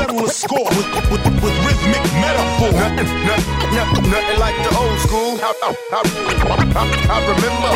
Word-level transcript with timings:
settle 0.00 0.24
a 0.24 0.28
score 0.28 0.70
with, 0.76 0.88
with, 0.94 1.24
with, 1.24 1.24
with 1.44 1.56
rhythmic 1.66 2.04
metaphor. 2.24 2.72
Nothing, 2.72 3.10
nothing, 3.28 4.04
nothing 4.14 4.38
like 4.44 4.56
the 4.64 4.72
old 4.80 4.98
school. 5.06 5.32
I, 5.42 5.52
I, 5.62 5.74
I, 5.92 6.88
I 7.14 7.18
remember 7.30 7.70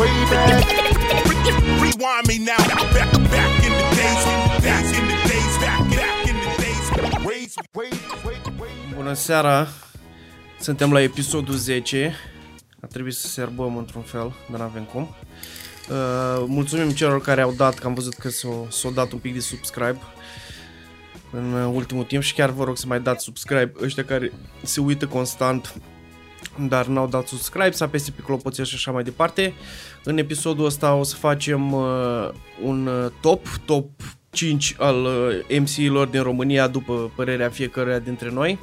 way 0.00 0.14
back. 0.32 0.64
Rewind 1.82 2.24
me 2.28 2.36
now, 2.50 2.62
back, 2.94 3.10
back 3.34 3.52
in 3.66 3.72
the 3.78 3.86
days, 3.98 4.22
back 4.64 4.86
in 4.98 5.04
the 5.10 5.16
days, 5.28 5.54
back, 5.62 5.80
back 5.98 6.28
in 6.30 6.36
the 6.44 6.50
days. 6.62 6.86
Wait, 7.28 7.52
wait, 7.74 8.24
wait, 8.24 8.44
wait. 8.60 8.94
Bună 8.94 9.14
seara! 9.14 9.68
Suntem 10.60 10.92
la 10.92 11.00
episodul 11.00 11.54
10. 11.54 12.14
A 12.80 12.86
trebuit 12.86 13.14
să 13.14 13.26
serbăm 13.26 13.76
într-un 13.76 14.02
fel, 14.02 14.32
dar 14.50 14.60
n-avem 14.60 14.84
cum. 14.84 15.14
Uh, 15.90 16.44
mulțumim 16.46 16.90
celor 16.90 17.20
care 17.20 17.40
au 17.40 17.52
dat, 17.52 17.78
că 17.78 17.86
am 17.86 17.94
văzut 17.94 18.14
că 18.14 18.28
s-au, 18.28 18.68
s-au 18.70 18.90
dat 18.90 19.12
un 19.12 19.18
pic 19.18 19.32
de 19.32 19.40
subscribe 19.40 19.98
în 21.32 21.52
uh, 21.52 21.70
ultimul 21.74 22.04
timp 22.04 22.22
și 22.22 22.34
chiar 22.34 22.50
vă 22.50 22.64
rog 22.64 22.76
să 22.76 22.86
mai 22.86 23.00
dați 23.00 23.24
subscribe 23.24 23.72
ăștia 23.82 24.04
care 24.04 24.32
se 24.62 24.80
uită 24.80 25.06
constant 25.06 25.74
dar 26.68 26.86
n-au 26.86 27.06
dat 27.06 27.26
subscribe, 27.26 27.70
să 27.70 27.84
apese 27.84 28.10
pe 28.10 28.22
clopoțel 28.22 28.64
și 28.64 28.74
așa 28.74 28.90
mai 28.90 29.02
departe. 29.02 29.54
În 30.04 30.18
episodul 30.18 30.64
ăsta 30.64 30.94
o 30.94 31.02
să 31.02 31.16
facem 31.16 31.72
uh, 31.72 32.28
un 32.62 32.86
uh, 32.86 33.10
top, 33.20 33.46
top 33.64 33.90
5 34.30 34.74
al 34.78 35.04
uh, 35.04 35.60
MC-ilor 35.60 36.06
din 36.06 36.22
România 36.22 36.68
după 36.68 37.12
părerea 37.16 37.48
fiecăruia 37.48 37.98
dintre 37.98 38.30
noi. 38.30 38.58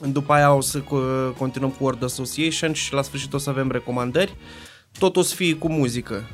După 0.00 0.32
aia 0.32 0.52
o 0.52 0.60
să 0.60 0.80
co- 0.80 1.36
continuăm 1.38 1.70
cu 1.70 1.84
Word 1.84 2.04
Association 2.04 2.72
și 2.72 2.92
la 2.92 3.02
sfârșit 3.02 3.32
o 3.32 3.38
să 3.38 3.50
avem 3.50 3.70
recomandări. 3.70 4.36
Tot 4.98 5.16
o 5.16 5.22
să 5.22 5.34
fie 5.34 5.54
cu 5.54 5.68
muzică. 5.68 6.24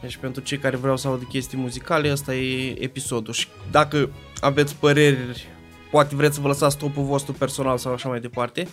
Deci 0.00 0.16
pentru 0.16 0.42
cei 0.42 0.58
care 0.58 0.76
vreau 0.76 0.96
să 0.96 1.08
audă 1.08 1.24
chestii 1.24 1.58
muzicale, 1.58 2.12
ăsta 2.12 2.34
e 2.34 2.82
episodul. 2.82 3.32
Și 3.32 3.46
dacă 3.70 4.10
aveți 4.40 4.76
păreri, 4.76 5.48
poate 5.90 6.14
vreți 6.14 6.34
să 6.34 6.40
vă 6.40 6.48
lăsați 6.48 6.76
topul 6.76 7.02
vostru 7.02 7.32
personal 7.32 7.78
sau 7.78 7.92
așa 7.92 8.08
mai 8.08 8.20
departe. 8.20 8.68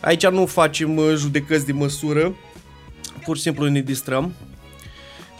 Aici 0.00 0.26
nu 0.26 0.46
facem 0.46 0.96
uh, 0.96 1.14
judecăți 1.16 1.66
de 1.66 1.72
măsură, 1.72 2.34
pur 3.24 3.36
și 3.36 3.42
simplu 3.42 3.68
ne 3.68 3.80
distrăm. 3.80 4.32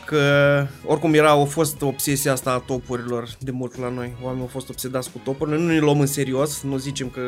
Că 0.05 0.67
oricum 0.85 1.15
era, 1.15 1.31
a 1.31 1.45
fost 1.45 1.83
obsesia 1.83 2.33
asta 2.33 2.51
a 2.51 2.59
topurilor 2.59 3.29
de 3.39 3.51
mult 3.51 3.77
la 3.77 3.89
noi. 3.89 4.15
Oamenii 4.23 4.43
au 4.43 4.49
fost 4.49 4.69
obsedați 4.69 5.11
cu 5.11 5.21
topurile. 5.25 5.57
Noi 5.57 5.67
nu 5.67 5.73
ne 5.73 5.79
luăm 5.79 6.01
în 6.01 6.07
serios, 6.07 6.63
nu 6.63 6.77
zicem 6.77 7.09
că 7.09 7.21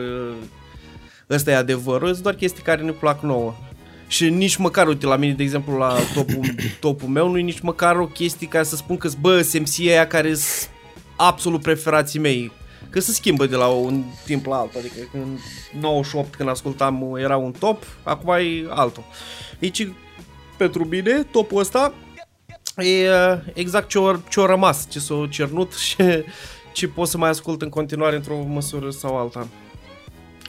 ăsta 1.30 1.50
e 1.50 1.56
adevărul, 1.56 2.10
sunt 2.10 2.22
doar 2.22 2.34
chestii 2.34 2.62
care 2.62 2.82
ne 2.82 2.90
plac 2.90 3.22
nouă. 3.22 3.54
Și 4.10 4.28
nici 4.28 4.56
măcar, 4.56 4.86
uite, 4.86 5.06
la 5.06 5.16
mine, 5.16 5.32
de 5.32 5.42
exemplu, 5.42 5.76
la 5.76 5.96
topul, 6.14 6.54
topul 6.80 7.08
meu, 7.08 7.28
nu 7.28 7.38
e 7.38 7.42
nici 7.42 7.60
măcar 7.60 7.96
o 7.96 8.06
chestie 8.06 8.48
ca 8.48 8.62
să 8.62 8.76
spun 8.76 8.96
că 8.96 9.08
bă, 9.20 9.42
SMC 9.42 9.78
aia 9.78 10.06
care 10.06 10.34
sunt 10.34 10.70
absolut 11.16 11.62
preferații 11.62 12.20
mei. 12.20 12.52
Că 12.90 13.00
se 13.00 13.12
schimbă 13.12 13.46
de 13.46 13.56
la 13.56 13.66
un 13.66 14.04
timp 14.24 14.46
la 14.46 14.56
altul, 14.56 14.80
adică 14.80 15.08
în 15.12 15.38
98 15.80 16.34
când 16.34 16.48
ascultam 16.48 17.16
era 17.16 17.36
un 17.36 17.52
top, 17.58 17.82
acum 18.02 18.32
e 18.32 18.66
altul. 18.68 19.04
Deci, 19.58 19.88
pentru 20.56 20.84
mine, 20.84 21.22
topul 21.22 21.60
ăsta 21.60 21.94
e 22.76 23.08
uh, 23.10 23.38
exact 23.54 23.88
ce 23.88 23.98
a 23.98 24.20
ce 24.28 24.40
rămas, 24.40 24.86
ce 24.88 24.98
s-a 24.98 25.26
cernut 25.30 25.72
și 25.88 25.96
ce 26.72 26.88
pot 26.88 27.08
să 27.08 27.18
mai 27.18 27.28
ascult 27.28 27.62
în 27.62 27.68
continuare 27.68 28.16
într-o 28.16 28.42
măsură 28.42 28.90
sau 28.90 29.16
alta. 29.16 29.48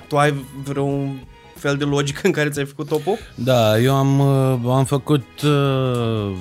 Tu 0.08 0.18
ai 0.18 0.46
vreun 0.64 1.28
fel 1.62 1.76
de 1.78 1.84
logică 1.84 2.20
în 2.24 2.32
care 2.32 2.50
ți-ai 2.50 2.66
făcut 2.66 2.88
topul? 2.88 3.18
Da, 3.36 3.80
eu 3.80 3.96
am, 3.96 4.20
uh, 4.20 4.74
am 4.74 4.86
făcut 4.86 5.26
uh, 5.44 6.32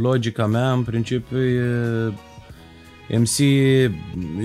logica 0.00 0.46
mea, 0.46 0.72
în 0.72 0.82
principiu, 0.82 1.38
e, 1.38 3.18
MC, 3.18 3.38
e 3.38 3.90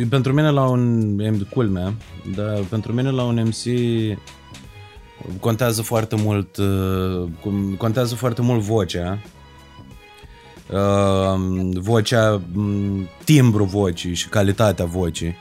pentru 0.09 0.33
mine 0.33 0.49
la 0.49 0.69
un, 0.69 1.19
e 1.19 1.31
culmea, 1.49 1.93
dar 2.35 2.59
pentru 2.69 2.93
mine 2.93 3.09
la 3.09 3.23
un 3.23 3.43
MC 3.45 3.63
contează 5.39 5.81
foarte 5.81 6.15
mult, 6.15 6.57
uh, 6.57 7.27
cum- 7.41 7.75
contează 7.77 8.15
foarte 8.15 8.41
mult 8.41 8.61
vocea, 8.61 9.19
uh, 10.71 11.39
vocea, 11.73 12.41
m, 12.53 13.09
timbru 13.23 13.63
vocii 13.63 14.13
și 14.13 14.29
calitatea 14.29 14.85
vocii. 14.85 15.35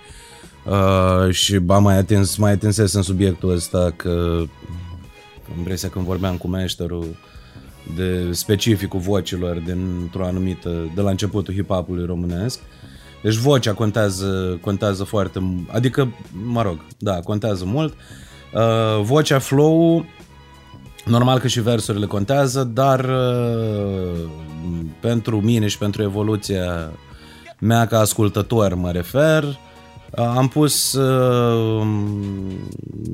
Uh, 0.64 1.30
și 1.30 1.60
am 1.66 1.82
mai 1.82 1.96
atins, 1.96 2.36
mai 2.36 2.52
atinsesc 2.52 2.94
în 2.94 3.02
subiectul 3.02 3.50
ăsta 3.50 3.92
că 3.96 4.42
am 5.50 5.58
impresia 5.58 5.88
când 5.88 6.04
vorbeam 6.04 6.36
cu 6.36 6.48
meșterul 6.48 7.16
de 7.96 8.32
specificul 8.32 9.00
vocilor 9.00 9.56
dintr-o 9.56 10.24
anumită, 10.24 10.90
de 10.94 11.00
la 11.00 11.10
începutul 11.10 11.54
hip-hopului 11.54 12.06
românesc. 12.06 12.60
Deci 13.22 13.34
vocea 13.34 13.72
contează, 13.72 14.58
contează 14.60 15.04
foarte 15.04 15.38
mult, 15.38 15.68
adică, 15.72 16.14
mă 16.46 16.62
rog, 16.62 16.78
da, 16.98 17.20
contează 17.20 17.64
mult. 17.64 17.94
Uh, 18.54 19.02
vocea, 19.02 19.38
flow 19.38 20.04
normal 21.04 21.38
că 21.38 21.46
și 21.46 21.60
versurile 21.60 22.06
contează, 22.06 22.64
dar 22.64 23.04
uh, 23.04 24.28
pentru 25.00 25.40
mine 25.40 25.66
și 25.66 25.78
pentru 25.78 26.02
evoluția 26.02 26.92
mea 27.58 27.86
ca 27.86 27.98
ascultător 27.98 28.74
mă 28.74 28.90
refer, 28.90 29.42
uh, 29.42 29.56
am 30.16 30.48
pus 30.48 30.92
uh, 30.92 31.80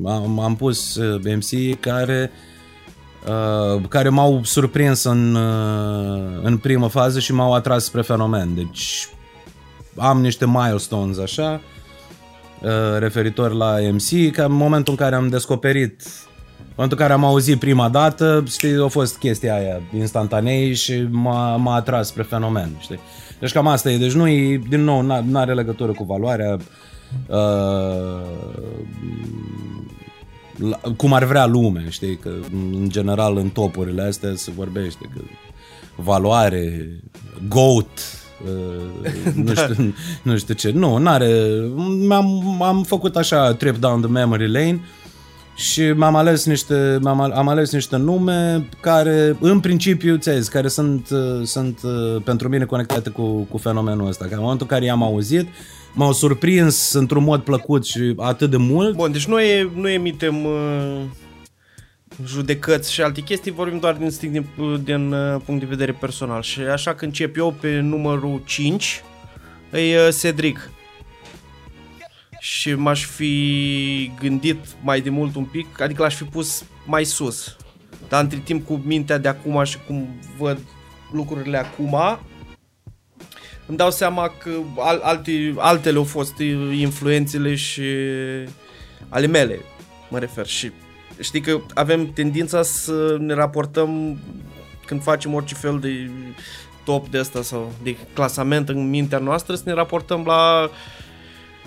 am, 0.04 0.40
am 0.40 0.56
pus 0.56 0.94
uh, 0.94 1.20
MC 1.36 1.80
care 1.80 2.30
uh, 3.26 3.82
care 3.88 4.08
m-au 4.08 4.40
surprins 4.44 5.04
în, 5.04 5.34
uh, 5.34 6.40
în 6.42 6.58
primă 6.58 6.88
fază 6.88 7.18
și 7.18 7.32
m-au 7.32 7.54
atras 7.54 7.84
spre 7.84 8.02
fenomen. 8.02 8.54
Deci 8.54 9.08
am 9.96 10.20
niște 10.20 10.46
milestones 10.46 11.18
așa 11.18 11.60
uh, 12.62 12.98
referitor 12.98 13.52
la 13.52 13.74
MC, 13.92 14.32
ca 14.32 14.44
în 14.44 14.52
momentul 14.52 14.92
în 14.92 14.98
care 14.98 15.14
am 15.14 15.28
descoperit 15.28 16.02
în 16.58 16.84
momentul 16.84 16.98
în 16.98 17.06
care 17.06 17.12
am 17.12 17.30
auzit 17.30 17.58
prima 17.58 17.88
dată, 17.88 18.44
știi, 18.48 18.82
a 18.82 18.86
fost 18.86 19.16
chestia 19.16 19.54
aia 19.54 19.80
instantanei 19.96 20.74
și 20.74 21.06
m-a, 21.10 21.56
m-a 21.56 21.74
atras 21.74 22.06
spre 22.06 22.22
fenomen, 22.22 22.76
știi? 22.78 22.98
Deci 23.40 23.52
cam 23.52 23.66
asta 23.66 23.90
e, 23.90 23.98
deci 23.98 24.12
nu 24.12 24.28
e, 24.28 24.60
din 24.68 24.84
nou, 24.84 25.02
nu 25.02 25.38
are 25.38 25.54
legătură 25.54 25.92
cu 25.92 26.04
valoarea 26.04 26.56
uh, 27.26 28.18
la, 30.56 30.80
cum 30.96 31.12
ar 31.12 31.24
vrea 31.24 31.46
lumea, 31.46 31.82
știi, 31.88 32.16
că 32.16 32.30
în 32.52 32.88
general 32.88 33.36
în 33.36 33.48
topurile 33.48 34.02
astea 34.02 34.30
se 34.34 34.50
vorbește 34.56 35.10
că 35.14 35.20
valoare, 35.96 36.88
goat, 37.48 37.88
uh, 38.44 39.12
nu, 39.44 39.54
știu, 39.54 39.94
nu 40.22 40.36
știu 40.36 40.54
ce, 40.54 40.70
nu, 40.70 40.96
n-are, 40.96 41.32
am, 42.10 42.62
am 42.62 42.82
făcut 42.82 43.16
așa 43.16 43.54
trip 43.54 43.76
down 43.76 44.00
the 44.00 44.10
memory 44.10 44.50
lane 44.50 44.80
și 45.58 45.92
m-am 45.92 46.16
ales 46.16 46.44
niște, 46.44 46.98
m-am, 47.02 47.20
am 47.20 47.48
ales 47.48 47.72
niște 47.72 47.96
nume 47.96 48.68
care, 48.80 49.36
în 49.40 49.60
principiu, 49.60 50.16
ți 50.16 50.30
zis, 50.30 50.48
care 50.48 50.68
sunt, 50.68 51.08
uh, 51.10 51.44
sunt 51.44 51.80
uh, 51.82 52.22
pentru 52.24 52.48
mine 52.48 52.64
conectate 52.64 53.10
cu, 53.10 53.42
cu 53.42 53.56
fenomenul 53.56 54.08
ăsta. 54.08 54.24
Că 54.24 54.34
în 54.34 54.40
momentul 54.40 54.66
în 54.70 54.76
care 54.76 54.84
i-am 54.84 55.02
auzit, 55.02 55.48
m-au 55.94 56.12
surprins 56.12 56.92
într-un 56.92 57.24
mod 57.24 57.40
plăcut 57.40 57.86
și 57.86 58.14
atât 58.16 58.50
de 58.50 58.56
mult. 58.56 58.96
Bun, 58.96 59.12
deci 59.12 59.26
noi 59.26 59.70
nu 59.74 59.88
emitem 59.88 60.44
uh, 60.44 61.00
judecăți 62.26 62.92
și 62.92 63.02
alte 63.02 63.20
chestii, 63.20 63.50
vorbim 63.50 63.78
doar 63.78 63.94
din 63.94 64.04
instinct 64.04 64.34
din, 64.34 64.82
din 64.84 65.12
uh, 65.12 65.40
punct 65.44 65.60
de 65.60 65.66
vedere 65.68 65.92
personal. 65.92 66.42
Și 66.42 66.60
așa 66.60 66.94
că 66.94 67.04
încep 67.04 67.36
eu 67.36 67.54
pe 67.60 67.80
numărul 67.80 68.42
5, 68.46 69.02
e 69.72 70.06
uh, 70.06 70.14
Cedric. 70.20 70.70
Și 72.40 72.74
m-aș 72.74 73.04
fi 73.04 74.12
gândit 74.20 74.58
mai 74.82 75.00
de 75.00 75.10
mult 75.10 75.34
un 75.34 75.44
pic, 75.44 75.80
adică 75.80 76.02
l-aș 76.02 76.14
fi 76.14 76.24
pus 76.24 76.64
mai 76.86 77.04
sus. 77.04 77.56
Dar 78.08 78.22
între 78.22 78.38
timp 78.38 78.66
cu 78.66 78.80
mintea 78.84 79.18
de 79.18 79.28
acum 79.28 79.64
și 79.64 79.78
cum 79.86 80.08
văd 80.38 80.58
lucrurile 81.12 81.58
acum, 81.58 82.18
îmi 83.66 83.76
dau 83.76 83.90
seama 83.90 84.28
că 84.28 84.50
al, 84.78 85.00
alte, 85.02 85.54
altele 85.56 85.96
au 85.96 86.04
fost 86.04 86.38
influențele 86.72 87.54
și 87.54 87.82
ale 89.08 89.26
mele, 89.26 89.60
mă 90.10 90.18
refer. 90.18 90.46
Și 90.46 90.70
știi 91.20 91.40
că 91.40 91.60
avem 91.74 92.12
tendința 92.12 92.62
să 92.62 93.16
ne 93.18 93.34
raportăm 93.34 94.18
când 94.86 95.02
facem 95.02 95.34
orice 95.34 95.54
fel 95.54 95.78
de 95.78 96.10
top 96.84 97.08
de 97.08 97.18
asta 97.18 97.42
sau 97.42 97.72
de 97.82 97.96
clasament 98.12 98.68
în 98.68 98.88
mintea 98.88 99.18
noastră, 99.18 99.54
să 99.54 99.62
ne 99.64 99.72
raportăm 99.72 100.24
la 100.26 100.70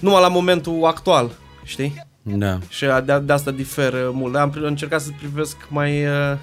numai 0.01 0.21
la 0.21 0.27
momentul 0.27 0.85
actual, 0.85 1.31
știi? 1.63 2.05
Da. 2.21 2.57
Și 2.69 2.85
de, 3.05 3.19
de 3.23 3.33
asta 3.33 3.51
diferă 3.51 4.11
mult. 4.13 4.33
Dar 4.33 4.41
am 4.41 4.53
încercat 4.55 5.01
să 5.01 5.09
privesc 5.17 5.57
mai, 5.69 6.05
uh, 6.05 6.37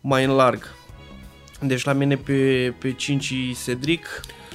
mai 0.00 0.24
în 0.24 0.30
larg. 0.30 0.74
Deci 1.60 1.84
la 1.84 1.92
mine 1.92 2.16
pe, 2.16 2.74
pe 2.78 2.92
5 2.92 3.32
Cedric 3.64 4.06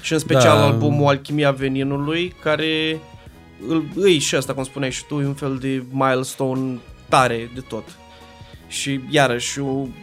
și 0.02 0.14
în 0.14 0.20
special 0.20 0.58
Da. 0.58 0.64
albumul 0.64 1.08
Alchimia 1.08 1.52
Veninului, 1.52 2.36
care 2.44 3.00
îl, 3.68 3.84
îi 3.96 4.18
și 4.20 4.36
asta, 4.36 4.54
cum 4.54 4.64
spuneai 4.64 4.92
și 4.92 5.06
tu, 5.06 5.20
e 5.20 5.26
un 5.26 5.34
fel 5.34 5.58
de 5.58 5.84
milestone 5.92 6.80
tare 7.10 7.52
de 7.54 7.60
tot. 7.60 7.84
Și 8.68 9.00
iarăși 9.10 9.60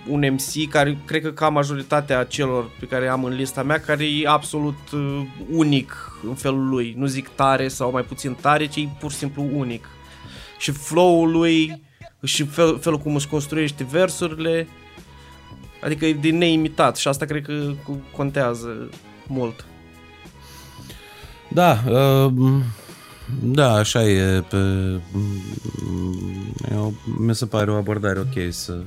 un 0.07 0.29
MC 0.33 0.71
care 0.71 0.99
cred 1.05 1.23
că 1.23 1.31
ca 1.31 1.49
majoritatea 1.49 2.25
celor 2.25 2.71
pe 2.81 2.87
care 2.87 3.09
am 3.09 3.25
în 3.25 3.35
lista 3.35 3.63
mea, 3.63 3.81
care 3.81 4.05
e 4.05 4.29
absolut 4.29 4.79
uh, 4.93 5.23
unic 5.51 6.13
în 6.29 6.35
felul 6.35 6.69
lui. 6.69 6.95
Nu 6.97 7.07
zic 7.07 7.29
tare 7.29 7.69
sau 7.69 7.91
mai 7.91 8.03
puțin 8.03 8.37
tare, 8.41 8.67
ci 8.67 8.77
e 8.77 8.89
pur 9.01 9.11
și 9.11 9.17
simplu 9.17 9.49
unic. 9.55 9.89
Și 10.59 10.71
flow-ul 10.71 11.31
lui 11.31 11.83
și 12.25 12.45
fel, 12.45 12.79
felul 12.79 12.99
cum 12.99 13.15
își 13.15 13.29
construiește 13.29 13.85
versurile, 13.91 14.69
adică 15.83 16.07
e 16.07 16.13
de 16.13 16.31
neimitat 16.31 16.97
și 16.97 17.09
asta 17.09 17.25
cred 17.25 17.45
că 17.45 17.73
contează 18.17 18.89
mult. 19.27 19.65
Da, 21.49 21.79
uh, 21.89 22.33
da, 23.43 23.73
așa 23.73 24.09
e. 24.09 24.41
Pe, 24.41 24.57
eu, 26.73 26.95
mi 27.19 27.35
se 27.35 27.47
pare 27.47 27.71
o 27.71 27.75
abordare 27.75 28.19
ok 28.19 28.53
să... 28.53 28.83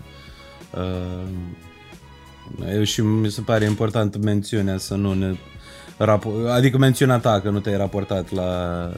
Uh, 0.78 1.28
eu 2.76 2.84
și 2.84 3.02
mi 3.02 3.32
se 3.32 3.42
pare 3.42 3.66
important 3.66 4.24
mențiunea 4.24 4.78
să 4.78 4.96
nu 4.96 5.14
ne... 5.14 5.36
Rapo- 5.98 6.50
adică 6.50 6.78
mențiunea 6.78 7.18
ta 7.18 7.42
că 7.42 7.50
nu 7.50 7.60
te-ai 7.60 7.78
raportat 7.78 8.32
la 8.32 8.92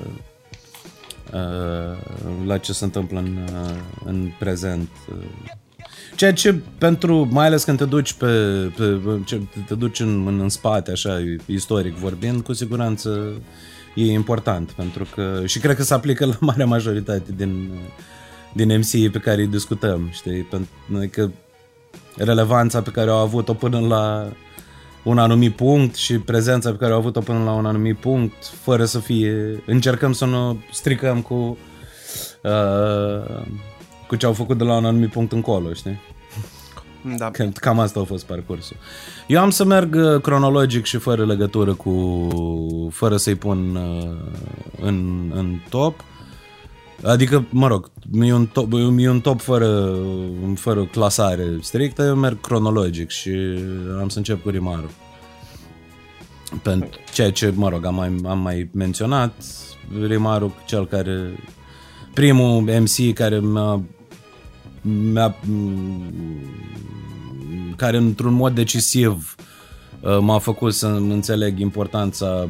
uh, 1.34 1.98
la 2.46 2.58
ce 2.58 2.74
se 2.74 2.84
întâmplă 2.84 3.20
în, 3.20 3.38
uh, 3.38 3.76
în 4.06 4.32
prezent. 4.40 4.90
Ceea 6.16 6.34
ce 6.34 6.54
pentru, 6.78 7.28
mai 7.32 7.46
ales 7.46 7.64
când 7.64 7.78
te 7.78 7.86
duci 7.86 8.14
pe, 8.14 8.28
pe 8.78 9.00
te 9.68 9.76
duci 9.76 10.00
în, 10.00 10.28
în, 10.28 10.40
în 10.40 10.50
spate, 10.50 10.92
așa, 10.92 11.24
istoric 11.46 11.94
vorbind, 11.94 12.42
cu 12.42 12.54
siguranță 12.54 13.34
e 13.96 14.12
important, 14.12 14.72
pentru 14.72 15.08
că, 15.16 15.42
și 15.46 15.60
cred 15.60 15.76
că 15.76 15.84
se 15.84 15.94
aplică 15.94 16.26
la 16.26 16.38
marea 16.50 16.66
majoritate 16.66 17.32
din, 17.36 17.70
din 18.54 18.78
MC 18.78 19.12
pe 19.12 19.20
care 19.20 19.42
îi 19.42 19.48
discutăm, 19.48 20.10
știi, 20.12 20.42
pentru 20.42 20.70
că 21.12 21.30
relevanța 22.18 22.82
pe 22.82 22.90
care 22.90 23.10
au 23.10 23.18
avut-o 23.18 23.54
până 23.54 23.80
la 23.80 24.32
un 25.04 25.18
anumit 25.18 25.56
punct 25.56 25.96
și 25.96 26.20
prezența 26.20 26.72
pe 26.72 26.78
care 26.78 26.92
au 26.92 26.98
avut-o 26.98 27.20
până 27.20 27.44
la 27.44 27.52
un 27.52 27.66
anumit 27.66 27.98
punct, 27.98 28.46
fără 28.46 28.86
să 28.86 29.00
fie, 29.00 29.64
încercăm 29.66 30.14
să 30.14 30.26
nu 30.26 30.60
stricăm 30.72 31.22
cu 31.22 31.58
uh, 32.44 33.46
cu 34.08 34.16
ce 34.16 34.26
au 34.26 34.34
făcut 34.34 34.58
de 34.58 34.64
la 34.64 34.76
un 34.76 34.86
anumit 34.86 35.12
punct 35.12 35.32
încolo, 35.32 35.74
știi? 35.74 36.00
Da. 37.18 37.32
Cam 37.54 37.80
asta 37.80 38.00
a 38.00 38.04
fost 38.04 38.26
parcursul. 38.26 38.78
Eu 39.28 39.42
am 39.42 39.50
să 39.50 39.66
merg 39.66 39.96
uh, 39.96 40.22
cronologic 40.22 40.86
și 40.86 40.98
fără 40.98 41.26
legătură 41.26 41.74
cu... 41.74 42.28
fără 42.92 43.18
să-i 43.18 43.36
pun 43.36 43.76
uh, 43.76 44.10
în, 44.82 45.32
în 45.36 45.60
top. 45.70 46.04
Adică, 47.04 47.46
mă 47.50 47.68
rog, 47.68 47.92
e 48.22 48.34
un 48.34 48.46
top, 48.46 48.74
e 48.98 49.10
un 49.10 49.20
top 49.20 49.42
fără, 49.42 49.96
fără 50.56 50.84
clasare 50.86 51.46
strictă, 51.62 52.04
eu 52.04 52.16
merg 52.16 52.42
cronologic 52.42 53.10
și 53.10 53.32
am 54.00 54.10
să 54.10 54.18
încep 54.18 54.42
cu 54.42 54.50
Rimaru. 54.50 54.92
Pentru 56.64 56.90
ceea 57.14 57.32
ce, 57.32 57.54
mă 57.56 57.70
rog, 57.70 57.86
am 57.86 57.96
mai, 57.96 58.16
am 58.26 58.40
mai 58.40 58.70
menționat, 58.72 59.34
Rimaru, 60.08 60.56
cel 60.66 60.88
care 60.88 61.44
primul 62.14 62.62
MC 62.62 63.14
care 63.14 63.40
mi-a, 63.40 63.74
mi-a 63.74 63.86
care 67.76 67.98
într-un 67.98 68.34
mod 68.34 68.56
decisiv 68.56 69.36
uh, 70.00 70.18
m-a 70.20 70.40
făcut 70.40 70.74
să 70.74 70.88
înțeleg 70.88 71.60
importanța 71.60 72.48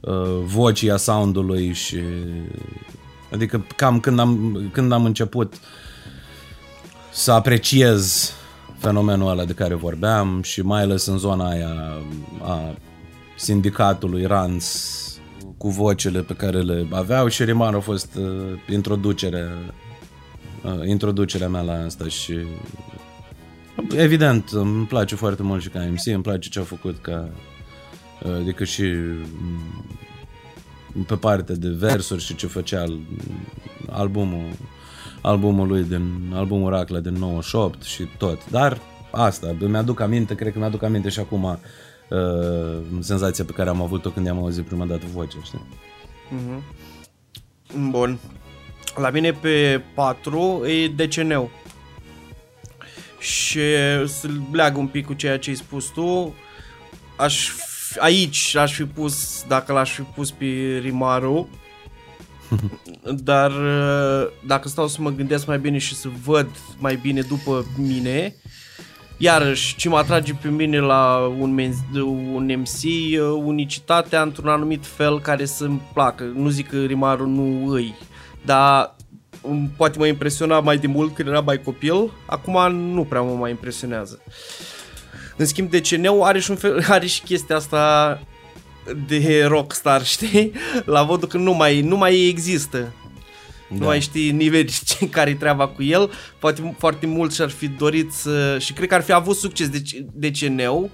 uh, 0.00 0.40
vocii, 0.44 0.90
a 0.90 0.96
soundului 0.96 1.72
și 1.72 1.98
adică 3.32 3.66
cam 3.76 4.00
când 4.00 4.18
am, 4.18 4.60
când 4.72 4.92
am 4.92 5.04
început 5.04 5.54
să 7.12 7.32
apreciez 7.32 8.32
fenomenul 8.78 9.30
ăla 9.30 9.44
de 9.44 9.52
care 9.52 9.74
vorbeam 9.74 10.42
și 10.42 10.62
mai 10.62 10.82
ales 10.82 11.06
în 11.06 11.18
zona 11.18 11.48
aia 11.48 12.02
a 12.42 12.74
sindicatului 13.36 14.26
Rans 14.26 14.98
cu 15.58 15.68
vocile 15.68 16.20
pe 16.20 16.34
care 16.34 16.60
le 16.60 16.86
aveau 16.90 17.28
și 17.28 17.44
Riman 17.44 17.74
a 17.74 17.80
fost 17.80 18.14
uh, 18.14 18.24
introducerea 18.70 19.48
uh, 19.66 19.83
introducerea 20.86 21.48
mea 21.48 21.60
la 21.60 21.84
asta 21.84 22.08
și 22.08 22.34
Evident, 23.96 24.48
îmi 24.52 24.86
place 24.86 25.14
foarte 25.14 25.42
mult 25.42 25.62
și 25.62 25.68
ca 25.68 25.86
MC, 25.90 26.06
îmi 26.06 26.22
place 26.22 26.48
ce 26.48 26.60
a 26.60 26.62
făcut 26.62 26.98
ca 27.00 27.28
adică 28.40 28.64
și 28.64 28.82
mm, 28.82 29.84
pe 31.06 31.16
partea 31.16 31.54
de 31.54 31.68
versuri 31.68 32.22
și 32.22 32.34
ce 32.34 32.46
făcea 32.46 32.84
albumul 33.90 34.44
albumul 35.20 35.66
lui 35.66 35.82
din 35.82 36.32
albumul 36.34 36.70
Racla 36.70 37.00
din 37.00 37.12
98 37.12 37.82
și 37.82 38.06
tot. 38.18 38.50
Dar 38.50 38.80
asta, 39.10 39.56
mi-aduc 39.58 40.00
aminte, 40.00 40.34
cred 40.34 40.52
că 40.52 40.58
mi-aduc 40.58 40.82
aminte 40.82 41.08
și 41.08 41.20
acum 41.20 41.44
uh, 41.44 41.58
senzația 43.00 43.44
pe 43.44 43.52
care 43.52 43.68
am 43.68 43.82
avut-o 43.82 44.10
când 44.10 44.26
i-am 44.26 44.38
auzit 44.38 44.64
prima 44.64 44.84
dată 44.84 45.04
vocea, 45.12 45.38
știi? 45.42 45.66
Mm-hmm. 46.30 46.62
Bun. 47.90 48.18
La 48.96 49.10
mine 49.10 49.32
pe 49.32 49.82
4 49.94 50.62
e 50.66 50.88
deceneu 50.88 51.50
și 53.18 53.60
să 54.06 54.28
leagă 54.52 54.78
un 54.78 54.86
pic 54.86 55.06
cu 55.06 55.12
ceea 55.12 55.38
ce 55.38 55.50
ai 55.50 55.56
spus 55.56 55.86
tu. 55.86 56.34
Aș 57.16 57.50
aici 57.98 58.56
aș 58.56 58.74
fi 58.74 58.84
pus, 58.84 59.44
dacă 59.48 59.72
l-aș 59.72 59.90
fi 59.90 60.00
pus 60.00 60.30
pe 60.30 60.80
Rimaru, 60.82 61.48
dar 63.30 63.52
dacă 64.46 64.68
stau 64.68 64.88
să 64.88 65.00
mă 65.00 65.10
gândesc 65.10 65.46
mai 65.46 65.58
bine 65.58 65.78
și 65.78 65.94
să 65.94 66.08
văd 66.24 66.48
mai 66.78 66.96
bine 66.96 67.20
după 67.20 67.66
mine, 67.76 68.34
iarăși 69.16 69.76
ce 69.76 69.88
mă 69.88 69.96
atrage 69.96 70.34
pe 70.34 70.48
mine 70.48 70.78
la 70.78 71.32
un, 71.38 71.60
men- 71.60 72.00
un 72.34 72.54
MC, 72.58 72.82
unicitatea 73.44 74.22
într-un 74.22 74.48
anumit 74.48 74.86
fel 74.86 75.20
care 75.20 75.44
să-mi 75.44 75.82
placă. 75.92 76.24
Nu 76.34 76.48
zic 76.48 76.68
că 76.68 76.84
Rimaru 76.84 77.28
nu 77.28 77.66
îi, 77.66 77.94
dar 78.44 78.96
poate 79.76 79.98
mă 79.98 80.06
impresiona 80.06 80.60
mai 80.60 80.78
de 80.78 80.86
mult 80.86 81.14
când 81.14 81.28
era 81.28 81.40
mai 81.40 81.62
copil, 81.62 82.12
acum 82.26 82.72
nu 82.72 83.04
prea 83.04 83.20
mă 83.20 83.32
mai 83.32 83.50
impresionează. 83.50 84.20
În 85.36 85.46
schimb, 85.46 85.70
DCN-ul 85.70 86.22
are 86.22 86.38
și, 86.38 86.50
un 86.50 86.56
fel, 86.56 86.84
are 86.88 87.06
și 87.06 87.22
chestia 87.22 87.56
asta 87.56 88.20
de 89.06 89.44
rockstar, 89.44 90.04
știi? 90.14 90.52
La 90.84 91.02
vodul 91.02 91.28
că 91.28 91.36
nu 91.36 91.52
mai, 91.52 91.80
nu 91.80 91.96
mai 91.96 92.28
există. 92.28 92.92
Da. 93.68 93.76
Nu 93.78 93.84
mai 93.84 94.00
știi 94.00 94.30
nivel 94.30 94.68
ce 94.86 95.08
care 95.08 95.34
treaba 95.34 95.68
cu 95.68 95.82
el. 95.82 96.10
Poate 96.38 96.74
foarte 96.78 97.06
mult 97.06 97.32
și-ar 97.32 97.50
fi 97.50 97.68
dorit 97.68 98.12
să... 98.12 98.58
Și 98.58 98.72
cred 98.72 98.88
că 98.88 98.94
ar 98.94 99.02
fi 99.02 99.12
avut 99.12 99.36
succes 99.36 99.68
de 99.68 99.82
DCN-ul. 100.12 100.90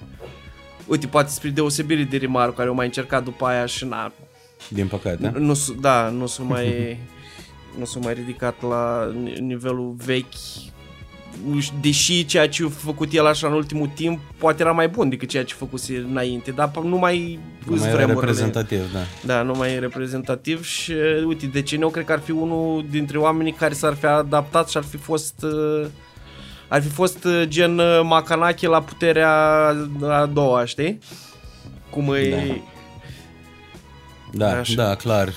Uite, 0.86 1.06
poate 1.06 1.30
spre 1.30 1.48
deosebire 1.48 2.02
de 2.02 2.16
Rimaru, 2.16 2.52
care 2.52 2.70
o 2.70 2.74
mai 2.74 2.86
încercat 2.86 3.24
după 3.24 3.46
aia 3.46 3.66
și 3.66 3.84
n-a... 3.84 4.12
Din 4.68 4.86
păcate. 4.86 5.32
Nu, 5.38 5.54
da, 5.80 6.08
nu 6.08 6.26
s-o 6.26 6.44
mai... 6.44 6.98
nu 7.78 7.84
s-a 7.84 7.98
mai 8.02 8.14
ridicat 8.14 8.62
la 8.62 9.12
nivelul 9.40 9.94
vechi 10.04 10.34
deși 11.80 12.24
ceea 12.24 12.48
ce 12.48 12.64
a 12.64 12.68
făcut 12.68 13.12
el 13.12 13.26
așa 13.26 13.46
în 13.46 13.52
ultimul 13.52 13.90
timp 13.94 14.20
poate 14.38 14.62
era 14.62 14.72
mai 14.72 14.88
bun 14.88 15.08
decât 15.08 15.28
ceea 15.28 15.44
ce 15.44 15.54
făcuse 15.54 16.06
înainte, 16.10 16.50
dar 16.50 16.70
nu 16.82 16.98
mai 16.98 17.38
nu 17.66 17.76
mai 17.76 17.88
era 17.88 18.04
reprezentativ, 18.04 18.92
da. 18.92 18.98
Da, 19.24 19.42
nu 19.42 19.54
mai 19.54 19.72
e 19.74 19.78
reprezentativ 19.78 20.64
și 20.64 20.92
uite, 21.26 21.46
de 21.46 21.62
ce 21.62 21.78
eu 21.80 21.88
cred 21.88 22.04
că 22.04 22.12
ar 22.12 22.18
fi 22.18 22.30
unul 22.30 22.84
dintre 22.90 23.18
oamenii 23.18 23.52
care 23.52 23.74
s-ar 23.74 23.94
fi 23.94 24.06
adaptat 24.06 24.68
și 24.68 24.76
ar 24.76 24.82
fi 24.82 24.96
fost 24.96 25.34
uh, 25.42 25.86
ar 26.68 26.82
fi 26.82 26.88
fost 26.88 27.24
uh, 27.24 27.42
gen 27.44 27.78
uh, 27.78 28.00
Macanache 28.02 28.68
la 28.68 28.82
puterea 28.82 29.32
a 30.02 30.26
doua, 30.26 30.64
știi? 30.64 30.98
Cum 31.90 32.14
e... 32.14 32.60
Da, 34.32 34.50
da, 34.50 34.62
da 34.74 34.94
clar. 34.94 35.32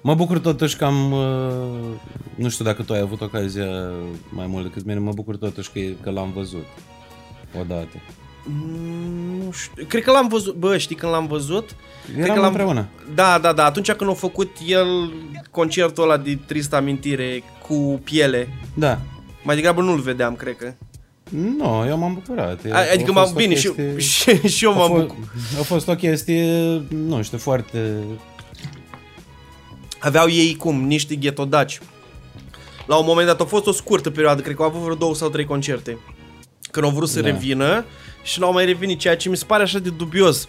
Mă 0.00 0.14
bucur 0.14 0.38
totuși 0.38 0.76
că 0.76 0.84
am, 0.84 1.12
uh, 1.12 1.96
nu 2.34 2.48
știu 2.48 2.64
dacă 2.64 2.82
tu 2.82 2.92
ai 2.92 3.00
avut 3.00 3.20
ocazia 3.20 3.90
mai 4.28 4.46
mult 4.46 4.64
decât 4.64 4.84
mine, 4.84 4.98
mă 4.98 5.12
bucur 5.12 5.36
totuși 5.36 5.70
că, 5.72 5.80
că 6.00 6.10
l-am 6.10 6.32
văzut 6.32 6.66
odată. 7.60 7.96
Mm, 8.44 9.44
nu 9.44 9.50
știu, 9.52 9.84
cred 9.88 10.02
că 10.02 10.10
l-am 10.10 10.28
văzut, 10.28 10.54
bă, 10.54 10.78
știi 10.78 10.96
când 10.96 11.12
l-am 11.12 11.26
văzut? 11.26 11.76
Eram 12.10 12.22
cred 12.22 12.34
că 12.34 12.40
l-am... 12.40 12.48
împreună. 12.48 12.88
Da, 13.14 13.38
da, 13.38 13.52
da, 13.52 13.64
atunci 13.64 13.92
când 13.92 14.10
a 14.10 14.12
făcut 14.12 14.56
el 14.66 15.12
concertul 15.50 16.02
ăla 16.02 16.16
de 16.16 16.38
tristă 16.46 16.76
amintire 16.76 17.42
cu 17.68 18.00
piele. 18.04 18.48
Da. 18.74 18.98
Mai 19.42 19.54
degrabă 19.54 19.82
nu-l 19.82 20.00
vedeam, 20.00 20.34
cred 20.34 20.56
că. 20.56 20.72
Nu, 21.30 21.84
eu 21.88 21.98
m-am 21.98 22.14
bucurat. 22.14 22.60
A, 22.72 22.78
adică 22.92 23.12
m-am 23.12 23.32
bine 23.34 23.54
chestie... 23.54 23.98
și, 23.98 24.38
și, 24.38 24.48
și 24.48 24.64
eu 24.64 24.72
m-am 24.78 24.88
bucurat. 24.88 25.28
A 25.58 25.62
fost 25.62 25.88
o 25.88 25.94
chestie, 25.94 26.46
nu 26.88 27.22
știu, 27.22 27.38
foarte 27.38 27.94
aveau 30.00 30.28
ei 30.28 30.56
cum, 30.56 30.82
niște 30.82 31.14
ghetodaci. 31.14 31.80
La 32.86 32.96
un 32.96 33.04
moment 33.06 33.26
dat 33.26 33.40
a 33.40 33.44
fost 33.44 33.66
o 33.66 33.72
scurtă 33.72 34.10
perioadă, 34.10 34.42
cred 34.42 34.56
că 34.56 34.62
au 34.62 34.68
avut 34.68 34.80
vreo 34.80 34.94
două 34.94 35.14
sau 35.14 35.28
trei 35.28 35.44
concerte. 35.44 35.98
Când 36.70 36.86
au 36.86 36.92
vrut 36.92 37.08
să 37.08 37.20
da. 37.20 37.26
revină 37.26 37.84
și 38.22 38.40
n-au 38.40 38.52
mai 38.52 38.64
revenit, 38.64 38.98
ceea 38.98 39.16
ce 39.16 39.28
mi 39.28 39.36
se 39.36 39.44
pare 39.44 39.62
așa 39.62 39.78
de 39.78 39.90
dubios. 39.90 40.48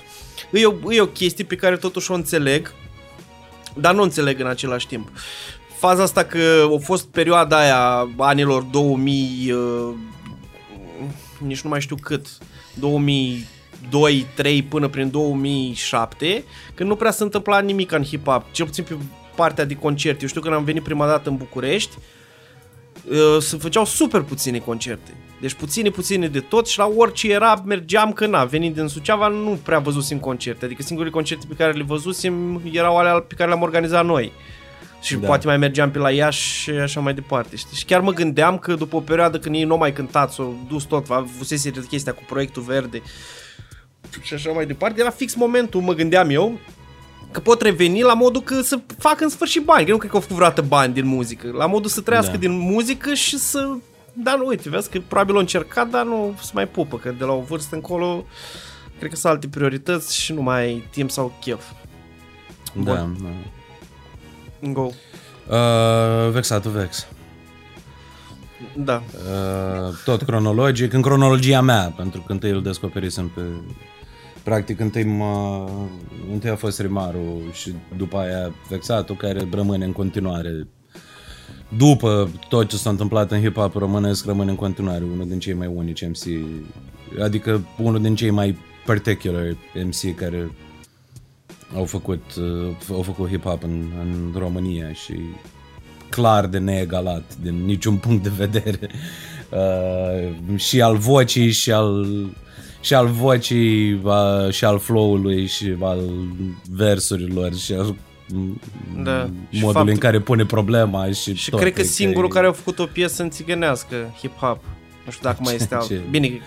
E 0.52 0.66
o, 0.66 0.94
e 0.94 1.02
o 1.02 1.06
chestie 1.06 1.46
pe 1.46 1.56
care 1.56 1.78
totuși 1.78 2.12
o 2.12 2.14
înțeleg, 2.14 2.74
dar 3.76 3.94
nu 3.94 4.00
o 4.00 4.04
înțeleg 4.04 4.40
în 4.40 4.48
același 4.48 4.88
timp. 4.88 5.10
faza 5.78 6.04
asta 6.04 6.24
că 6.24 6.68
a 6.76 6.78
fost 6.78 7.08
perioada 7.08 7.58
aia 7.58 8.10
anilor 8.18 8.62
2000, 8.62 9.52
uh, 9.52 9.94
nici 11.38 11.62
nu 11.62 11.70
mai 11.70 11.82
știu 11.82 11.96
cât, 11.96 12.28
2002, 12.74 14.26
3 14.36 14.64
până 14.64 14.88
prin 14.88 15.12
2007, 15.12 16.44
când 16.74 16.90
nu 16.90 16.96
prea 16.96 17.12
se 17.12 17.24
întâmpla 17.24 17.60
nimic 17.60 17.92
în 17.92 18.04
hip-hop, 18.04 18.52
cel 18.52 18.66
puțin 18.66 18.84
pe 18.84 18.96
partea 19.36 19.66
de 19.66 19.76
concerte. 19.76 20.22
Eu 20.22 20.28
știu 20.28 20.42
când 20.42 20.54
am 20.54 20.64
venit 20.64 20.84
prima 20.84 21.08
dată 21.08 21.30
în 21.30 21.36
București, 21.36 21.98
uh, 23.10 23.38
se 23.40 23.58
făceau 23.58 23.86
super 23.86 24.22
puține 24.22 24.58
concerte. 24.58 25.14
Deci 25.42 25.54
puține, 25.54 25.90
puține 25.90 26.28
de 26.28 26.40
tot 26.40 26.68
și 26.68 26.78
la 26.78 26.92
orice 26.98 27.32
era, 27.32 27.64
mergeam 27.66 28.14
că 28.14 28.28
na, 28.28 28.46
venind 28.46 28.76
din 28.76 28.88
Suceava, 28.88 29.28
nu 29.28 29.60
prea 29.64 29.80
văzusem 29.80 30.20
concerte. 30.20 30.66
Adică 30.66 30.82
singurile 30.82 31.14
concerte 31.14 31.46
pe 31.48 31.54
care 31.54 31.72
le 31.72 31.84
văzusem 31.84 32.62
erau 32.72 32.98
alea 32.98 33.14
pe 33.14 33.36
care 33.36 33.50
le-am 33.50 33.62
organizat 33.62 34.06
noi. 34.06 34.32
Și 35.02 35.16
da. 35.16 35.28
poate 35.28 35.48
mai 35.48 35.58
mergeam 35.58 35.92
pe 35.92 35.98
la 35.98 36.12
Iași 36.12 36.62
și 36.62 36.70
așa 36.70 37.00
mai 37.00 37.14
departe. 37.14 37.56
Știi? 37.56 37.78
Și 37.78 37.86
chiar 37.86 38.02
mă 38.02 38.12
gândeam 38.12 38.58
că 38.58 38.74
după 38.74 38.96
o 38.96 39.00
perioadă 39.00 39.40
când 39.40 39.56
ei 39.56 39.64
nu 39.64 39.78
mai 39.78 39.94
cântat, 39.94 40.32
s-au 40.32 40.66
dus 40.68 40.84
tot, 40.84 41.10
avusese 41.10 41.72
chestia 41.90 42.14
cu 42.14 42.24
proiectul 42.28 42.62
verde 42.62 43.02
și 44.22 44.34
așa 44.34 44.52
mai 44.52 44.66
departe, 44.66 45.00
era 45.00 45.10
fix 45.10 45.36
momentul, 45.36 45.82
mă 45.82 45.94
gândeam 45.94 46.30
eu, 46.30 46.60
că 47.32 47.40
pot 47.40 47.62
reveni 47.62 48.02
la 48.02 48.14
modul 48.14 48.42
că 48.42 48.62
să 48.62 48.80
facă 48.98 49.24
în 49.24 49.30
sfârșit 49.30 49.64
bani. 49.64 49.86
Eu 49.86 49.92
nu 49.92 49.98
cred 49.98 50.10
că 50.10 50.16
au 50.16 50.22
făcut 50.22 50.36
vreodată 50.36 50.62
bani 50.62 50.94
din 50.94 51.06
muzică. 51.06 51.52
La 51.52 51.66
modul 51.66 51.90
să 51.90 52.02
trăiască 52.02 52.32
da. 52.32 52.38
din 52.38 52.58
muzică 52.58 53.14
și 53.14 53.38
să... 53.38 53.70
Dar 54.14 54.38
nu, 54.38 54.46
uite, 54.46 54.70
vezi 54.70 54.90
că 54.90 55.00
probabil 55.08 55.34
au 55.34 55.40
încercat, 55.40 55.90
dar 55.90 56.06
nu 56.06 56.36
se 56.42 56.52
mai 56.54 56.68
pupă, 56.68 56.98
că 56.98 57.14
de 57.18 57.24
la 57.24 57.32
o 57.32 57.42
vârstă 57.42 57.76
încolo 57.76 58.26
cred 58.98 59.14
că 59.14 59.16
sunt 59.16 59.32
alte 59.32 59.48
priorități 59.48 60.18
și 60.18 60.34
nu 60.34 60.42
mai 60.42 60.62
ai 60.62 60.88
timp 60.92 61.12
sau 61.12 61.34
chef. 61.42 61.64
Da, 62.74 62.94
da. 62.94 63.10
Go. 64.60 64.90
Uh, 65.48 66.32
vexatul 66.32 66.72
Vex. 66.72 67.08
Da. 68.76 69.04
Uh, 69.14 69.94
tot 70.06 70.22
cronologic, 70.22 70.94
în 70.94 71.02
cronologia 71.02 71.62
mea, 71.62 71.94
pentru 71.96 72.22
că 72.22 72.32
întâi 72.32 72.50
îl 72.50 72.62
descoperisem 72.62 73.28
pe... 73.28 73.42
Practic, 74.44 74.80
întâi, 74.80 75.04
mă, 75.04 75.68
întâi 76.32 76.50
a 76.50 76.56
fost 76.56 76.80
Rimaru 76.80 77.42
și 77.54 77.74
după 77.98 78.18
aia 78.18 78.56
Vexatul, 78.70 79.16
care 79.16 79.48
rămâne 79.52 79.86
în 79.86 79.92
continuare. 79.92 80.68
După 81.78 82.30
tot 82.50 82.70
ce 82.70 82.78
s-a 82.78 82.90
întâmplat 82.90 83.32
în 83.32 83.42
hip-hop 83.42 83.74
românesc, 83.74 84.26
rămâne 84.26 84.50
în 84.50 84.56
continuare 84.56 85.04
unul 85.04 85.28
din 85.28 85.40
cei 85.40 85.54
mai 85.54 85.68
unici 85.68 86.08
MC, 86.08 86.24
adică 87.22 87.66
unul 87.78 88.02
din 88.02 88.16
cei 88.16 88.30
mai 88.30 88.58
particular 88.86 89.58
MC 89.74 90.16
care 90.16 90.52
au 91.76 91.86
făcut, 91.86 92.24
uh, 92.38 92.76
au 92.92 93.02
făcut 93.02 93.30
hip-hop 93.30 93.64
în, 93.64 93.86
în 94.02 94.34
România 94.38 94.94
și 94.94 95.14
clar 96.10 96.48
de 96.48 96.58
neegalat 96.58 97.36
din 97.42 97.66
niciun 97.66 97.96
punct 97.96 98.24
de 98.24 98.32
vedere. 98.38 98.80
Uh, 99.52 100.58
și 100.58 100.82
al 100.82 100.98
vocii 100.98 101.52
și 101.52 101.72
al 101.72 102.06
și 102.82 102.94
al 102.94 103.08
vocii 103.08 103.94
uh, 103.94 104.50
și 104.50 104.66
al 104.66 104.80
flow-ului 104.80 105.48
și 105.48 105.76
al 105.82 106.00
versurilor 106.70 107.56
și 107.56 107.74
al 107.74 107.96
da. 109.04 109.30
modul 109.52 109.72
faptul... 109.72 109.90
în 109.94 109.98
care 109.98 110.20
pune 110.20 110.46
problema 110.46 111.12
și 111.12 111.36
Și 111.36 111.50
tot, 111.50 111.60
cred 111.60 111.74
că 111.74 111.80
adică 111.80 111.94
singurul 111.94 112.30
e- 112.30 112.34
care 112.34 112.48
a 112.48 112.52
făcut 112.52 112.80
o 112.80 112.86
piesă 112.86 113.24
în 113.24 113.30
țigănească, 113.30 113.96
hip-hop. 114.18 114.58
Nu 115.06 115.12
știu 115.12 115.22
dacă 115.30 115.38
mai 115.44 115.56
este 115.60 115.76
alt. 115.76 115.88
Ce- 115.88 116.02
Bine, 116.10 116.40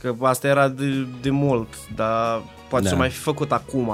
că 0.00 0.14
asta 0.20 0.46
era 0.48 0.68
de, 0.68 1.06
de 1.20 1.30
mult, 1.30 1.68
dar 1.94 2.42
poate 2.68 2.84
Da. 2.84 2.90
să 2.90 2.96
mai 2.96 3.08
fi 3.10 3.18
făcut 3.18 3.52
acum. 3.52 3.92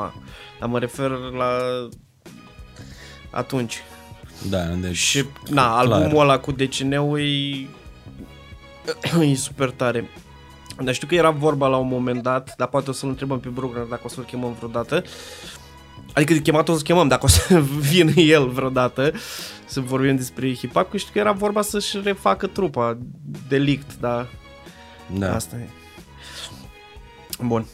Dar 0.61 0.69
mă 0.69 0.79
refer 0.79 1.11
la 1.11 1.59
atunci. 3.31 3.83
Da, 4.51 4.59
deci 4.65 4.97
Și, 4.97 5.25
na, 5.51 5.81
clar. 5.81 6.01
albumul 6.03 6.21
ăla 6.23 6.39
cu 6.39 6.53
DCN-ul 6.53 7.21
e, 7.21 7.69
e 9.31 9.35
super 9.35 9.71
tare. 9.71 10.09
Dar 10.83 10.95
știu 10.95 11.07
că 11.07 11.15
era 11.15 11.31
vorba 11.31 11.67
la 11.67 11.77
un 11.77 11.89
moment 11.89 12.23
dat, 12.23 12.55
dar 12.57 12.69
poate 12.69 12.91
o 12.91 12.93
să-l 12.93 13.09
întrebăm 13.09 13.41
pe 13.41 13.49
Bruckner 13.49 13.85
dacă 13.85 14.03
o 14.05 14.09
să-l 14.09 14.25
chemăm 14.25 14.53
vreodată. 14.53 15.05
Adică 16.13 16.33
de 16.33 16.41
chemat 16.41 16.69
o 16.69 16.77
să 16.77 16.83
chemăm 16.83 17.09
dacă 17.09 17.25
o 17.25 17.29
să 17.29 17.59
vină 17.91 18.11
el 18.11 18.49
vreodată 18.49 19.13
să 19.67 19.81
vorbim 19.81 20.17
despre 20.17 20.55
hip-hop, 20.55 20.91
că 20.91 20.97
știu 20.97 21.13
că 21.13 21.19
era 21.19 21.33
vorba 21.33 21.63
să-și 21.63 22.01
refacă 22.03 22.47
trupa, 22.47 22.99
delict, 23.49 23.97
dar 24.01 24.29
da. 25.19 25.35
asta 25.35 25.57
e. 25.57 25.69
Bun. 27.47 27.67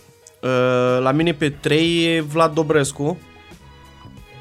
Uh, 0.43 0.99
La 1.01 1.13
mine 1.13 1.33
pe 1.33 1.51
3 1.51 2.05
e 2.05 2.21
Vlad 2.21 2.55
Dobrescu. 2.55 3.19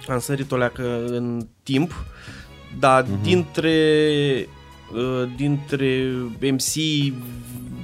Am 0.07 0.19
sărit 0.19 0.51
o 0.51 0.57
leacă 0.57 1.05
în 1.05 1.47
timp. 1.63 2.05
Dar 2.79 3.03
uh-huh. 3.03 3.21
dintre 3.21 4.47
uh, 4.93 5.29
dintre 5.35 6.13
MC 6.39 6.73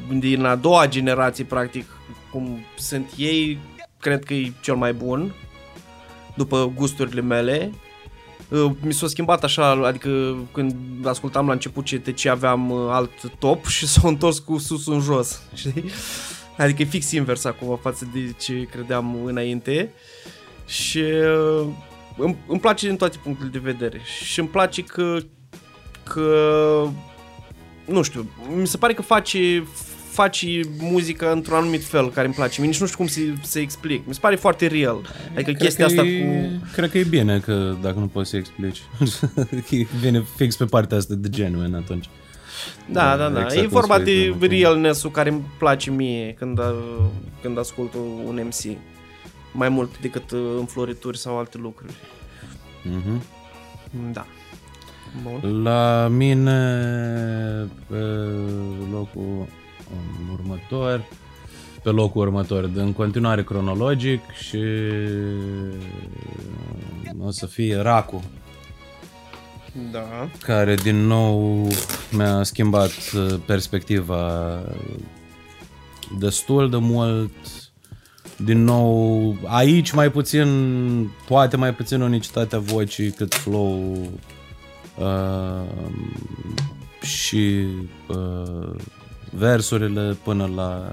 din 0.10 0.44
a 0.44 0.56
doua 0.56 0.88
generație, 0.88 1.44
practic, 1.44 1.86
cum 2.32 2.60
sunt 2.78 3.10
ei, 3.18 3.60
cred 4.00 4.24
că 4.24 4.34
e 4.34 4.52
cel 4.62 4.76
mai 4.76 4.94
bun 4.94 5.34
după 6.36 6.72
gusturile 6.76 7.22
mele. 7.22 7.72
Uh, 8.50 8.72
Mi 8.82 8.94
s-a 8.94 9.08
schimbat 9.08 9.44
așa, 9.44 9.70
adică 9.70 10.36
când 10.52 10.76
ascultam 11.06 11.48
la 11.48 11.54
început 11.54 11.90
CTC 11.90 12.26
aveam 12.26 12.70
uh, 12.70 12.88
alt 12.90 13.12
top 13.40 13.66
și 13.76 13.88
s-a 13.88 14.08
întors 14.08 14.40
cu 14.40 14.58
sus 14.58 14.88
în 14.88 15.00
jos, 15.00 15.42
știi? 15.54 15.84
Adică 16.58 16.82
e 16.82 16.86
fix 16.86 17.12
invers 17.12 17.46
acum 17.46 17.80
față 17.82 18.10
de 18.14 18.34
ce 18.40 18.68
credeam 18.72 19.26
înainte 19.26 19.94
și 20.68 21.00
uh, 21.00 21.68
îmi, 22.18 22.38
îmi 22.48 22.60
place 22.60 22.88
din 22.88 22.98
toate 22.98 23.18
punctele 23.24 23.50
de 23.50 23.60
vedere 23.60 24.02
și 24.24 24.40
îmi 24.40 24.50
place 24.50 24.82
că, 24.82 25.18
că 26.04 26.88
nu 27.86 28.02
știu, 28.02 28.30
mi 28.56 28.68
se 28.68 28.78
pare 28.78 28.94
că 28.94 29.02
face 29.02 29.68
faci 30.16 30.46
muzică 30.80 31.32
într-un 31.32 31.56
anumit 31.56 31.84
fel 31.84 32.12
care 32.12 32.26
îmi 32.26 32.36
place. 32.36 32.62
Mie 32.62 32.70
nici 32.70 32.80
nu 32.80 32.86
știu 32.86 32.98
cum 32.98 33.08
să, 33.08 33.20
să 33.42 33.60
explic. 33.60 34.08
Mi 34.08 34.14
se 34.14 34.20
pare 34.20 34.36
foarte 34.36 34.68
real. 34.68 34.98
Adică 35.34 35.42
Cred 35.52 35.58
chestia 35.58 35.86
că 35.86 35.92
asta 35.92 36.06
e, 36.06 36.22
cu... 36.22 36.68
Cred 36.74 36.90
că 36.90 36.98
e 36.98 37.04
bine 37.04 37.40
că 37.40 37.76
dacă 37.82 38.00
nu 38.00 38.08
poți 38.08 38.30
să 38.30 38.38
explici. 38.38 38.82
Vine 40.02 40.24
fix 40.36 40.56
pe 40.56 40.66
partea 40.66 40.98
asta 40.98 41.14
de 41.18 41.30
genuine 41.30 41.78
atunci. 41.78 42.10
Da, 42.92 43.18
da, 43.18 43.30
da. 43.30 43.40
Exact 43.40 43.56
e 43.56 43.60
cum 43.60 43.70
vorba 43.70 43.94
spui 43.96 44.06
de 44.06 44.28
tu 44.28 44.36
acum. 44.36 44.48
realness-ul 44.48 45.12
care 45.12 45.30
îmi 45.30 45.42
place 45.58 45.92
mie 45.92 46.34
când, 46.34 46.60
uh, 46.60 46.66
când 47.42 47.58
ascult 47.58 47.94
un 48.26 48.42
MC. 48.44 48.78
Mai 49.52 49.70
mult 49.70 50.00
decât 50.02 50.32
uh, 50.32 50.40
înflorituri 50.60 51.18
sau 51.18 51.38
alte 51.38 51.58
lucruri. 51.58 51.94
Mhm. 52.84 53.24
Da. 54.14 54.26
Bun. 55.24 55.64
La 55.64 56.08
mine, 56.08 56.60
pe 57.88 57.96
locul 58.92 59.48
următor, 60.32 61.06
pe 61.84 61.90
locul 61.90 62.22
următor, 62.22 62.70
în 62.76 62.94
continuare 62.94 63.44
cronologic 63.44 64.22
și 64.32 64.64
o 67.20 67.32
să 67.32 67.46
fie 67.46 67.76
Racu, 67.76 68.24
Da. 69.92 70.30
care 70.40 70.76
din 70.76 70.96
nou 70.96 71.68
mi-a 72.12 72.44
schimbat 72.44 72.92
uh, 73.16 73.36
perspectiva 73.46 74.60
destul 76.20 76.70
de 76.70 76.78
mult. 76.78 77.32
Din 78.38 78.64
nou, 78.64 79.36
aici 79.46 79.92
mai 79.92 80.12
puțin, 80.12 80.48
poate 81.28 81.58
mai 81.58 81.74
puțin 81.74 82.02
unicitatea 82.02 82.60
vocii 82.60 83.12
cât 83.12 83.34
flow 83.34 84.10
uh, 84.98 85.62
și 87.02 87.66
uh, 88.08 88.76
versurile 89.38 90.18
până 90.24 90.52
la 90.56 90.92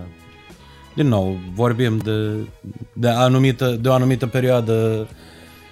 din 0.94 1.08
nou, 1.08 1.38
vorbim 1.54 1.96
de, 1.96 2.46
de, 2.92 3.08
anumită, 3.08 3.78
de 3.80 3.88
o 3.88 3.92
anumită 3.92 4.26
perioadă 4.26 5.08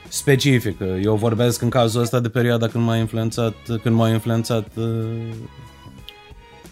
specifică. 0.09 0.85
Eu 0.85 1.15
vorbesc 1.15 1.63
în 1.63 1.69
cazul 1.69 2.01
ăsta 2.01 2.21
de 2.21 2.29
perioada 2.29 2.69
când 2.69 2.85
m-a 2.85 2.97
influențat, 2.97 3.55
când 3.83 3.95
m-a 3.95 4.09
influențat 4.09 4.67
uh, 4.77 4.87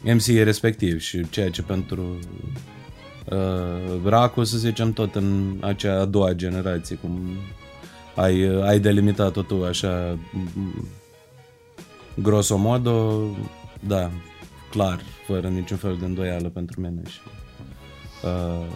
MC 0.02 0.26
respectiv 0.26 1.00
și 1.00 1.28
ceea 1.30 1.50
ce 1.50 1.62
pentru 1.62 2.18
uh, 3.24 4.00
Racu, 4.04 4.44
să 4.44 4.58
zicem, 4.58 4.92
tot 4.92 5.14
în 5.14 5.56
acea 5.60 6.00
a 6.00 6.04
doua 6.04 6.32
generație, 6.32 6.96
cum 6.96 7.20
ai, 8.14 8.48
uh, 8.48 8.64
ai 8.64 8.78
delimitat-o 8.78 9.42
tu 9.42 9.64
așa 9.64 10.14
m- 10.14 10.84
grosomodo, 12.14 13.22
da, 13.80 14.10
clar, 14.70 15.00
fără 15.28 15.48
niciun 15.48 15.76
fel 15.76 15.96
de 15.96 16.04
îndoială 16.04 16.48
pentru 16.48 16.80
mine 16.80 17.02
și 17.08 17.18
uh, 18.24 18.66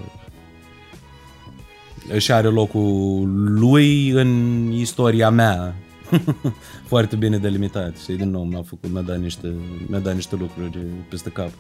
își 2.09 2.33
are 2.33 2.49
locul 2.49 3.29
lui 3.59 4.09
în 4.09 4.71
istoria 4.73 5.31
mea 5.31 5.75
foarte 6.93 7.17
bine 7.17 7.39
delimitat 7.39 7.97
și 7.97 8.13
din 8.13 8.31
nou 8.31 8.45
mi-a 8.45 8.63
făcut, 8.63 8.91
mi-a 8.91 9.01
dat 9.01 9.19
niște, 9.19 9.55
mi-a 9.87 9.99
dat 9.99 10.15
niște 10.15 10.37
lucruri 10.37 10.79
peste 11.09 11.31
cap. 11.31 11.51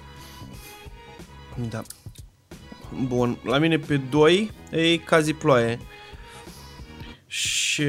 Da. 1.70 1.82
Bun. 3.06 3.38
La 3.44 3.58
mine 3.58 3.78
pe 3.78 3.96
2 3.96 4.50
e 4.70 4.96
Cazi 4.96 5.32
Ploaie. 5.32 5.78
Și 7.26 7.82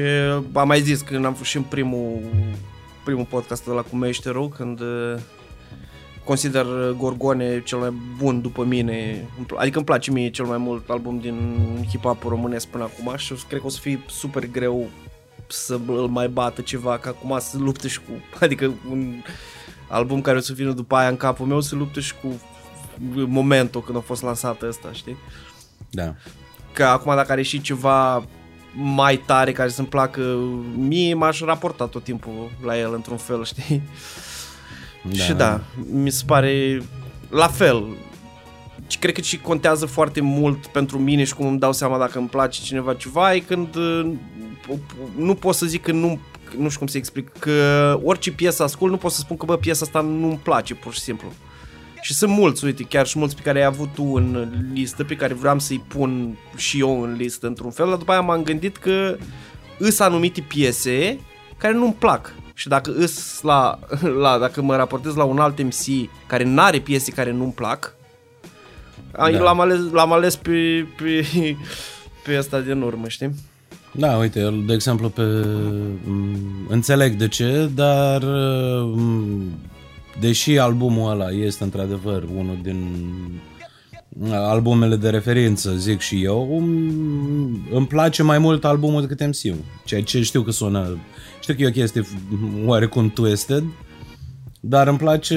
am 0.52 0.66
mai 0.66 0.80
zis 0.80 1.00
când 1.00 1.24
am 1.24 1.34
fost 1.34 1.50
și 1.50 1.56
în 1.56 1.62
primul 1.62 2.20
primul 3.04 3.24
podcast 3.24 3.64
de 3.64 3.70
la 3.70 3.82
cu 3.82 3.96
Meșteru, 3.96 4.48
când 4.48 4.80
uh, 4.80 5.20
consider 6.24 6.66
Gorgone 6.98 7.62
cel 7.62 7.78
mai 7.78 7.92
bun 8.18 8.40
după 8.40 8.64
mine, 8.64 9.28
adică 9.56 9.76
îmi 9.76 9.86
place 9.86 10.10
mie 10.10 10.30
cel 10.30 10.44
mai 10.44 10.58
mult 10.58 10.90
album 10.90 11.18
din 11.18 11.56
hip-hop 11.88 12.22
românesc 12.22 12.66
până 12.66 12.84
acum 12.84 13.16
și 13.16 13.34
cred 13.48 13.60
că 13.60 13.66
o 13.66 13.70
să 13.70 13.80
fie 13.80 14.02
super 14.08 14.46
greu 14.46 14.88
să 15.46 15.78
îl 15.86 16.08
mai 16.08 16.28
bată 16.28 16.60
ceva, 16.60 16.98
că 16.98 17.08
acum 17.08 17.38
se 17.40 17.56
luptă 17.56 17.88
și 17.88 17.98
cu, 17.98 18.10
adică 18.44 18.72
un 18.90 19.14
album 19.88 20.20
care 20.20 20.36
o 20.36 20.40
să 20.40 20.52
vină 20.52 20.72
după 20.72 20.96
aia 20.96 21.08
în 21.08 21.16
capul 21.16 21.46
meu 21.46 21.60
se 21.60 21.74
luptă 21.74 22.00
și 22.00 22.14
cu 22.22 22.40
momentul 23.26 23.82
când 23.82 23.96
a 23.96 24.00
fost 24.00 24.22
lansat 24.22 24.62
ăsta, 24.62 24.92
știi? 24.92 25.16
Da. 25.90 26.14
Că 26.72 26.84
acum 26.84 27.14
dacă 27.14 27.32
are 27.32 27.42
și 27.42 27.60
ceva 27.60 28.24
mai 28.74 29.16
tare 29.16 29.52
care 29.52 29.68
să-mi 29.68 29.88
placă 29.88 30.38
mie, 30.76 31.14
m-aș 31.14 31.40
raporta 31.40 31.86
tot 31.86 32.04
timpul 32.04 32.50
la 32.64 32.78
el 32.78 32.94
într-un 32.94 33.16
fel, 33.16 33.44
știi? 33.44 33.82
Da. 35.10 35.22
Și 35.22 35.32
da, 35.32 35.60
mi 35.90 36.10
se 36.10 36.22
pare 36.26 36.82
la 37.30 37.46
fel. 37.46 37.84
Și 38.86 38.98
cred 38.98 39.14
că 39.14 39.20
și 39.20 39.40
contează 39.40 39.86
foarte 39.86 40.20
mult 40.20 40.66
pentru 40.66 40.98
mine 40.98 41.24
și 41.24 41.34
cum 41.34 41.46
îmi 41.46 41.58
dau 41.58 41.72
seama 41.72 41.98
dacă 41.98 42.18
îmi 42.18 42.28
place 42.28 42.62
cineva 42.62 42.94
ceva 42.94 43.34
e 43.34 43.38
când 43.38 43.74
uh, 43.74 44.10
nu 45.16 45.34
pot 45.34 45.54
să 45.54 45.66
zic 45.66 45.82
că 45.82 45.92
nu 45.92 46.18
nu 46.56 46.66
știu 46.66 46.78
cum 46.78 46.86
să 46.86 46.96
explic, 46.96 47.32
că 47.38 48.00
orice 48.02 48.32
piesă 48.32 48.62
ascult 48.62 48.90
nu 48.90 48.96
pot 48.96 49.12
să 49.12 49.18
spun 49.18 49.36
că 49.36 49.44
bă, 49.44 49.56
piesa 49.56 49.84
asta 49.84 50.00
nu-mi 50.00 50.40
place 50.42 50.74
pur 50.74 50.92
și 50.92 51.00
simplu. 51.00 51.32
Și 52.00 52.14
sunt 52.14 52.30
mulți, 52.30 52.64
uite, 52.64 52.82
chiar 52.82 53.06
și 53.06 53.18
mulți 53.18 53.36
pe 53.36 53.42
care 53.42 53.58
ai 53.58 53.64
avut 53.64 53.88
tu 53.94 54.02
în 54.14 54.48
listă, 54.72 55.04
pe 55.04 55.16
care 55.16 55.34
vreau 55.34 55.58
să-i 55.58 55.84
pun 55.88 56.36
și 56.56 56.78
eu 56.78 57.02
în 57.02 57.14
listă 57.16 57.46
într-un 57.46 57.70
fel, 57.70 57.88
dar 57.88 57.96
după 57.96 58.10
aia 58.10 58.20
m-am 58.20 58.42
gândit 58.42 58.76
că 58.76 59.16
îs 59.78 59.98
anumite 59.98 60.40
piese 60.40 61.18
care 61.56 61.74
nu-mi 61.74 61.96
plac. 61.98 62.34
Și 62.54 62.68
dacă 62.68 62.92
îs 62.96 63.40
la, 63.42 63.78
la, 64.20 64.38
dacă 64.38 64.62
mă 64.62 64.76
raportez 64.76 65.14
la 65.14 65.24
un 65.24 65.38
alt 65.38 65.62
MC 65.62 66.10
care 66.26 66.44
n-are 66.44 66.78
piese 66.78 67.12
care 67.12 67.32
nu-mi 67.32 67.52
plac, 67.52 67.94
da. 69.12 69.28
l-am 69.28 69.60
ales, 69.60 69.78
l-am 69.92 70.12
ales 70.12 70.36
pe, 70.36 70.86
pe, 70.96 71.26
pe 72.24 72.36
asta 72.36 72.60
din 72.60 72.82
urmă, 72.82 73.08
știi? 73.08 73.34
Da, 73.92 74.16
uite, 74.16 74.40
eu, 74.40 74.50
de 74.50 74.72
exemplu, 74.72 75.08
pe, 75.08 75.22
înțeleg 76.68 77.16
de 77.16 77.28
ce, 77.28 77.70
dar 77.74 78.24
deși 80.20 80.58
albumul 80.58 81.10
ăla 81.10 81.30
este 81.30 81.64
într-adevăr 81.64 82.22
unul 82.36 82.58
din 82.62 82.96
albumele 84.30 84.96
de 84.96 85.10
referință, 85.10 85.74
zic 85.76 86.00
și 86.00 86.24
eu, 86.24 86.62
îmi 87.70 87.86
place 87.88 88.22
mai 88.22 88.38
mult 88.38 88.64
albumul 88.64 89.00
decât 89.00 89.26
MC-ul. 89.26 89.64
Ceea 89.84 90.02
ce 90.02 90.22
știu 90.22 90.42
că 90.42 90.50
sună, 90.50 90.98
știu 91.44 91.54
că 91.54 91.62
e 91.62 91.66
o 91.66 91.70
chestie 91.70 92.02
oarecum 92.66 93.10
twisted, 93.10 93.64
dar 94.60 94.86
îmi 94.86 94.98
place 94.98 95.36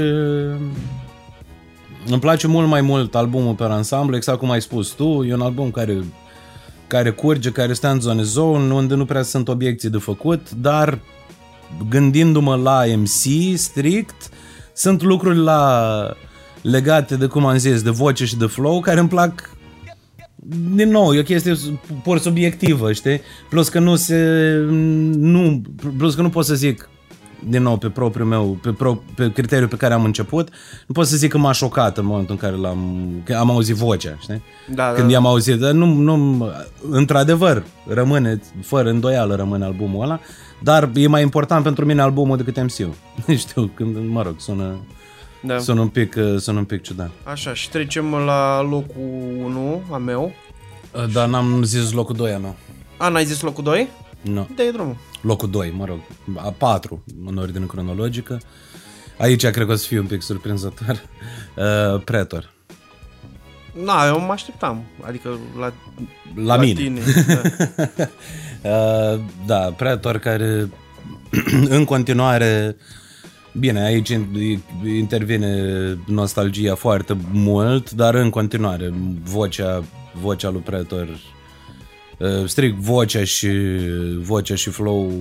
îmi 2.08 2.20
place 2.20 2.48
mult 2.48 2.68
mai 2.68 2.82
mult 2.82 3.16
albumul 3.16 3.54
pe 3.54 3.64
ansamblu, 3.64 4.16
exact 4.16 4.40
cum 4.40 4.52
ai 4.52 4.62
spus 4.62 4.90
tu, 4.90 5.24
e 5.24 5.34
un 5.34 5.42
album 5.42 5.72
care 5.72 6.04
care 6.88 7.10
curge, 7.10 7.52
care 7.52 7.74
stă 7.74 7.90
în 7.90 8.00
zone 8.00 8.24
zone, 8.24 8.74
unde 8.74 8.96
nu 8.96 9.06
prea 9.06 9.22
sunt 9.22 9.48
obiecții 9.48 9.90
de 9.90 9.98
făcut, 9.98 10.52
dar 10.52 11.00
gândindu-mă 11.90 12.56
la 12.56 12.84
MC 12.96 13.56
strict, 13.58 14.30
sunt 14.74 15.02
lucruri 15.02 15.38
la 15.38 16.14
legate 16.62 17.16
de, 17.16 17.26
cum 17.26 17.46
am 17.46 17.58
zis, 17.58 17.82
de 17.82 17.90
voce 17.90 18.26
și 18.26 18.38
de 18.38 18.46
flow, 18.46 18.80
care 18.80 19.00
îmi 19.00 19.10
plac 19.10 19.57
din 20.76 20.90
nou, 20.90 21.14
e 21.14 21.20
o 21.20 21.24
chestie 21.24 21.56
pur 22.04 22.20
subiectivă, 22.20 22.92
știi? 22.92 23.22
Plus 23.50 23.70
că 23.70 23.80
nu 23.80 23.96
se... 23.96 24.16
Nu, 25.16 25.62
plus 25.98 26.16
că 26.16 26.22
nu 26.22 26.30
pot 26.30 26.46
să 26.46 26.56
zic 26.56 26.90
din 27.50 27.62
nou 27.62 27.78
pe 27.78 27.90
propriul 27.90 28.28
meu, 28.28 28.58
pe, 28.62 28.72
pro, 28.72 29.04
pe 29.16 29.32
criteriul 29.32 29.68
pe 29.68 29.76
care 29.76 29.94
am 29.94 30.04
început, 30.04 30.50
nu 30.88 30.94
pot 30.94 31.08
să 31.08 31.18
zic 31.18 31.32
că 31.32 31.38
m-a 31.38 31.52
șocat 31.52 31.98
în 31.98 32.06
momentul 32.06 32.32
în 32.32 32.50
care 32.50 32.62
l-am, 32.62 33.10
că 33.24 33.36
am 33.36 33.50
auzit 33.50 33.76
vocea, 33.76 34.18
știi? 34.20 34.42
Da, 34.74 34.92
Când 34.92 35.08
da. 35.08 35.14
i-am 35.14 35.26
auzit, 35.26 35.60
dar 35.60 35.72
nu, 35.72 35.86
nu, 35.86 36.48
într-adevăr, 36.90 37.64
rămâne, 37.88 38.42
fără 38.62 38.90
îndoială 38.90 39.36
rămâne 39.36 39.66
albumul 39.66 40.04
ăla, 40.04 40.20
dar 40.64 40.90
e 40.94 41.08
mai 41.08 41.22
important 41.22 41.64
pentru 41.64 41.86
mine 41.86 42.02
albumul 42.02 42.38
decât 42.38 42.62
MC-ul. 42.62 42.94
Știu, 43.38 43.72
când, 43.76 43.96
mă 44.10 44.22
rog, 44.22 44.36
sună, 44.38 44.76
da. 45.42 45.60
sună, 45.60 45.82
un 45.82 45.88
pic, 45.88 46.16
sună 46.38 46.58
un 46.58 46.66
pic 46.66 46.82
ciudat. 46.82 47.10
Așa, 47.24 47.54
și 47.54 47.70
trecem 47.70 48.14
la 48.14 48.62
locul 48.62 49.42
1 49.44 49.82
a 49.92 49.98
meu. 49.98 50.32
Dar 51.14 51.28
n-am 51.28 51.64
zis 51.64 51.92
locul 51.92 52.16
2 52.16 52.32
a 52.32 52.38
meu. 52.38 52.56
A, 52.98 53.08
n-ai 53.10 53.26
zis 53.26 53.42
locul 53.42 53.64
2? 53.64 53.88
Nu. 54.22 54.48
Dă-i 54.56 54.72
drumul. 54.72 54.96
Locul 55.22 55.50
2, 55.50 55.74
mă 55.76 55.86
rog, 55.86 56.00
a 56.36 56.52
4 56.58 57.04
în 57.26 57.38
ordine 57.38 57.66
cronologică. 57.66 58.40
Aici 59.18 59.48
cred 59.48 59.66
că 59.66 59.72
o 59.72 59.76
să 59.76 59.88
fie 59.88 60.00
un 60.00 60.06
pic 60.06 60.22
surprinzător. 60.22 61.02
Uh, 61.58 62.02
Pretor. 62.04 62.54
Na, 63.84 64.08
eu 64.08 64.20
mă 64.20 64.32
așteptam. 64.32 64.84
Adică 65.02 65.40
la, 65.60 65.74
la, 66.36 66.46
la 66.46 66.58
mine. 66.58 66.82
Tine, 66.82 67.02
da. 67.28 68.10
uh, 68.70 69.20
da, 69.46 69.58
Pretor 69.58 70.18
care 70.18 70.70
în 71.78 71.86
continuare 71.86 72.76
Bine, 73.60 73.84
aici 73.84 74.20
intervine 74.86 75.64
nostalgia 76.06 76.76
foarte 76.76 77.18
mult, 77.32 77.92
dar 77.92 78.16
în 78.16 78.30
continuare 78.30 78.94
vocea, 79.24 79.84
vocea 80.22 80.50
lui 80.50 80.62
Pretor 80.62 81.08
Uh, 82.20 82.46
strict 82.46 82.78
vocea 82.78 83.24
și 83.24 83.50
vocea 84.20 84.56
și 84.56 84.70
flow 84.70 85.12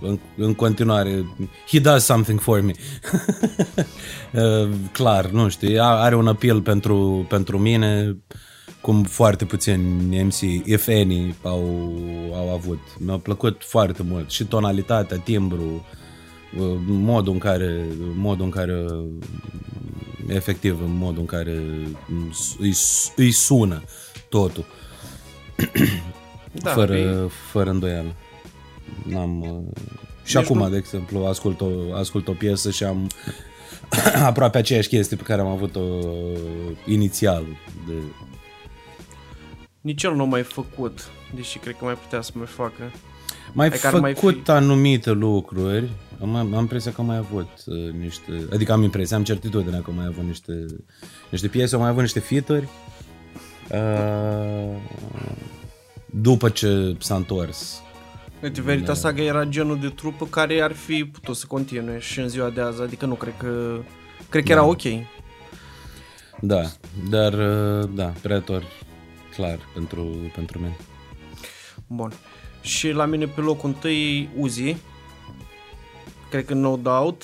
în, 0.00 0.18
în 0.36 0.54
continuare 0.54 1.26
he 1.68 1.78
does 1.78 2.04
something 2.04 2.40
for 2.40 2.60
me 2.60 2.72
uh, 4.42 4.68
clar, 4.92 5.26
nu 5.26 5.48
știu 5.48 5.82
are 5.82 6.16
un 6.16 6.28
appeal 6.28 6.60
pentru, 6.60 7.26
pentru 7.28 7.58
mine 7.58 8.16
cum 8.80 9.02
foarte 9.02 9.44
puțini 9.44 10.22
MC, 10.22 10.40
if 10.64 10.88
any, 10.88 11.34
au, 11.42 11.64
au 12.34 12.52
avut. 12.54 12.80
Mi-a 12.98 13.18
plăcut 13.18 13.62
foarte 13.64 14.02
mult 14.02 14.30
și 14.30 14.44
tonalitatea, 14.44 15.16
timbru, 15.16 15.62
uh, 15.62 16.01
modul 16.86 17.32
în 17.32 17.38
care, 17.38 17.84
modul 18.14 18.44
în 18.44 18.50
care 18.50 18.86
efectiv, 20.26 20.78
modul 20.80 21.20
în 21.20 21.26
care 21.26 21.62
îi, 22.58 22.74
îi 23.16 23.30
sună 23.30 23.82
totul. 24.28 24.64
Da, 26.52 26.70
fără, 26.70 26.92
pe... 26.92 27.32
fără 27.50 27.70
îndoială. 27.70 28.14
N-am... 29.02 29.40
Uh... 29.40 29.82
Și 30.24 30.36
Nici 30.36 30.44
acum, 30.44 30.58
nu... 30.58 30.68
de 30.68 30.76
exemplu, 30.76 31.24
ascult 31.24 31.60
o, 31.60 31.94
ascult 31.94 32.28
o 32.28 32.32
piesă 32.32 32.70
și 32.70 32.84
am 32.84 33.10
aproape 34.30 34.58
aceeași 34.58 34.88
chestie 34.88 35.16
pe 35.16 35.22
care 35.22 35.40
am 35.40 35.46
avut-o 35.46 35.80
inițial. 36.86 37.44
De... 37.86 37.92
Nici 39.80 40.02
el 40.02 40.14
nu 40.14 40.26
mai 40.26 40.42
făcut, 40.42 41.10
deși 41.34 41.58
cred 41.58 41.76
că 41.78 41.84
mai 41.84 41.94
putea 41.94 42.20
să 42.20 42.30
mai 42.34 42.46
facă. 42.46 42.92
Mai 43.52 43.66
adică 43.66 43.86
făcut 43.86 44.00
mai 44.00 44.14
fi... 44.14 44.50
anumite 44.50 45.10
lucruri, 45.10 45.88
am, 46.22 46.36
am 46.36 46.52
impresia 46.52 46.92
că 46.92 47.00
am 47.00 47.06
mai 47.06 47.16
avut 47.16 47.50
uh, 47.66 47.92
niște, 47.92 48.46
adică 48.52 48.72
am 48.72 48.82
impresia, 48.82 49.16
am 49.16 49.24
certitudinea 49.24 49.80
că 49.80 49.90
am 49.90 49.96
mai 49.96 50.06
avut 50.06 50.24
niște, 50.24 50.66
niște 51.30 51.48
piese, 51.48 51.74
am 51.74 51.80
mai 51.80 51.90
avut 51.90 52.02
niște 52.02 52.20
fituri. 52.20 52.68
Uh, 53.70 54.76
după 56.06 56.48
ce 56.48 56.96
s-a 56.98 57.14
întors. 57.14 57.80
Uite, 58.42 58.60
Veritas 58.60 59.00
Saga 59.00 59.22
era 59.22 59.44
genul 59.44 59.80
de 59.80 59.88
trupă 59.88 60.26
care 60.26 60.60
ar 60.60 60.72
fi 60.72 61.04
putut 61.04 61.36
să 61.36 61.46
continue 61.46 61.98
și 61.98 62.20
în 62.20 62.28
ziua 62.28 62.50
de 62.50 62.60
azi, 62.60 62.82
adică 62.82 63.06
nu 63.06 63.14
cred 63.14 63.34
că 63.36 63.80
cred 64.28 64.42
că 64.42 64.48
da. 64.48 64.54
era 64.54 64.64
ok. 64.64 64.82
Da, 66.40 66.62
dar 67.10 67.34
da, 67.94 68.12
Pretor 68.22 68.64
clar 69.34 69.58
pentru, 69.74 70.16
pentru 70.34 70.58
mine. 70.58 70.76
Bun. 71.86 72.12
Și 72.60 72.90
la 72.90 73.04
mine 73.04 73.26
pe 73.26 73.40
locul 73.40 73.68
întâi 73.68 74.28
Uzi. 74.36 74.76
Cred 76.32 76.44
că 76.44 76.54
no 76.54 76.76
doubt. 76.76 77.22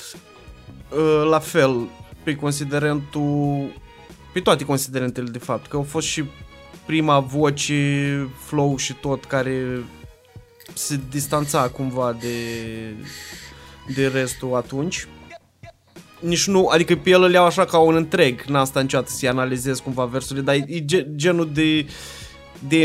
La 1.30 1.38
fel, 1.38 1.88
pe 2.22 2.36
considerentul 2.36 3.66
pe 4.32 4.40
toate 4.40 4.64
considerentele 4.64 5.30
de 5.30 5.38
fapt, 5.38 5.66
că 5.66 5.76
au 5.76 5.82
fost 5.82 6.06
și 6.06 6.24
prima 6.86 7.18
voce, 7.18 8.28
flow 8.46 8.76
și 8.76 8.92
tot 8.92 9.24
care 9.24 9.84
se 10.74 11.00
distanța 11.10 11.68
cumva 11.68 12.16
de, 12.20 12.36
de 13.94 14.06
restul 14.06 14.54
atunci. 14.54 15.06
Nici 16.20 16.46
nu, 16.46 16.66
adică 16.66 16.96
pe 16.96 17.10
el 17.10 17.22
îl 17.22 17.32
iau 17.32 17.44
așa 17.44 17.64
ca 17.64 17.78
un 17.78 17.94
întreg, 17.94 18.42
n-am 18.42 18.64
stat 18.64 18.82
niciodată 18.82 19.10
să-i 19.10 19.28
analizez 19.28 19.78
cumva 19.78 20.04
versurile, 20.04 20.44
dar 20.44 20.54
e 20.54 20.84
genul 21.16 21.50
de 21.52 21.62
de 21.82 21.86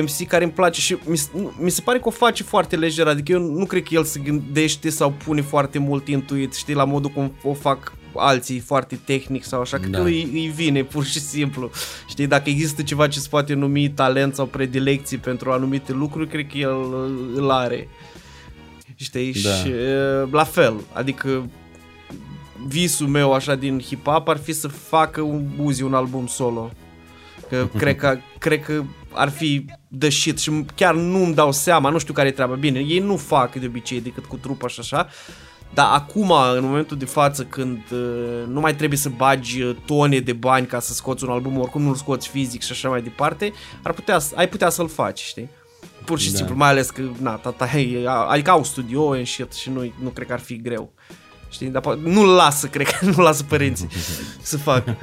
MC 0.02 0.28
care 0.28 0.44
îmi 0.44 0.54
place 0.54 0.82
și 0.82 0.98
mi, 1.06 1.22
mi 1.60 1.70
se 1.70 1.82
pare 1.82 2.00
că 2.00 2.08
o 2.08 2.12
face 2.12 2.44
foarte 2.44 2.76
lejer, 2.76 3.08
adică 3.08 3.32
eu 3.32 3.40
nu 3.40 3.66
cred 3.66 3.84
că 3.84 3.94
el 3.94 4.04
se 4.04 4.20
gândește 4.20 4.90
sau 4.90 5.14
pune 5.24 5.42
foarte 5.42 5.80
mult 5.80 6.08
intuit, 6.08 6.54
știi, 6.54 6.74
la 6.74 6.84
modul 6.84 7.10
cum 7.10 7.34
o 7.44 7.54
fac 7.54 7.94
alții 8.16 8.60
foarte 8.60 9.00
tehnic 9.06 9.44
sau 9.44 9.62
așa, 9.62 9.78
da. 9.78 9.98
că 9.98 10.04
îi, 10.04 10.30
îi 10.34 10.52
vine 10.56 10.84
pur 10.84 11.06
și 11.06 11.20
simplu. 11.20 11.72
Știi, 12.10 12.28
dacă 12.28 12.50
există 12.50 12.82
ceva 12.82 13.08
ce 13.08 13.20
se 13.20 13.28
poate 13.30 13.54
numi 13.54 13.90
talent 13.90 14.36
sau 14.36 14.46
predilecții 14.46 15.18
pentru 15.18 15.52
anumite 15.52 15.92
lucruri, 15.92 16.28
cred 16.28 16.48
că 16.48 16.58
el 16.58 16.76
îl 17.36 17.52
are. 17.52 17.88
Știi, 18.96 19.34
da. 19.44 19.50
și 19.50 19.72
la 20.32 20.44
fel, 20.44 20.74
adică 20.92 21.50
visul 22.68 23.08
meu 23.08 23.34
așa 23.34 23.56
din 23.56 23.82
hip-hop 23.82 24.24
ar 24.26 24.38
fi 24.38 24.54
să 24.54 24.68
facă 24.68 25.22
un 25.22 25.46
Uzi 25.58 25.84
un 25.84 25.94
album 25.94 26.28
solo. 26.28 26.72
Că 27.54 27.68
cred 27.78 27.96
că, 27.96 28.18
cred 28.40 28.64
că 28.64 28.84
ar 29.12 29.30
fi 29.30 29.66
the 30.00 30.10
shit 30.10 30.40
și 30.40 30.66
chiar 30.76 30.96
nu 30.96 31.24
îmi 31.24 31.34
dau 31.34 31.52
seama, 31.52 31.90
nu 31.90 31.98
știu 31.98 32.14
care 32.14 32.28
e 32.28 32.32
treaba. 32.32 32.54
Bine, 32.56 32.80
ei 32.80 33.00
nu 33.00 33.18
fac 33.18 33.56
de 33.56 33.66
obicei 33.66 34.02
decât 34.02 34.26
cu 34.26 34.38
trupa 34.38 34.68
și 34.68 34.80
așa, 34.80 35.08
dar 35.74 35.88
acum, 35.92 36.32
în 36.56 36.64
momentul 36.64 36.98
de 36.98 37.06
față, 37.06 37.44
când 37.44 37.80
uh, 37.92 38.44
nu 38.48 38.60
mai 38.60 38.76
trebuie 38.76 38.98
să 39.00 39.10
bagi 39.10 39.62
uh, 39.62 39.76
tone 39.86 40.20
de 40.20 40.34
bani 40.34 40.66
ca 40.66 40.80
să 40.80 40.94
scoți 40.94 41.24
un 41.24 41.30
album, 41.30 41.60
oricum 41.60 41.82
nu-l 41.82 41.96
scoți 41.96 42.28
fizic 42.28 42.62
și 42.62 42.72
așa 42.72 42.90
mai 42.90 43.02
departe, 43.02 43.54
ar 43.84 43.94
putea, 43.94 44.20
ai 44.36 44.50
putea 44.50 44.70
să-l 44.70 44.90
faci, 44.90 45.20
știi? 45.20 45.50
Pur 46.06 46.20
și 46.20 46.32
Da. 46.32 46.38
simplu, 46.38 46.56
mai 46.56 46.70
ales 46.70 46.90
că, 46.90 47.02
na, 47.20 47.36
tata, 47.36 47.68
hei, 47.68 48.06
adică 48.28 48.50
au 48.52 48.64
studio 48.64 49.12
and 49.12 49.28
shit 49.28 49.54
și 49.54 49.70
nu, 49.70 49.94
nu 50.04 50.10
cred 50.10 50.28
că 50.28 50.34
ar 50.34 50.40
fi 50.40 50.62
greu. 50.62 50.94
Știi? 51.50 51.68
Dar 51.68 51.82
po- 51.82 52.00
nu-l 52.04 52.28
lasă, 52.36 52.68
cred 52.68 52.88
că 52.88 53.06
nu 53.16 53.24
lasă 53.24 53.44
părinții 53.44 53.88
să 54.42 54.58
facă. 54.58 54.98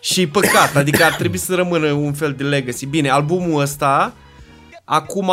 Și 0.00 0.20
e 0.20 0.28
păcat, 0.28 0.76
adică 0.76 1.04
ar 1.04 1.14
trebui 1.14 1.38
să 1.38 1.54
rămână 1.54 1.92
un 1.92 2.12
fel 2.12 2.32
de 2.32 2.42
legacy. 2.42 2.86
Bine, 2.86 3.08
albumul 3.08 3.60
ăsta, 3.60 4.14
acum, 4.84 5.32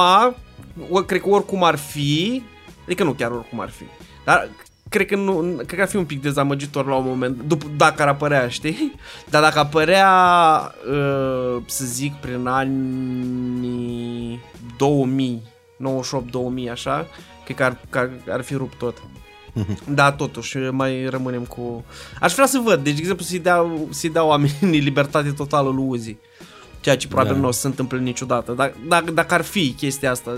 o, 0.89 1.01
cred 1.01 1.21
că 1.21 1.29
oricum 1.29 1.63
ar 1.63 1.75
fi, 1.75 2.43
adică 2.85 3.03
nu 3.03 3.11
chiar 3.11 3.31
oricum 3.31 3.59
ar 3.59 3.69
fi, 3.69 3.83
dar 4.25 4.49
cred 4.89 5.07
că, 5.07 5.15
nu, 5.15 5.53
cred 5.55 5.77
că 5.77 5.81
ar 5.81 5.87
fi 5.87 5.95
un 5.95 6.05
pic 6.05 6.21
dezamăgitor 6.21 6.85
la 6.85 6.95
un 6.95 7.05
moment, 7.05 7.41
după, 7.47 7.65
dacă 7.77 8.01
ar 8.01 8.07
apărea, 8.07 8.47
știi? 8.47 8.95
Dar 9.29 9.41
dacă 9.41 9.59
apărea, 9.59 10.11
uh, 10.89 11.61
să 11.65 11.85
zic, 11.85 12.13
prin 12.13 12.47
anii 12.47 14.39
2000, 14.77 15.41
98-2000, 16.67 16.71
așa, 16.71 17.07
cred 17.43 17.57
că 17.57 17.63
ar, 17.63 17.77
că 17.89 17.97
ar, 17.97 18.09
ar 18.29 18.41
fi 18.41 18.53
rupt 18.53 18.77
tot. 18.77 19.01
Da, 19.99 20.11
totuși, 20.11 20.57
mai 20.57 21.05
rămânem 21.09 21.41
cu... 21.41 21.85
Aș 22.19 22.33
vrea 22.33 22.45
să 22.45 22.61
văd, 22.63 22.83
deci, 22.83 22.93
de 22.93 22.99
exemplu, 22.99 23.25
să-i 23.25 23.39
dau, 23.39 23.87
să-i 23.91 24.09
dau 24.09 24.27
oamenii 24.27 24.79
libertate 24.89 25.29
totală 25.31 25.69
lui 25.69 25.85
Uzi. 25.87 26.15
Ceea 26.81 26.97
ce 26.97 27.07
probabil 27.07 27.33
Da. 27.33 27.39
nu 27.39 27.47
o 27.47 27.51
să 27.51 27.59
se 27.59 27.67
întâmple 27.67 27.99
niciodată. 27.99 28.51
Dacă, 28.51 28.75
dacă, 28.87 29.11
dacă 29.11 29.33
ar 29.33 29.41
fi 29.41 29.73
chestia 29.77 30.11
asta, 30.11 30.31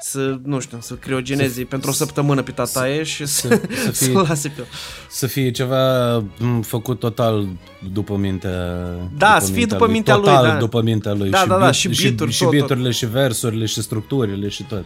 să, 0.00 0.38
nu 0.42 0.60
știu, 0.60 0.78
să 0.80 0.94
criogeneze 0.94 1.64
pentru 1.64 1.90
o 1.90 1.92
săptămână 1.92 2.42
pe 2.42 2.50
tataie 2.50 3.02
și 3.02 3.26
să, 3.26 3.48
să 3.48 3.60
să, 3.84 3.90
fie- 4.04 4.12
să 4.12 4.24
lase 4.28 4.48
pe 4.48 4.54
el. 4.60 4.66
Să 5.10 5.26
fie 5.26 5.50
ceva 5.50 6.16
m, 6.38 6.60
făcut 6.62 6.98
total 6.98 7.46
după 7.92 8.16
mintea 8.16 8.84
Da, 9.18 9.38
să 9.40 9.52
fie 9.52 9.66
după 9.66 9.88
mintea 9.88 10.14
lui, 10.16 10.24
total 10.24 10.46
da. 10.46 10.54
după 10.56 10.82
mintea 10.82 11.12
lui 11.12 11.30
Da, 11.30 11.44
da, 11.48 11.58
da, 11.58 11.68
beat- 11.70 11.72
și 11.74 11.92
și, 11.92 12.02
beat-uri, 12.02 12.32
și 12.32 12.38
tot, 12.42 12.48
tot. 12.50 12.58
beat-urile 12.58 12.90
și 12.90 13.06
versurile 13.06 13.66
și 13.66 13.82
structurile 13.82 14.48
și 14.48 14.62
tot. 14.62 14.84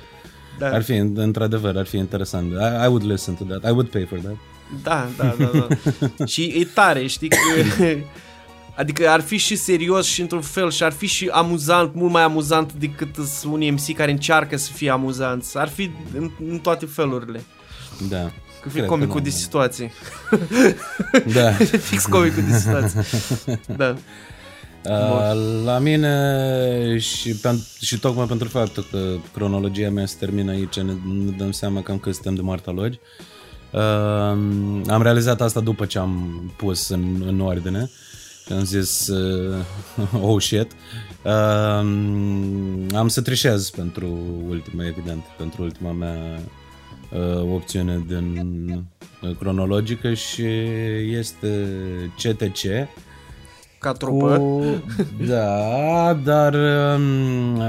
Da. 0.61 0.71
Ar 0.73 0.83
fi, 0.83 0.93
într-adevăr, 1.15 1.77
ar 1.77 1.87
fi 1.87 1.97
interesant. 1.97 2.53
I, 2.53 2.85
I 2.85 2.87
would 2.87 3.05
listen 3.05 3.35
to 3.35 3.45
that. 3.45 3.65
I 3.65 3.71
would 3.71 3.89
pay 3.89 4.07
for 4.09 4.19
that. 4.19 4.37
Da, 4.83 5.09
da, 5.17 5.35
da, 5.39 5.67
da. 6.17 6.25
și 6.33 6.43
e 6.43 6.65
tare, 6.65 7.07
știi 7.07 7.29
că... 7.29 7.37
Adică 8.77 9.09
ar 9.09 9.21
fi 9.21 9.37
și 9.37 9.57
serios 9.57 10.07
și 10.07 10.21
într-un 10.21 10.41
fel 10.41 10.71
și 10.71 10.83
ar 10.83 10.93
fi 10.93 11.07
și 11.07 11.29
amuzant, 11.33 11.95
mult 11.95 12.13
mai 12.13 12.23
amuzant 12.23 12.73
decât 12.73 13.15
sunt 13.15 13.53
unii 13.53 13.71
MC 13.71 13.95
care 13.95 14.11
încearcă 14.11 14.57
să 14.57 14.73
fie 14.73 14.91
amuzanți. 14.91 15.59
Ar 15.59 15.69
fi 15.69 15.91
în, 16.17 16.31
în 16.51 16.59
toate 16.59 16.87
felurile. 16.87 17.41
Da. 18.09 18.31
Că 18.63 18.69
fi 18.69 18.75
Cred 18.75 18.83
că 18.83 18.91
comicul 18.91 19.19
nu. 19.19 19.25
de 19.25 19.31
situații. 19.31 19.93
Da. 21.33 21.51
Fix 21.91 22.07
comicul 22.07 22.43
de 22.51 22.57
situații. 22.57 23.01
Da. 23.77 23.97
Uh, 24.85 25.63
la 25.65 25.79
mine 25.79 26.99
și, 26.99 27.35
pen- 27.35 27.81
și 27.81 27.99
tocmai 27.99 28.27
pentru 28.27 28.49
faptul 28.49 28.87
că 28.91 29.17
cronologia 29.33 29.91
mea 29.91 30.07
se 30.07 30.17
termină 30.19 30.51
aici, 30.51 30.81
ne, 30.81 30.93
ne 31.25 31.31
dăm 31.37 31.53
seama 31.53 31.83
cam 31.83 31.99
că 31.99 32.13
suntem 32.13 32.35
de 32.35 32.41
martalogi. 32.41 32.99
Uh, 33.73 33.81
am 34.89 35.03
realizat 35.03 35.41
asta 35.41 35.61
după 35.61 35.85
ce 35.85 35.99
am 35.99 36.43
pus 36.57 36.89
în, 36.89 37.25
în 37.27 37.41
ordine 37.41 37.91
și 38.47 38.53
am 38.53 38.65
zis 38.65 39.09
uh, 39.09 39.57
oh 40.31 40.43
shit. 40.43 40.73
Uh, 41.23 41.33
am 42.95 43.09
să 43.09 43.21
trișez 43.23 43.71
pentru 43.71 44.19
ultima, 44.49 44.87
evident, 44.87 45.23
pentru 45.39 45.63
ultima 45.63 45.93
mea 45.93 46.41
uh, 47.13 47.53
opțiune 47.53 48.05
din 48.07 48.87
uh, 49.23 49.37
cronologică 49.39 50.15
și 50.15 50.43
este 51.19 51.69
CTC. 52.17 52.89
Ca 53.81 53.93
trupă. 53.93 54.37
Cu... 54.39 54.65
Da, 55.27 56.19
dar 56.25 56.55
um, 56.55 57.63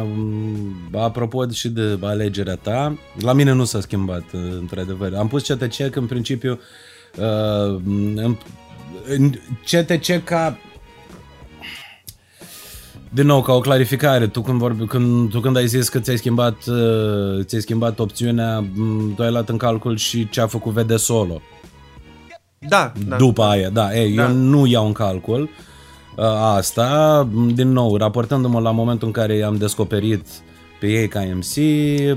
apropo 0.93 1.49
și 1.49 1.69
de 1.69 1.97
alegerea 2.01 2.55
ta, 2.55 2.97
la 3.19 3.33
mine 3.33 3.51
nu 3.51 3.63
s-a 3.63 3.81
schimbat, 3.81 4.23
uh, 4.33 4.39
într-adevăr. 4.59 5.13
Am 5.13 5.27
pus 5.27 5.47
CTC 5.47 5.89
că 5.89 5.99
în 5.99 6.05
principiu 6.05 6.59
uh, 7.17 7.81
în, 8.15 8.35
în 9.07 9.31
CTC 9.65 10.23
ca 10.23 10.57
din 13.13 13.25
nou, 13.25 13.41
ca 13.41 13.53
o 13.53 13.59
clarificare, 13.59 14.27
tu 14.27 14.41
când, 14.41 14.57
vorbi, 14.57 14.85
când, 14.85 15.29
tu 15.29 15.39
când 15.39 15.57
ai 15.57 15.67
zis 15.67 15.89
că 15.89 15.99
ți-ai 15.99 16.17
schimbat, 16.17 16.65
uh, 16.65 17.43
ți-ai 17.43 17.61
schimbat 17.61 17.99
opțiunea, 17.99 18.59
m, 18.59 19.13
tu 19.15 19.23
ai 19.23 19.31
luat 19.31 19.49
în 19.49 19.57
calcul 19.57 19.97
și 19.97 20.29
ce 20.29 20.41
a 20.41 20.47
făcut 20.47 20.73
VD 20.73 20.97
Solo 20.97 21.41
Da, 22.59 22.91
da. 23.07 23.15
după 23.15 23.43
aia, 23.43 23.69
da, 23.69 23.97
ei, 23.97 24.15
Da. 24.15 24.23
eu 24.23 24.35
nu 24.35 24.65
iau 24.65 24.85
în 24.85 24.91
calcul 24.91 25.41
uh, 25.41 25.49
asta, 26.29 27.27
din 27.53 27.71
nou, 27.71 27.97
raportându-mă 27.97 28.59
la 28.59 28.71
momentul 28.71 29.07
în 29.07 29.13
care 29.13 29.35
i-am 29.35 29.55
descoperit 29.55 30.27
pe 30.79 30.87
ei 30.87 31.07
ca 31.07 31.19
MC, 31.19 31.55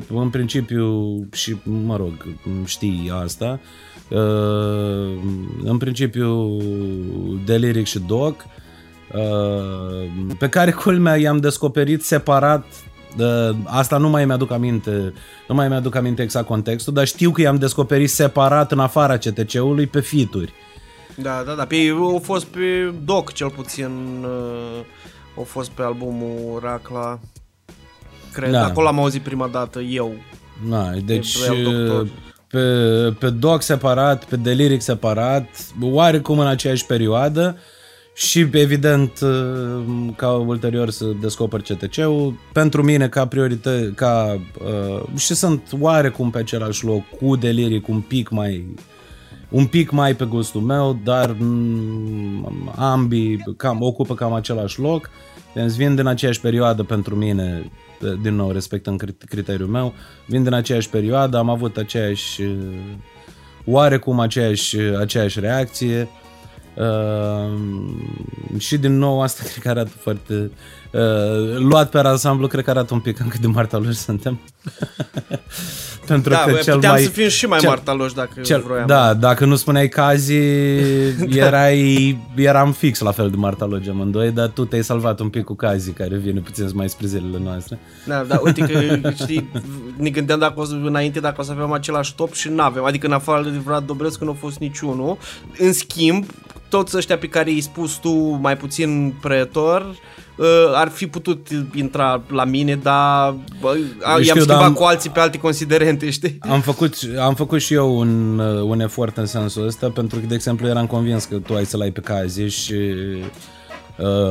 în 0.09 0.29
principiu, 0.31 1.17
și 1.33 1.57
mă 1.62 1.97
rog, 1.97 2.12
știi 2.64 3.12
asta, 3.23 3.61
uh, 4.11 5.19
în 5.64 5.77
principiu 5.79 6.59
Deliric 7.45 7.87
și 7.87 7.99
Doc, 7.99 8.45
uh, 9.14 10.35
pe 10.38 10.49
care 10.49 10.71
culmea 10.71 11.17
i-am 11.17 11.37
descoperit 11.37 12.05
separat 12.05 12.64
Uh, 13.19 13.57
asta 13.64 13.97
nu 13.97 14.09
mai 14.09 14.25
mi-aduc 14.25 14.51
aminte, 14.51 15.12
nu 15.49 15.55
mai 15.55 15.69
mi-aduc 15.69 15.95
aminte 15.95 16.23
exact 16.23 16.47
contextul, 16.47 16.93
dar 16.93 17.07
știu 17.07 17.31
că 17.31 17.40
i-am 17.40 17.57
descoperit 17.57 18.11
separat 18.11 18.73
în 18.73 18.79
afara 18.79 19.17
CTC-ului 19.17 19.87
pe 19.87 20.01
fituri. 20.01 20.53
Da, 21.16 21.42
da, 21.46 21.55
da. 21.55 21.64
Pe 21.64 21.77
ei 21.77 21.90
au 21.90 22.20
fost 22.24 22.44
pe 22.44 22.94
Doc, 23.05 23.33
cel 23.33 23.50
puțin. 23.50 23.90
Uh, 24.22 24.85
au 25.37 25.42
fost 25.44 25.70
pe 25.70 25.83
albumul 25.83 26.61
Racla. 26.62 27.20
Cred. 28.33 28.50
Da. 28.50 28.64
Acolo 28.64 28.87
am 28.87 28.98
auzit 28.98 29.22
prima 29.22 29.48
dată 29.48 29.81
eu. 29.81 30.14
Na, 30.68 30.90
deci 30.90 31.38
Pe 31.38 31.48
Real 31.48 31.62
Doctor. 31.62 32.09
pe, 32.46 32.61
pe 33.18 33.31
Doc 33.31 33.62
separat, 33.62 34.24
pe 34.24 34.37
Deliric 34.37 34.81
separat, 34.83 35.46
oarecum 35.81 36.38
în 36.38 36.46
aceeași 36.46 36.87
perioadă 36.87 37.59
și 38.14 38.48
evident 38.53 39.18
ca 40.16 40.31
ulterior 40.31 40.90
să 40.90 41.05
descoper 41.20 41.61
CTC-ul. 41.61 42.38
Pentru 42.53 42.83
mine 42.83 43.09
ca 43.09 43.27
prioritate, 43.27 43.92
ca, 43.96 44.40
uh, 44.64 45.03
și 45.16 45.35
sunt 45.35 45.62
oarecum 45.81 46.31
pe 46.31 46.38
același 46.38 46.85
loc 46.85 47.03
cu 47.20 47.37
Deliric 47.37 47.88
un 47.88 48.00
pic 48.00 48.29
mai 48.29 48.74
un 49.55 49.67
pic 49.67 49.90
mai 49.90 50.14
pe 50.14 50.25
gustul 50.25 50.61
meu, 50.61 50.99
dar 51.05 51.37
mm, 51.38 52.73
ambii 52.77 53.45
cam, 53.57 53.83
ocupă 53.83 54.14
cam 54.14 54.33
același 54.33 54.81
loc. 54.81 55.11
Deci 55.53 55.73
vin 55.73 55.95
din 55.95 56.07
aceeași 56.07 56.40
perioadă 56.40 56.83
pentru 56.83 57.14
mine, 57.14 57.71
din 58.23 58.35
nou 58.35 58.51
respectând 58.51 59.03
crit- 59.03 59.25
criteriul 59.29 59.69
meu, 59.69 59.95
vin 60.27 60.43
din 60.43 60.53
aceeași 60.53 60.90
perioadă, 60.90 61.38
am 61.38 61.49
avut 61.49 61.77
aceeași, 61.77 62.43
uh, 62.43 62.57
oarecum 63.64 64.21
aceeași, 64.21 64.77
aceeași 64.77 65.40
reacție. 65.40 66.09
Uh, 66.77 67.59
și 68.59 68.79
din 68.79 68.99
nou 68.99 69.23
asta 69.23 69.43
cred 69.51 69.62
că 69.62 69.69
arată 69.69 69.90
foarte 69.99 70.51
uh, 70.94 71.57
luat 71.59 71.90
pe 71.90 71.98
ansamblu 71.98 72.46
cred 72.46 72.64
că 72.64 72.70
arată 72.70 72.94
un 72.94 73.00
pic 73.00 73.18
încă 73.18 73.37
de 73.40 73.46
martaluri 73.46 73.94
suntem 73.96 74.40
pentru 76.07 76.30
Da, 76.30 76.38
că 76.38 76.50
bă, 76.50 76.57
cel 76.59 76.74
puteam 76.74 76.92
mai 76.92 77.02
să 77.02 77.09
fim 77.11 77.28
și 77.28 77.46
mai 77.46 77.59
cel- 77.59 77.68
martaloși 77.68 78.14
dacă 78.14 78.40
cel, 78.40 78.61
vroiam. 78.61 78.87
da, 78.87 79.14
dacă 79.14 79.44
nu 79.44 79.57
spuneai 79.57 79.88
cazi, 79.88 80.35
erai, 81.46 82.18
eram 82.37 82.72
fix 82.72 82.98
la 83.00 83.11
fel 83.12 83.30
de 83.30 83.37
martalogi 83.37 83.88
amândoi, 83.90 84.30
dar 84.30 84.48
tu 84.48 84.64
te-ai 84.64 84.83
salvat 84.85 85.20
un 85.20 85.28
pic 85.28 85.44
cu 85.44 85.54
cazi, 85.54 85.90
care 85.90 86.16
vine 86.16 86.40
puțin 86.40 86.68
mai 86.74 86.88
spre 86.88 87.07
zilele 87.07 87.38
noastre. 87.42 87.78
Da, 88.07 88.24
da, 88.28 88.40
uite 88.44 88.61
că, 88.61 89.11
știi, 89.11 89.50
ne 89.96 90.11
gândeam 90.11 90.38
dacă 90.38 90.61
o 90.61 90.64
să, 90.64 90.72
înainte 90.85 91.20
dacă 91.20 91.40
o 91.40 91.44
să 91.44 91.52
avem 91.52 91.72
același 91.72 92.14
top 92.14 92.33
și 92.33 92.48
n-avem. 92.48 92.85
Adică 92.85 93.07
în 93.07 93.12
afară 93.12 93.42
de 93.42 93.59
Vlad 93.64 93.87
Dobrescu 93.87 94.24
nu 94.24 94.30
a 94.30 94.37
fost 94.38 94.59
niciunul. 94.59 95.18
În 95.59 95.72
schimb, 95.72 96.24
toți 96.68 96.96
ăștia 96.96 97.18
pe 97.18 97.28
care 97.28 97.50
i-ai 97.50 97.61
spus 97.61 97.92
tu 97.96 98.11
mai 98.40 98.57
puțin 98.57 99.14
pretor, 99.20 99.87
uh, 100.37 100.47
ar 100.75 100.88
fi 100.88 101.07
putut 101.07 101.49
intra 101.75 102.23
la 102.29 102.44
mine, 102.44 102.77
dar 102.77 103.35
bă, 103.61 103.68
a, 104.03 104.11
Eu 104.11 104.16
i-am 104.16 104.23
știu, 104.23 104.40
schimbat 104.40 104.57
dar 104.59 104.66
am- 104.66 104.73
cu 104.73 104.83
alții 104.83 105.11
pe 105.11 105.20
alte 105.20 105.38
considerente, 105.38 106.11
știi? 106.11 106.38
Am 106.40 106.61
făcut, 106.61 106.94
am 107.20 107.35
făcut 107.35 107.61
și 107.61 107.75
eu 107.75 107.99
un, 107.99 108.38
uh, 108.38 108.62
un 108.62 108.81
efort 108.81 109.16
în 109.16 109.27
sensul 109.27 109.66
ăsta, 109.66 109.90
pentru 109.90 110.18
că, 110.18 110.27
de 110.27 110.35
exemplu, 110.35 110.66
eram 110.66 110.87
convins 110.87 111.25
că 111.25 111.37
tu 111.37 111.55
ai 111.55 111.64
să-l 111.64 111.81
ai 111.81 111.90
pe 111.90 112.01
cazi 112.01 112.42
și 112.42 112.75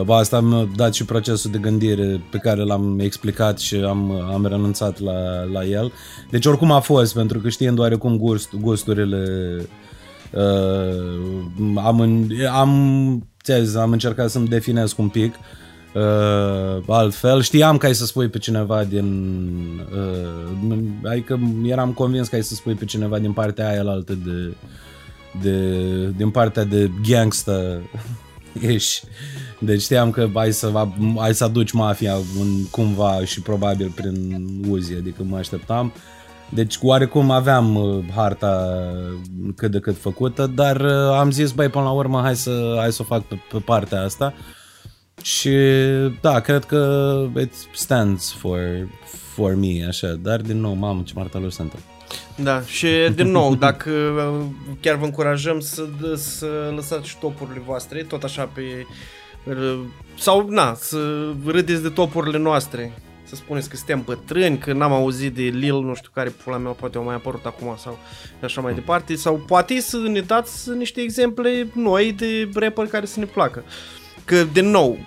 uh, 0.01 0.15
asta 0.17 0.39
mi-a 0.39 0.69
dat 0.75 0.93
și 0.93 1.05
procesul 1.05 1.51
de 1.51 1.57
gândire 1.57 2.21
pe 2.31 2.37
care 2.37 2.63
l-am 2.63 2.99
explicat 2.99 3.59
și 3.59 3.75
am, 3.75 4.11
am 4.11 4.45
renunțat 4.45 4.99
la, 4.99 5.43
la 5.51 5.65
el. 5.65 5.91
Deci 6.29 6.45
oricum 6.45 6.71
a 6.71 6.79
fost, 6.79 7.13
pentru 7.13 7.39
că 7.39 7.49
știind 7.49 7.79
oarecum 7.79 8.17
gust, 8.17 8.49
gusturile 8.61 9.27
Uh, 10.35 11.83
am, 11.83 11.99
în, 11.99 12.27
am, 12.53 13.27
ți 13.43 13.77
am 13.77 13.91
încercat 13.91 14.29
să-mi 14.29 14.47
definesc 14.47 14.97
un 14.97 15.07
pic 15.07 15.33
uh, 15.33 15.62
altfel. 16.87 17.41
Știam 17.41 17.77
că 17.77 17.85
ai 17.85 17.95
să 17.95 18.05
spui 18.05 18.27
pe 18.27 18.37
cineva 18.37 18.83
din... 18.83 19.07
Uh, 19.93 21.09
adică 21.09 21.39
eram 21.65 21.91
convins 21.91 22.27
că 22.27 22.35
ai 22.35 22.43
să 22.43 22.55
spui 22.55 22.73
pe 22.73 22.85
cineva 22.85 23.19
din 23.19 23.33
partea 23.33 23.69
aia 23.69 23.83
altă 23.85 24.13
de, 24.13 24.55
de, 25.41 25.67
din 26.17 26.29
partea 26.29 26.63
de 26.63 26.91
gangsta 27.09 27.81
ești. 28.61 29.01
Deci 29.59 29.81
știam 29.81 30.11
că 30.11 30.29
ai 30.33 30.53
să, 30.53 30.87
ai 31.17 31.33
să 31.33 31.43
aduci 31.43 31.71
mafia 31.71 32.13
în, 32.13 32.65
cumva 32.71 33.25
și 33.25 33.41
probabil 33.41 33.91
prin 33.95 34.37
uzi, 34.69 34.93
adică 34.93 35.23
mă 35.23 35.37
așteptam. 35.37 35.93
Deci 36.49 36.77
oarecum 36.81 37.31
aveam 37.31 37.75
uh, 37.75 38.03
harta 38.15 38.81
cât 39.55 39.71
de 39.71 39.79
cât 39.79 39.97
făcută, 39.97 40.51
dar 40.55 40.81
uh, 40.81 41.17
am 41.19 41.31
zis, 41.31 41.51
băi, 41.51 41.69
până 41.69 41.83
la 41.83 41.91
urmă, 41.91 42.21
hai 42.21 42.35
să, 42.35 42.75
hai 42.79 42.91
să 42.91 43.01
o 43.01 43.05
fac 43.05 43.21
pe, 43.21 43.35
pe 43.51 43.57
partea 43.57 44.01
asta. 44.01 44.33
Și 45.23 45.49
da, 46.21 46.39
cred 46.39 46.63
că 46.63 47.13
it 47.39 47.53
stands 47.73 48.33
for, 48.33 48.59
for 49.33 49.55
me, 49.55 49.85
așa, 49.87 50.07
dar 50.07 50.41
din 50.41 50.59
nou, 50.59 50.73
mamă, 50.73 51.01
ce 51.05 51.13
martaluri 51.15 51.53
sunt. 51.53 51.73
Da, 52.35 52.61
și 52.61 52.87
din 53.15 53.27
nou, 53.27 53.55
dacă 53.67 53.89
uh, 53.89 54.45
chiar 54.81 54.95
vă 54.95 55.05
încurajăm 55.05 55.59
să, 55.59 55.87
să 56.15 56.71
lăsați 56.75 57.07
și 57.07 57.17
topurile 57.17 57.61
voastre, 57.65 58.03
tot 58.03 58.23
așa 58.23 58.49
pe... 58.53 58.61
Sau, 60.17 60.49
na, 60.49 60.73
să 60.73 61.31
râdeți 61.45 61.81
de 61.81 61.89
topurile 61.89 62.37
noastre, 62.37 62.93
să 63.23 63.35
spuneți 63.35 63.69
că 63.69 63.75
suntem 63.75 64.01
bătrâni, 64.05 64.57
că 64.57 64.73
n-am 64.73 64.91
auzit 64.91 65.33
de 65.33 65.41
Lil, 65.41 65.81
nu 65.81 65.95
știu 65.95 66.09
care 66.13 66.29
pula 66.29 66.57
mea 66.57 66.71
poate 66.71 66.97
au 66.97 67.03
mai 67.03 67.15
apărut 67.15 67.45
acum 67.45 67.75
sau 67.77 67.97
așa 68.41 68.61
mai 68.61 68.73
departe, 68.73 69.15
sau 69.15 69.35
poate 69.47 69.79
să 69.79 69.97
ne 69.97 70.19
dați 70.19 70.69
niște 70.69 71.01
exemple 71.01 71.67
noi 71.73 72.11
de 72.11 72.49
rapper 72.53 72.85
care 72.85 73.05
să 73.05 73.19
ne 73.19 73.25
placă. 73.25 73.63
Că, 74.25 74.43
din 74.43 74.69
nou, 74.69 74.97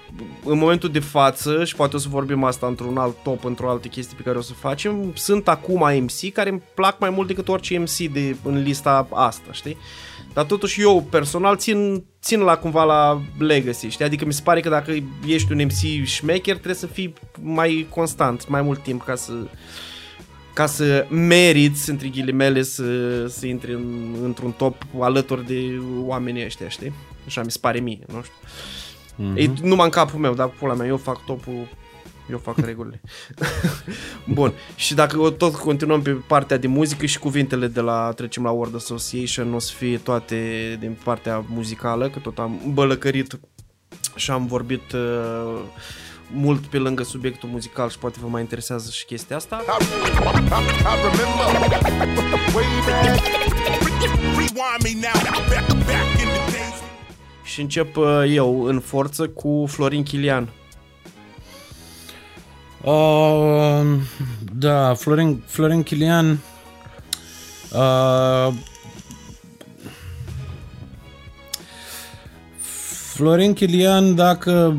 în 0.44 0.58
momentul 0.58 0.90
de 0.90 0.98
față, 0.98 1.64
și 1.64 1.76
poate 1.76 1.96
o 1.96 1.98
să 1.98 2.08
vorbim 2.08 2.44
asta 2.44 2.66
într-un 2.66 2.96
alt 2.96 3.16
top, 3.22 3.44
într-o 3.44 3.70
altă 3.70 3.88
chestie 3.88 4.16
pe 4.16 4.22
care 4.22 4.38
o 4.38 4.40
să 4.40 4.52
facem, 4.52 5.12
sunt 5.14 5.48
acum 5.48 5.90
MC 6.02 6.32
care 6.32 6.50
îmi 6.50 6.62
plac 6.74 6.98
mai 7.00 7.10
mult 7.10 7.26
decât 7.26 7.48
orice 7.48 7.78
MC 7.78 7.96
de, 7.96 8.36
în 8.42 8.62
lista 8.62 9.08
asta, 9.12 9.52
știi? 9.52 9.76
Dar 10.32 10.44
totuși 10.44 10.80
eu 10.80 11.06
personal 11.10 11.56
țin, 11.56 12.04
țin 12.22 12.40
la 12.40 12.56
cumva 12.56 12.84
la 12.84 13.20
legacy, 13.38 13.88
știi? 13.88 14.04
Adică 14.04 14.24
mi 14.24 14.32
se 14.32 14.42
pare 14.42 14.60
că 14.60 14.68
dacă 14.68 14.94
ești 15.26 15.52
un 15.52 15.62
MC 15.64 16.04
șmecher 16.04 16.54
trebuie 16.54 16.74
să 16.74 16.86
fii 16.86 17.12
mai 17.40 17.86
constant, 17.90 18.48
mai 18.48 18.62
mult 18.62 18.82
timp 18.82 19.04
ca 19.04 19.14
să 19.14 19.32
ca 20.52 20.66
să 20.66 21.06
meriți, 21.10 21.90
între 21.90 22.08
ghilimele, 22.08 22.62
să, 22.62 23.26
să 23.26 23.46
intri 23.46 23.72
în, 23.72 24.14
într-un 24.22 24.52
top 24.52 24.82
alături 25.00 25.46
de 25.46 25.80
oamenii 26.04 26.44
ăștia, 26.44 26.68
știi? 26.68 26.92
Așa 27.26 27.42
mi 27.42 27.50
se 27.50 27.58
pare 27.60 27.78
mie, 27.78 27.98
nu 28.12 28.22
știu. 28.22 28.34
Mm-hmm. 29.18 29.36
E 29.36 29.50
numai 29.62 29.84
în 29.84 29.90
capul 29.90 30.18
meu, 30.18 30.34
dar 30.34 30.48
pula 30.48 30.74
mea, 30.74 30.86
eu 30.86 30.96
fac 30.96 31.24
topul 31.24 31.68
eu 32.30 32.38
fac 32.38 32.58
regulile. 32.58 33.00
Bun. 34.34 34.52
Și 34.74 34.94
dacă 34.94 35.30
tot 35.30 35.54
continuăm 35.54 36.02
pe 36.02 36.10
partea 36.10 36.56
de 36.56 36.66
muzică 36.66 37.06
și 37.06 37.18
cuvintele 37.18 37.66
de 37.66 37.80
la 37.80 38.12
trecem 38.16 38.42
la 38.42 38.50
Word 38.50 38.74
Association 38.74 39.54
o 39.54 39.58
să 39.58 39.72
fie 39.72 39.98
toate 39.98 40.36
din 40.80 40.96
partea 41.04 41.44
muzicală, 41.48 42.08
că 42.08 42.18
tot 42.18 42.38
am 42.38 42.60
bălăcărit 42.72 43.38
și 44.14 44.30
am 44.30 44.46
vorbit 44.46 44.92
uh, 44.92 45.60
mult 46.32 46.66
pe 46.66 46.78
lângă 46.78 47.02
subiectul 47.02 47.48
muzical 47.48 47.90
și 47.90 47.98
poate 47.98 48.18
vă 48.20 48.28
mai 48.28 48.40
interesează 48.40 48.90
și 48.90 49.04
chestia 49.04 49.36
asta. 49.36 49.64
Și 57.46 57.60
încep 57.60 57.96
uh, 57.96 58.24
eu 58.28 58.64
în 58.64 58.80
forță 58.80 59.28
cu 59.28 59.64
Florin 59.68 60.02
Chilian. 60.02 60.48
Uh, 62.82 63.82
da, 64.52 64.94
Florin, 64.94 65.42
Florin 65.46 65.82
Chilian 65.82 66.38
uh, 67.72 68.54
Florin 73.14 73.52
Chilian, 73.52 74.14
dacă 74.14 74.76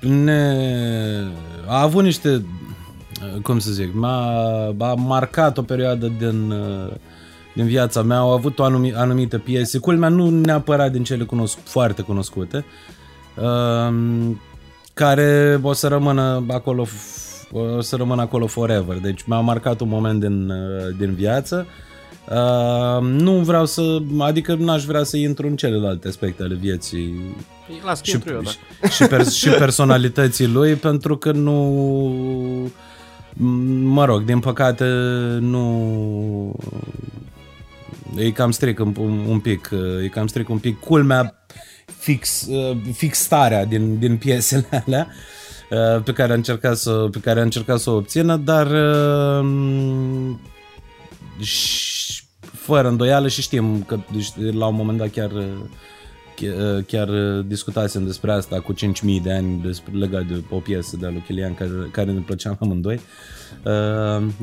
ne 0.00 0.56
a 1.66 1.80
avut 1.80 2.02
niște 2.02 2.44
cum 3.42 3.58
să 3.58 3.70
zic, 3.70 3.94
m-a, 3.94 4.74
a 4.78 4.94
marcat 4.94 5.58
o 5.58 5.62
perioadă 5.62 6.12
din, 6.18 6.54
din 7.54 7.66
viața 7.66 8.02
mea, 8.02 8.18
au 8.18 8.32
avut 8.32 8.58
o 8.58 8.64
anumi, 8.64 8.94
anumită 8.94 9.38
piese, 9.38 9.78
culmea 9.78 10.08
nu 10.08 10.30
neapărat 10.30 10.92
din 10.92 11.04
cele 11.04 11.24
cunosc, 11.24 11.58
foarte 11.64 12.02
cunoscute, 12.02 12.64
uh, 13.36 13.94
care 14.94 15.60
o 15.62 15.72
să 15.72 15.88
rămână 15.88 16.44
acolo 16.48 16.86
o 17.52 17.80
să 17.80 17.96
rămână 17.96 18.22
acolo 18.22 18.46
forever. 18.46 18.98
Deci 18.98 19.22
mi-a 19.22 19.40
marcat 19.40 19.80
un 19.80 19.88
moment 19.88 20.20
din, 20.20 20.48
uh, 20.48 20.96
din 20.98 21.14
viață. 21.14 21.66
Uh, 22.30 23.02
nu 23.02 23.32
vreau 23.32 23.66
să, 23.66 23.98
adică 24.18 24.54
n-aș 24.54 24.84
vrea 24.84 25.02
să 25.02 25.16
intru 25.16 25.46
în 25.46 25.56
celelalte 25.56 26.08
aspecte 26.08 26.42
ale 26.42 26.54
vieții 26.54 27.34
Las 27.84 28.02
și, 28.02 28.18
eu, 28.26 28.40
da. 28.40 28.88
și, 28.88 29.04
pers- 29.04 29.34
și 29.34 29.48
personalității 29.48 30.46
lui 30.46 30.74
pentru 30.74 31.16
că 31.16 31.32
nu 31.32 32.70
mă 33.84 34.04
rog, 34.04 34.24
din 34.24 34.38
păcate 34.38 34.84
nu 35.40 36.54
e 38.16 38.30
cam 38.30 38.50
stric 38.50 38.78
un, 38.78 38.94
un 39.28 39.40
pic, 39.40 39.70
e 40.04 40.08
cam 40.08 40.26
stric 40.26 40.48
un 40.48 40.58
pic 40.58 40.80
culmea 40.80 41.42
fix, 42.02 42.46
uh, 42.46 42.76
fix 42.92 43.18
starea 43.18 43.64
din, 43.64 43.98
din 43.98 44.16
piesele 44.16 44.66
alea 44.86 45.08
uh, 45.70 46.02
pe 46.02 46.12
care 46.12 46.32
a 46.32 46.34
încercat 46.34 46.76
să, 46.76 47.08
pe 47.10 47.18
care 47.18 47.40
a 47.40 47.42
încercat 47.42 47.78
să 47.78 47.90
o 47.90 47.96
obțină, 47.96 48.36
dar 48.36 48.66
uh, 48.66 50.36
fără 52.40 52.88
îndoială 52.88 53.28
și 53.28 53.42
știm 53.42 53.82
că 53.82 53.98
deci, 54.12 54.28
la 54.52 54.66
un 54.66 54.74
moment 54.74 54.98
dat 54.98 55.10
chiar 55.10 55.30
chiar 56.86 57.08
discutasem 57.46 58.04
despre 58.04 58.32
asta 58.32 58.60
cu 58.60 58.72
5000 58.72 59.20
de 59.20 59.32
ani 59.32 59.60
despre, 59.62 59.92
legat 59.94 60.24
de 60.24 60.42
o 60.50 60.58
piesă 60.58 60.96
de 60.96 61.06
lui 61.06 61.22
Chilian 61.26 61.54
care, 61.54 61.70
care 61.90 62.12
ne 62.12 62.20
plăcea 62.20 62.56
amândoi. 62.60 63.00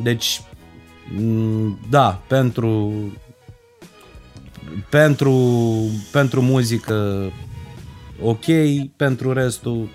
Deci, 0.03 0.41
mm, 1.17 1.79
da, 1.89 2.21
pentru 2.27 2.93
pentru, 4.89 5.33
pentru 6.11 6.41
muzică 6.41 7.31
ok, 8.21 8.45
pentru 8.95 9.33
restul 9.33 9.89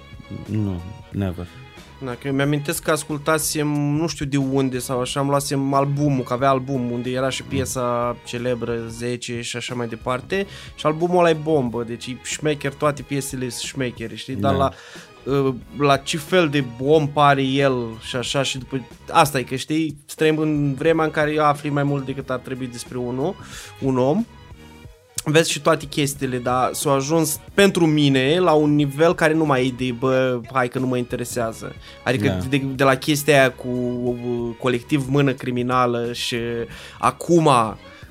nu, 0.47 0.81
never. 1.11 1.47
Da, 2.05 2.15
că 2.15 2.33
mi-amintesc 2.33 2.83
că 2.83 2.91
ascultasem, 2.91 3.67
nu 3.69 4.07
știu 4.07 4.25
de 4.25 4.37
unde 4.37 4.79
sau 4.79 5.01
așa, 5.01 5.21
am 5.21 5.29
luasem 5.29 5.75
albumul, 5.75 6.23
că 6.23 6.33
avea 6.33 6.49
album 6.49 6.91
unde 6.91 7.11
era 7.11 7.29
și 7.29 7.43
piesa 7.43 8.17
celebră 8.25 8.79
10 8.89 9.41
și 9.41 9.57
așa 9.57 9.75
mai 9.75 9.89
departe 9.89 10.47
și 10.75 10.87
albumul 10.87 11.19
ăla 11.19 11.31
e 11.31 11.37
bombă, 11.43 11.83
deci 11.83 12.07
e 12.07 12.17
șmecher, 12.23 12.73
toate 12.73 13.03
piesele 13.03 13.49
sunt 13.49 13.63
șmechere, 13.63 14.15
știi? 14.15 14.35
Dar 14.35 14.53
da. 14.53 14.59
la, 14.59 14.73
ă, 15.27 15.55
la 15.79 15.97
ce 15.97 16.17
fel 16.17 16.49
de 16.49 16.65
om 16.81 17.09
pare 17.09 17.43
el 17.43 17.75
și 18.01 18.17
așa 18.17 18.43
și 18.43 18.59
după 18.59 18.87
asta 19.11 19.39
e 19.39 19.43
că 19.43 19.55
știi, 19.55 19.97
trăim 20.15 20.39
în 20.39 20.75
vremea 20.75 21.05
în 21.05 21.11
care 21.11 21.39
afli 21.39 21.71
mai 21.71 21.83
mult 21.83 22.05
decât 22.05 22.31
ar 22.31 22.39
trebui 22.39 22.67
despre 22.67 22.99
unul, 22.99 23.35
un 23.81 23.99
om 23.99 24.25
vezi 25.25 25.51
și 25.51 25.61
toate 25.61 25.85
chestiile, 25.87 26.39
dar 26.39 26.71
s-au 26.73 26.93
ajuns 26.93 27.41
pentru 27.55 27.87
mine 27.87 28.39
la 28.39 28.53
un 28.53 28.75
nivel 28.75 29.15
care 29.15 29.35
nu 29.35 29.45
mai 29.45 29.67
e 29.67 29.75
de, 29.85 29.95
bă, 29.99 30.41
hai 30.53 30.69
că 30.69 30.79
nu 30.79 30.87
mă 30.87 30.97
interesează. 30.97 31.75
Adică 32.05 32.25
yeah. 32.25 32.45
de, 32.49 32.57
de 32.57 32.85
la 32.85 32.95
chestia 32.95 33.39
aia 33.39 33.53
cu 33.53 33.69
colectiv 34.59 35.07
mână 35.09 35.33
criminală 35.33 36.13
și 36.13 36.37
acum 36.99 37.51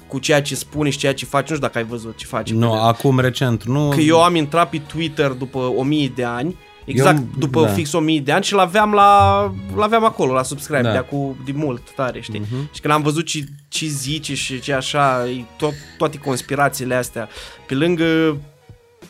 cu 0.07 0.19
ceea 0.19 0.41
ce 0.41 0.55
spune 0.55 0.89
și 0.89 0.97
ceea 0.97 1.13
ce 1.13 1.25
faci, 1.25 1.49
nu 1.49 1.55
știu 1.55 1.67
dacă 1.67 1.77
ai 1.77 1.83
văzut 1.83 2.17
ce 2.17 2.25
faci. 2.25 2.51
Nu, 2.51 2.73
acum 2.73 3.19
recent, 3.19 3.63
nu. 3.63 3.89
Că 3.89 3.99
eu 3.99 4.23
am 4.23 4.35
intrat 4.35 4.69
pe 4.69 4.81
Twitter 4.87 5.31
după 5.31 5.57
o 5.57 5.83
mie 5.83 6.11
de 6.15 6.23
ani 6.23 6.55
Exact, 6.85 7.17
Eu, 7.17 7.27
după 7.37 7.61
da. 7.61 7.67
fix 7.67 7.93
1000 7.93 8.19
de 8.19 8.31
ani 8.31 8.43
și 8.43 8.53
l-aveam 8.53 8.93
la 8.93 9.51
l-aveam 9.75 10.05
acolo 10.05 10.33
la 10.33 10.43
subscribe 10.43 10.81
da. 10.81 10.91
de 10.91 10.97
acum 10.97 11.35
de 11.45 11.51
mult 11.55 11.91
tare, 11.95 12.21
știi? 12.21 12.41
Uh-huh. 12.41 12.71
Și 12.73 12.81
când 12.81 12.93
am 12.93 13.01
văzut 13.01 13.25
ce, 13.25 13.43
ce 13.67 13.85
zice 13.85 14.35
și 14.35 14.59
ce 14.59 14.73
așa, 14.73 15.25
tot, 15.57 15.73
toate 15.97 16.17
conspirațiile 16.17 16.95
astea, 16.95 17.29
pe 17.67 17.73
lângă 17.73 18.37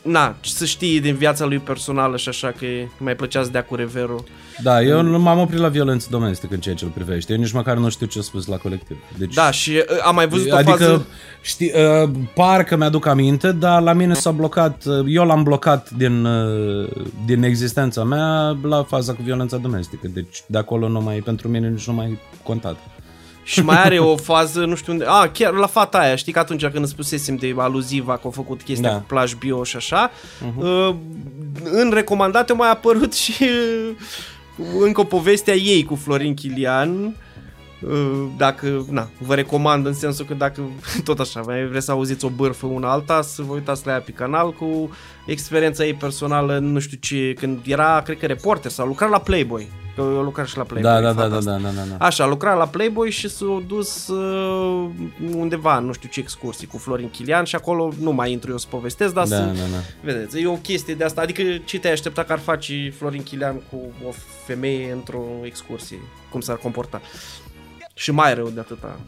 na, 0.04 0.36
să 0.42 0.66
știi 0.66 1.00
din 1.00 1.16
viața 1.16 1.46
lui 1.46 1.60
personală 1.60 2.18
și 2.18 2.30
așa 2.30 2.48
că 2.60 2.66
mai 2.98 3.16
plăcea 3.16 3.44
să 3.44 3.50
dea 3.50 3.64
cu 3.64 3.76
reverul. 3.76 4.24
Da, 4.62 4.82
eu 4.82 5.02
nu 5.02 5.20
m-am 5.20 5.40
oprit 5.40 5.60
la 5.60 5.68
violență 5.68 6.08
domestică 6.12 6.54
în 6.54 6.60
ceea 6.60 6.76
ce 6.76 6.86
îl 6.86 6.92
privește. 6.92 7.34
Eu 7.34 7.40
nici 7.40 7.52
măcar 7.52 7.78
nu 7.78 7.90
știu 7.90 8.06
ce 8.06 8.20
a 8.20 8.22
spus 8.22 8.46
la 8.46 8.58
colectiv. 8.58 8.98
Deci, 9.18 9.34
da, 9.34 9.52
și 9.52 9.72
uh, 9.72 10.04
am 10.04 10.16
mai 10.16 10.28
văzut 10.28 10.52
adică, 10.52 10.72
o 10.72 10.78
fază... 10.78 11.06
Știi, 11.42 11.72
uh, 12.04 12.10
parcă 12.36 12.76
mi-aduc 12.76 13.06
aminte, 13.06 13.52
dar 13.52 13.82
la 13.82 13.94
mine 13.94 14.14
s-a 14.14 14.32
blocat, 14.32 14.84
uh, 14.86 15.06
eu 15.08 15.26
l-am 15.26 15.44
blocat 15.44 15.90
din, 15.90 16.26
uh, 16.26 16.90
din 17.26 17.44
existența 17.44 18.04
mea 18.04 18.58
la 18.62 18.84
faza 18.84 19.14
cu 19.14 19.22
violența 19.22 19.58
domestică. 19.58 20.08
Deci 20.14 20.44
de 20.46 20.58
acolo 20.58 20.88
nu 20.88 21.02
mai, 21.02 21.18
pentru 21.18 21.48
mine 21.48 21.70
nici 21.70 21.88
nu 21.88 21.94
mai 21.94 22.20
contat. 22.44 22.78
Și 23.44 23.62
mai 23.62 23.84
are 23.84 24.00
o 24.00 24.16
fază, 24.16 24.66
nu 24.66 24.76
știu 24.76 24.92
unde, 24.92 25.06
a, 25.08 25.30
chiar 25.30 25.54
la 25.54 25.68
fata 25.68 25.98
aia, 25.98 26.16
știi 26.16 26.34
că 26.34 26.40
atunci 26.40 26.66
când 26.66 26.88
spusesem 26.88 27.36
de 27.36 27.54
aluziva 27.58 28.14
că 28.14 28.22
au 28.24 28.32
făcut 28.32 28.62
chestia 28.62 28.90
Da. 28.90 28.96
cu 28.96 29.04
plaj 29.08 29.34
bio 29.34 29.64
și 29.64 29.76
așa, 29.76 30.12
uh, 30.58 30.96
în 31.64 31.92
recomandate 31.94 32.52
a 32.52 32.56
mai 32.56 32.70
apărut 32.70 33.14
și 33.14 33.34
uh, 33.42 33.96
încă 34.80 35.02
o 35.02 35.04
poveste 35.04 35.52
a 35.52 35.56
ei 35.56 35.84
cu 35.84 35.96
Florin 35.96 36.34
Chilian, 36.34 37.16
Uh, 37.90 38.26
dacă, 38.38 38.86
na, 38.90 39.10
vă 39.20 39.36
recomand 39.36 39.86
în 39.86 39.94
sensul 39.94 40.26
că 40.26 40.34
dacă, 40.34 40.62
tot 41.04 41.20
așa, 41.20 41.42
mai 41.42 41.66
vreți 41.68 41.86
să 41.86 41.92
auziți 41.92 42.26
o 42.26 42.30
bârfă 42.30 42.66
una 42.66 42.92
alta, 42.92 43.22
să 43.22 43.42
vă 43.42 43.54
uitați 43.54 43.86
la 43.86 43.92
ea 43.92 44.00
pe 44.00 44.12
canal 44.12 44.52
cu 44.54 44.90
experiența 45.26 45.86
ei 45.86 45.94
personală, 45.94 46.58
nu 46.60 46.80
știu 46.80 46.98
ce, 47.02 47.34
când 47.34 47.60
era, 47.66 48.02
cred 48.02 48.18
că 48.18 48.26
reporter 48.26 48.72
sau 48.72 48.88
lucra 48.88 49.06
la 49.08 49.20
Playboy, 49.20 49.68
că 49.96 50.02
eu 50.02 50.22
lucra 50.22 50.46
și 50.46 50.58
la 50.58 50.64
Playboy. 50.64 50.92
Da, 50.92 51.00
da, 51.02 51.14
da, 51.14 51.22
fata 51.22 51.28
da, 51.28 51.36
asta. 51.38 51.52
da, 51.52 51.58
da, 51.58 51.70
da, 51.70 51.96
da. 51.98 52.06
Așa, 52.06 52.26
lucra 52.26 52.54
la 52.54 52.68
Playboy 52.68 53.10
și 53.12 53.30
s-a 53.30 53.64
dus 53.68 54.08
uh, 54.08 54.90
undeva, 55.36 55.80
nu 55.80 55.94
știu 55.94 56.10
ce 56.12 56.20
excursii 56.20 56.68
cu 56.68 56.78
Florin 56.78 57.10
Chilian 57.10 57.44
și 57.44 57.56
acolo 57.56 57.92
nu 58.00 58.12
mai 58.12 58.32
intru 58.32 58.52
eu 58.52 58.58
să 58.58 58.68
povestesc, 58.70 59.14
dar 59.14 59.28
Da, 59.28 59.36
să, 59.36 59.42
da, 59.42 59.52
da. 59.52 59.78
vedeți, 60.02 60.40
e 60.40 60.48
o 60.48 60.54
chestie 60.56 60.94
de 60.96 61.04
asta, 61.04 61.22
adică 61.22 61.42
ce 61.66 61.80
te-ai 61.80 61.94
aștepta 61.94 62.24
că 62.24 62.32
ar 62.34 62.40
face 62.40 62.94
Florin 62.98 63.24
Chilian 63.24 63.56
cu 63.72 63.78
o 64.08 64.12
femeie 64.46 64.92
într-o 64.92 65.24
excursie, 65.44 65.98
cum 66.30 66.42
s-ar 66.42 66.58
comporta. 66.58 67.02
Și 67.94 68.12
mai 68.12 68.34
rău 68.34 68.50
de 68.50 68.60
atâta. 68.60 69.00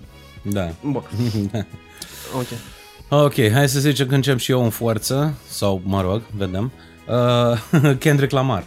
da. 0.42 0.70
Bun. 0.82 1.04
Ok. 2.36 2.48
Ok, 3.10 3.34
hai 3.52 3.70
să 3.70 3.80
zicem 3.80 4.08
că 4.08 4.16
încep 4.16 4.38
și 4.38 4.52
eu 4.52 4.64
în 4.64 4.70
forță, 4.70 5.34
sau 5.48 5.82
mă 5.84 6.02
rog, 6.02 6.22
vedem. 6.38 6.72
Uh, 7.08 7.96
Kendrick 8.00 8.32
Lamar. 8.32 8.64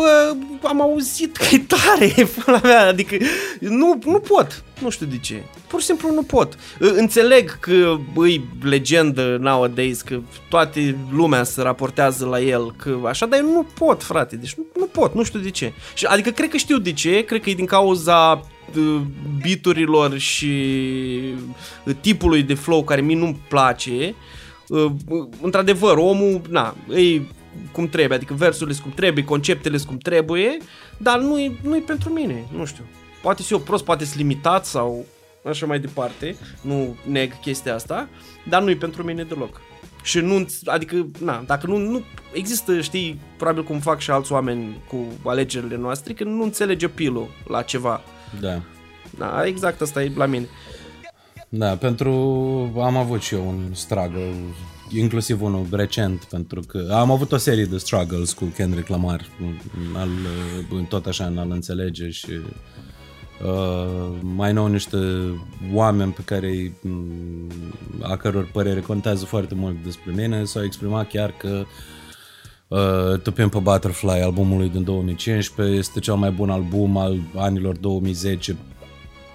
Bă, 0.00 0.36
am 0.62 0.80
auzit 0.80 1.36
că 1.36 1.44
e 1.54 1.58
tare, 1.58 2.14
pula 2.34 2.60
mea, 2.62 2.86
adică 2.86 3.16
nu, 3.58 3.98
nu 4.04 4.18
pot, 4.18 4.64
nu 4.82 4.90
știu 4.90 5.06
de 5.06 5.18
ce. 5.18 5.42
Pur 5.68 5.80
și 5.80 5.86
simplu 5.86 6.14
nu 6.14 6.22
pot. 6.22 6.58
Ă, 6.80 6.90
Înțeleg 6.90 7.58
că 7.58 7.96
îi 8.14 8.44
legendă 8.62 9.36
nowadays, 9.40 10.00
că 10.00 10.20
toate 10.48 10.96
lumea 11.12 11.44
se 11.44 11.62
raportează 11.62 12.26
la 12.26 12.40
el, 12.40 12.74
că 12.76 12.98
așa, 13.06 13.26
dar 13.26 13.38
eu 13.38 13.46
nu 13.46 13.66
pot, 13.78 14.02
frate, 14.02 14.36
deci 14.36 14.54
nu, 14.54 14.66
nu 14.78 14.84
pot, 14.84 15.14
nu 15.14 15.22
știu 15.22 15.38
de 15.38 15.50
ce. 15.50 15.72
Și, 15.94 16.04
adică 16.04 16.30
cred 16.30 16.48
că 16.48 16.56
știu 16.56 16.78
de 16.78 16.92
ce, 16.92 17.24
cred 17.24 17.42
că 17.42 17.50
e 17.50 17.54
din 17.54 17.66
cauza 17.66 18.40
uh, 18.76 19.00
biturilor 19.42 20.18
și 20.18 20.52
uh, 21.84 21.94
tipului 22.00 22.42
de 22.42 22.54
flow 22.54 22.84
care 22.84 23.00
mie 23.00 23.16
nu-mi 23.16 23.40
place. 23.48 24.14
Uh, 24.68 24.84
uh, 25.08 25.28
într-adevăr, 25.42 25.96
omul, 25.96 26.40
na, 26.48 26.74
e 26.96 27.20
cum 27.72 27.88
trebuie, 27.88 28.16
adică 28.16 28.34
versurile 28.34 28.72
sunt 28.72 28.86
cum 28.86 28.94
trebuie, 28.94 29.24
conceptele 29.24 29.76
sunt 29.76 29.88
cum 29.88 29.98
trebuie, 29.98 30.56
dar 30.96 31.18
nu-i, 31.18 31.58
nu-i 31.62 31.80
pentru 31.80 32.12
mine, 32.12 32.44
nu 32.56 32.64
știu. 32.64 32.84
Poate 33.22 33.42
să 33.42 33.48
eu 33.52 33.60
prost, 33.60 33.84
poate 33.84 34.04
sunt 34.04 34.16
limitat 34.16 34.66
sau 34.66 35.04
așa 35.44 35.66
mai 35.66 35.80
departe, 35.80 36.36
nu 36.60 36.96
neg 37.06 37.40
chestia 37.40 37.74
asta, 37.74 38.08
dar 38.48 38.62
nu-i 38.62 38.76
pentru 38.76 39.02
mine 39.02 39.22
deloc. 39.22 39.60
Și 40.02 40.18
nu, 40.18 40.46
adică, 40.64 41.06
na, 41.18 41.42
dacă 41.46 41.66
nu, 41.66 41.76
nu 41.76 42.02
există, 42.32 42.80
știi, 42.80 43.20
probabil 43.36 43.64
cum 43.64 43.78
fac 43.78 43.98
și 43.98 44.10
alți 44.10 44.32
oameni 44.32 44.82
cu 44.88 45.06
alegerile 45.24 45.76
noastre, 45.76 46.12
că 46.12 46.24
nu 46.24 46.42
înțelege 46.42 46.88
pilul 46.88 47.28
la 47.48 47.62
ceva. 47.62 48.00
Da. 48.40 48.60
Da, 49.18 49.46
exact 49.46 49.80
asta 49.80 50.02
e 50.02 50.12
la 50.14 50.26
mine. 50.26 50.48
Da, 51.48 51.76
pentru... 51.76 52.10
am 52.82 52.96
avut 52.96 53.20
și 53.20 53.34
eu 53.34 53.48
un 53.48 53.74
struggle, 53.74 54.34
inclusiv 54.94 55.42
unul 55.42 55.66
recent, 55.70 56.24
pentru 56.24 56.60
că 56.60 56.88
am 56.92 57.10
avut 57.10 57.32
o 57.32 57.36
serie 57.36 57.64
de 57.64 57.76
struggles 57.76 58.32
cu 58.32 58.44
Kendrick 58.44 58.88
Lamar, 58.88 59.26
al, 59.94 60.08
tot 60.88 61.06
așa, 61.06 61.24
în 61.24 61.38
a-l 61.38 61.50
înțelege 61.50 62.10
și 62.10 62.30
uh, 63.44 64.18
mai 64.20 64.52
nou 64.52 64.66
niște 64.66 64.98
oameni 65.72 66.12
pe 66.12 66.22
care 66.24 66.72
mm, 66.80 67.50
a 68.02 68.16
căror 68.16 68.48
părere 68.52 68.80
contează 68.80 69.24
foarte 69.24 69.54
mult 69.54 69.76
despre 69.84 70.12
mine 70.16 70.44
s-au 70.44 70.64
exprimat 70.64 71.08
chiar 71.08 71.34
că 71.38 71.64
Uh, 72.70 73.18
To 73.22 73.30
Pimp 73.30 73.54
a 73.54 73.58
Butterfly, 73.58 74.20
albumul 74.20 74.58
lui 74.58 74.68
din 74.68 74.84
2015, 74.84 75.76
este 75.76 76.00
cel 76.00 76.14
mai 76.14 76.30
bun 76.30 76.50
album 76.50 76.96
al 76.96 77.18
anilor 77.34 77.76
2010 77.76 78.56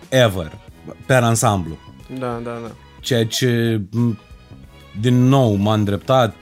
ever, 0.09 0.57
per 1.05 1.23
ansamblu. 1.23 1.77
Da, 2.19 2.39
da, 2.43 2.59
da. 2.63 2.71
Ceea 2.99 3.25
ce, 3.25 3.81
m, 3.91 4.17
din 5.01 5.27
nou, 5.27 5.53
m-a 5.53 5.73
îndreptat 5.73 6.35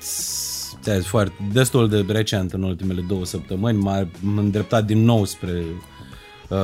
ți-am 0.83 0.97
zis, 0.97 1.05
foarte, 1.05 1.33
destul 1.51 1.89
de 1.89 2.05
recent, 2.07 2.53
în 2.53 2.63
ultimele 2.63 3.01
două 3.07 3.25
săptămâni, 3.25 3.77
m-a 3.77 4.07
m-a 4.19 4.41
îndreptat 4.41 4.85
din 4.85 5.03
nou 5.03 5.25
spre 5.25 5.63
uh, 6.49 6.57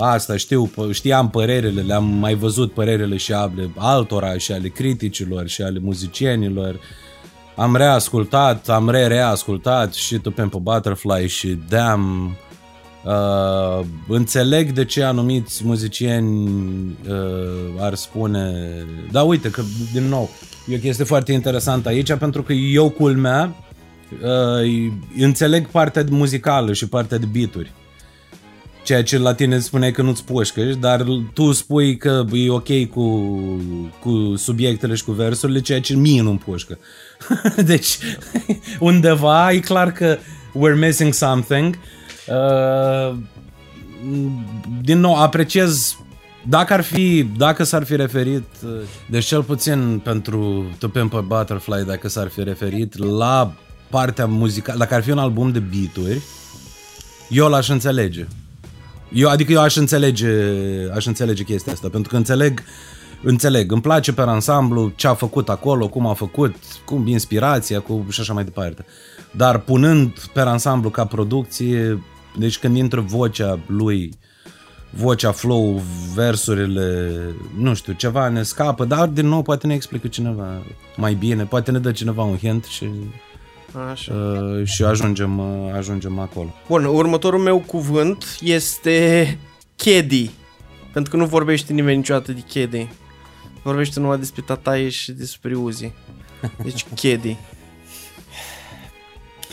asta. 0.00 0.36
Știu, 0.36 0.70
p- 0.70 0.92
știam 0.92 1.30
părerile, 1.30 1.80
le-am 1.80 2.04
mai 2.04 2.34
văzut 2.34 2.72
părerile 2.72 3.16
și 3.16 3.32
ale 3.32 3.70
altora, 3.76 4.38
și 4.38 4.52
ale 4.52 4.68
criticilor, 4.68 5.46
și 5.46 5.62
ale 5.62 5.78
muzicienilor. 5.78 6.80
Am 7.56 7.76
reascultat, 7.76 8.68
am 8.68 8.90
re-reascultat 8.90 9.94
și 9.94 10.18
To 10.18 10.30
Pimp 10.30 10.54
a 10.54 10.58
Butterfly 10.58 11.28
și 11.28 11.58
Damn. 11.68 12.36
Uh, 13.04 13.84
înțeleg 14.08 14.72
de 14.72 14.84
ce 14.84 15.02
anumiți 15.02 15.62
muzicieni 15.64 16.48
uh, 17.08 17.80
ar 17.80 17.94
spune 17.94 18.54
da 19.10 19.22
uite 19.22 19.50
că 19.50 19.62
din 19.92 20.02
nou 20.02 20.30
e 20.68 20.76
o 20.76 20.78
chestie 20.78 21.04
foarte 21.04 21.32
interesantă 21.32 21.88
aici 21.88 22.14
pentru 22.14 22.42
că 22.42 22.52
eu 22.52 22.90
culmea 22.90 23.56
uh, 24.22 24.90
înțeleg 25.18 25.66
partea 25.66 26.04
muzicală 26.10 26.72
și 26.72 26.88
partea 26.88 27.18
de 27.18 27.26
beaturi 27.32 27.72
ceea 28.82 29.02
ce 29.02 29.18
la 29.18 29.34
tine 29.34 29.58
spuneai 29.58 29.92
că 29.92 30.02
nu-ți 30.02 30.24
pușcă, 30.24 30.62
dar 30.62 31.04
tu 31.32 31.52
spui 31.52 31.96
că 31.96 32.24
e 32.32 32.50
ok 32.50 32.86
cu, 32.90 33.36
cu 34.00 34.34
subiectele 34.36 34.94
și 34.94 35.04
cu 35.04 35.12
versurile, 35.12 35.60
ceea 35.60 35.80
ce 35.80 35.94
mie 35.94 36.22
nu-mi 36.22 36.38
pușcă. 36.38 36.78
deci, 37.64 37.98
undeva 38.80 39.52
e 39.52 39.58
clar 39.58 39.92
că 39.92 40.18
we're 40.50 40.78
missing 40.78 41.12
something. 41.12 41.74
Uh, 41.74 41.97
din 44.82 44.98
nou, 44.98 45.14
apreciez 45.14 45.96
dacă 46.48 46.72
ar 46.72 46.80
fi, 46.80 47.28
dacă 47.36 47.64
s-ar 47.64 47.84
fi 47.84 47.96
referit, 47.96 48.44
uh, 48.64 48.70
deci 49.10 49.24
cel 49.24 49.42
puțin 49.42 50.00
pentru 50.04 50.64
To 50.78 50.88
Pimp 50.88 51.14
a 51.14 51.20
Butterfly, 51.20 51.84
dacă 51.86 52.08
s-ar 52.08 52.28
fi 52.28 52.42
referit 52.42 52.96
la 52.96 53.52
partea 53.90 54.26
muzicală, 54.26 54.78
dacă 54.78 54.94
ar 54.94 55.02
fi 55.02 55.10
un 55.10 55.18
album 55.18 55.50
de 55.50 55.58
beaturi, 55.58 56.22
eu 57.28 57.48
l-aș 57.48 57.68
înțelege. 57.68 58.26
Eu, 59.12 59.28
adică 59.28 59.52
eu 59.52 59.60
aș 59.60 59.76
înțelege, 59.76 60.32
aș 60.94 61.06
înțelege 61.06 61.42
chestia 61.42 61.72
asta, 61.72 61.88
pentru 61.88 62.10
că 62.10 62.16
înțeleg, 62.16 62.62
înțeleg, 63.22 63.72
îmi 63.72 63.80
place 63.80 64.12
pe 64.12 64.20
ansamblu 64.20 64.92
ce 64.96 65.06
a 65.06 65.14
făcut 65.14 65.48
acolo, 65.48 65.88
cum 65.88 66.06
a 66.06 66.14
făcut, 66.14 66.54
cum 66.84 67.06
inspirația, 67.06 67.80
cu 67.80 68.06
și 68.08 68.20
așa 68.20 68.32
mai 68.32 68.44
departe. 68.44 68.84
Dar 69.30 69.58
punând 69.58 70.12
pe 70.32 70.40
ansamblu 70.40 70.90
ca 70.90 71.04
producție, 71.04 72.02
deci 72.36 72.58
când 72.58 72.76
intră 72.76 73.00
vocea 73.00 73.58
lui, 73.66 74.18
vocea, 74.90 75.32
flow, 75.32 75.82
versurile, 76.14 77.10
nu 77.58 77.74
știu, 77.74 77.92
ceva 77.92 78.28
ne 78.28 78.42
scapă, 78.42 78.84
dar 78.84 79.08
din 79.08 79.26
nou 79.26 79.42
poate 79.42 79.66
ne 79.66 79.74
explică 79.74 80.08
cineva 80.08 80.62
mai 80.96 81.14
bine, 81.14 81.44
poate 81.44 81.70
ne 81.70 81.78
dă 81.78 81.92
cineva 81.92 82.22
un 82.22 82.36
hint 82.36 82.64
și, 82.64 82.88
Așa. 83.90 84.14
uh, 84.14 84.66
și 84.66 84.84
ajungem, 84.84 85.38
uh, 85.38 85.72
ajungem 85.74 86.18
acolo. 86.18 86.54
Bun, 86.68 86.84
următorul 86.84 87.40
meu 87.40 87.58
cuvânt 87.58 88.38
este 88.40 89.38
Chedi. 89.76 90.30
Pentru 90.92 91.10
că 91.10 91.16
nu 91.16 91.26
vorbește 91.26 91.72
nimeni 91.72 91.96
niciodată 91.96 92.32
de 92.32 92.42
Chedi. 92.48 92.88
Vorbește 93.62 94.00
numai 94.00 94.18
despre 94.18 94.42
tataie 94.46 94.88
și 94.88 95.12
despre 95.12 95.54
Uzi. 95.54 95.92
Deci 96.64 96.84
Chedi. 96.94 97.36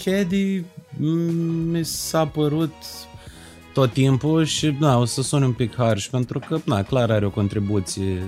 Caddy 0.03 0.57
mm, 0.57 0.65
mi 0.97 1.85
s-a 1.85 2.27
părut 2.27 2.73
tot 3.73 3.93
timpul 3.93 4.45
și 4.45 4.75
na, 4.79 4.97
o 4.97 5.05
să 5.05 5.21
sune 5.21 5.45
un 5.45 5.53
pic 5.53 5.75
harsh 5.75 6.07
pentru 6.07 6.39
că 6.39 6.59
na, 6.65 6.83
clar 6.83 7.11
are 7.11 7.25
o 7.25 7.29
contribuție 7.29 8.23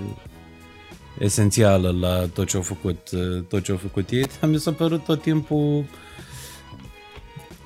esențială 1.19 1.95
la 1.99 2.27
tot 2.33 2.47
ce 2.47 2.55
au 2.55 2.61
făcut, 2.61 3.09
uh, 3.11 3.43
tot 3.49 3.63
ce 3.63 3.71
au 3.71 3.77
făcut 3.77 4.09
ei. 4.09 4.25
Dar 4.39 4.49
mi 4.49 4.59
s-a 4.59 4.71
părut 4.71 5.03
tot 5.03 5.21
timpul 5.21 5.85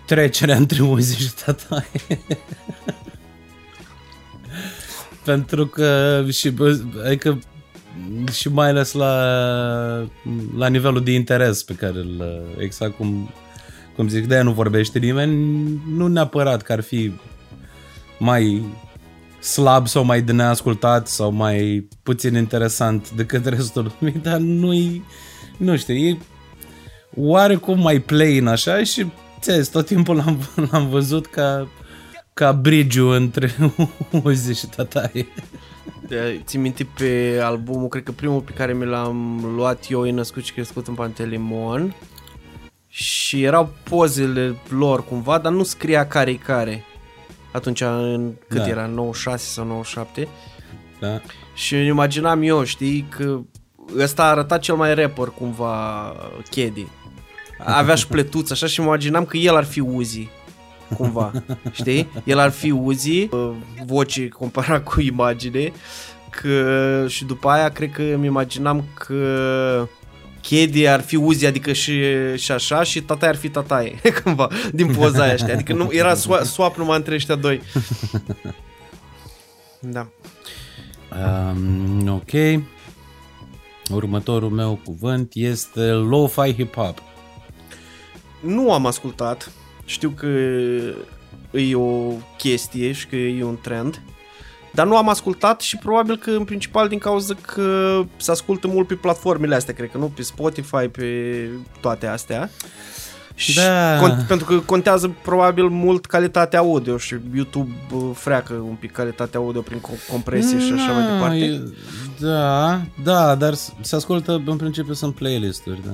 trecerea 0.05 0.55
între 0.55 0.83
Uzi 0.83 1.21
și 1.21 1.33
Tataie. 1.45 2.19
pentru 5.25 5.67
că 5.67 6.23
și, 6.29 6.49
bă, 6.49 6.79
adică 7.05 7.39
și 8.31 8.49
mai 8.49 8.69
ales 8.69 8.91
la, 8.91 9.13
la 10.57 10.67
nivelul 10.67 11.03
de 11.03 11.11
interes 11.11 11.63
pe 11.63 11.73
care 11.73 11.97
îl, 11.97 12.43
exact 12.57 12.95
cum, 12.95 13.29
cum 14.01 14.09
zic, 14.09 14.27
de 14.27 14.41
nu 14.41 14.51
vorbește 14.51 14.99
nimeni, 14.99 15.81
nu 15.87 16.07
neapărat 16.07 16.61
că 16.61 16.71
ar 16.71 16.81
fi 16.81 17.11
mai 18.19 18.63
slab 19.39 19.87
sau 19.87 20.03
mai 20.03 20.21
de 20.21 20.31
neascultat 20.31 21.07
sau 21.07 21.31
mai 21.31 21.87
puțin 22.03 22.35
interesant 22.35 23.11
decât 23.11 23.45
restul 23.45 23.91
lumii, 23.99 24.19
dar 24.19 24.37
nu-i, 24.37 25.03
nu 25.57 25.77
știu, 25.77 25.93
e 25.93 26.17
oarecum 27.15 27.79
mai 27.79 27.99
plain 27.99 28.47
așa 28.47 28.83
și 28.83 29.05
ți 29.39 29.71
tot 29.71 29.85
timpul 29.85 30.15
l-am, 30.15 30.37
l-am 30.71 30.89
văzut 30.89 31.25
ca, 31.25 31.67
ca 32.33 32.51
bridge 32.51 32.99
între 32.99 33.55
Uzi 34.23 34.59
și 34.59 34.67
Tataie. 34.67 35.27
De- 36.07 36.41
Țin 36.45 36.61
minte 36.61 36.87
pe 36.97 37.39
albumul, 37.43 37.87
cred 37.87 38.03
că 38.03 38.11
primul 38.11 38.41
pe 38.41 38.51
care 38.51 38.73
mi 38.73 38.85
l-am 38.85 39.41
luat 39.55 39.85
eu 39.89 40.07
e 40.07 40.11
născut 40.11 40.43
și 40.43 40.53
crescut 40.53 40.87
în 40.87 40.93
Pantelimon 40.93 41.95
și 42.93 43.43
erau 43.43 43.73
pozele 43.83 44.55
lor 44.69 45.05
cumva, 45.05 45.37
dar 45.37 45.51
nu 45.51 45.63
scria 45.63 46.07
care-i 46.07 46.35
care. 46.35 46.83
Atunci, 47.51 47.81
în, 47.81 48.31
cât 48.47 48.57
Da. 48.57 48.67
era, 48.67 48.85
96 48.85 49.45
sau 49.45 49.65
97? 49.65 50.27
Da? 50.99 51.21
Și 51.53 51.75
îmi 51.75 51.87
imaginam 51.87 52.41
eu, 52.41 52.63
știi, 52.63 53.05
că 53.17 53.39
ăsta 53.99 54.23
arăta 54.23 54.57
cel 54.57 54.75
mai 54.75 54.93
rapper 54.95 55.27
cumva 55.27 56.15
Chedi. 56.49 56.87
Avea 57.65 57.95
și 57.95 58.07
pletuță 58.07 58.53
așa 58.53 58.67
și 58.67 58.79
îmi 58.79 58.87
imaginam 58.87 59.25
că 59.25 59.37
el 59.37 59.55
ar 59.55 59.63
fi 59.63 59.79
Uzi 59.79 60.29
cumva, 60.97 61.31
știi? 61.71 62.07
El 62.23 62.39
ar 62.39 62.49
fi 62.51 62.71
Uzi, 62.71 63.29
uh, 63.31 63.51
voce 63.85 64.27
comparat 64.27 64.83
cu 64.83 65.01
imagine, 65.01 65.71
că 66.29 67.05
și 67.07 67.25
după 67.25 67.49
aia 67.49 67.69
cred 67.69 67.91
că 67.91 68.01
îmi 68.01 68.25
imaginam 68.25 68.83
că 68.93 69.87
Chedi 70.41 70.87
ar 70.87 71.01
fi 71.01 71.15
Uzi, 71.15 71.45
adică 71.45 71.73
și, 71.73 72.01
și 72.35 72.51
așa, 72.51 72.83
și 72.83 73.01
tataie 73.01 73.31
ar 73.31 73.37
fi 73.37 73.49
tataie, 73.49 74.01
cumva, 74.23 74.47
din 74.73 74.93
poza 74.93 75.23
aia, 75.23 75.35
știi? 75.35 75.53
Adică 75.53 75.73
nu, 75.73 75.87
era 75.91 76.13
swap, 76.13 76.43
swap 76.43 76.77
numai 76.77 76.97
între 76.97 77.15
ăștia 77.15 77.35
doi. 77.35 77.61
Da. 79.83 80.07
Um, 81.51 82.07
ok. 82.07 82.61
Următorul 83.91 84.49
meu 84.49 84.79
cuvânt 84.83 85.31
este 85.33 85.91
lo-fi 85.91 86.53
hip-hop. 86.53 86.95
Nu 88.39 88.73
am 88.73 88.85
ascultat. 88.85 89.51
Știu 89.85 90.09
că 90.09 90.27
e 91.57 91.75
o 91.75 92.13
chestie 92.37 92.91
și 92.91 93.07
că 93.07 93.15
e 93.15 93.43
un 93.43 93.57
trend. 93.61 94.01
Dar 94.73 94.87
nu 94.87 94.97
am 94.97 95.09
ascultat 95.09 95.61
și 95.61 95.77
probabil 95.77 96.17
că 96.17 96.29
în 96.29 96.43
principal 96.43 96.87
din 96.87 96.97
cauza 96.97 97.33
că 97.41 98.01
se 98.17 98.31
ascultă 98.31 98.67
mult 98.67 98.87
pe 98.87 98.93
platformele 98.93 99.55
astea, 99.55 99.73
cred 99.73 99.91
că 99.91 99.97
nu, 99.97 100.05
pe 100.15 100.21
Spotify, 100.21 100.87
pe 100.91 101.47
toate 101.81 102.07
astea. 102.07 102.49
Și 103.35 103.55
Da. 103.55 103.97
cont, 103.99 104.21
pentru 104.27 104.45
că 104.45 104.59
contează 104.59 105.15
probabil 105.23 105.67
mult 105.67 106.05
calitatea 106.05 106.59
audio 106.59 106.97
și 106.97 107.15
YouTube 107.35 107.71
uh, 107.93 108.01
freacă 108.13 108.53
un 108.53 108.75
pic 108.79 108.91
calitatea 108.91 109.39
audio 109.39 109.61
prin 109.61 109.77
co- 109.79 110.09
compresie 110.11 110.59
și 110.59 110.73
așa 110.73 110.91
mai 110.91 111.03
Na, 111.03 111.13
departe. 111.13 111.37
e- 111.37 111.61
Da, 112.19 112.81
da, 113.03 113.35
dar 113.35 113.53
s- 113.53 113.73
se 113.81 113.95
ascultă, 113.95 114.41
în 114.45 114.57
principiu 114.57 114.93
sunt 114.93 115.15
playlist-uri, 115.15 115.79
da. 115.85 115.91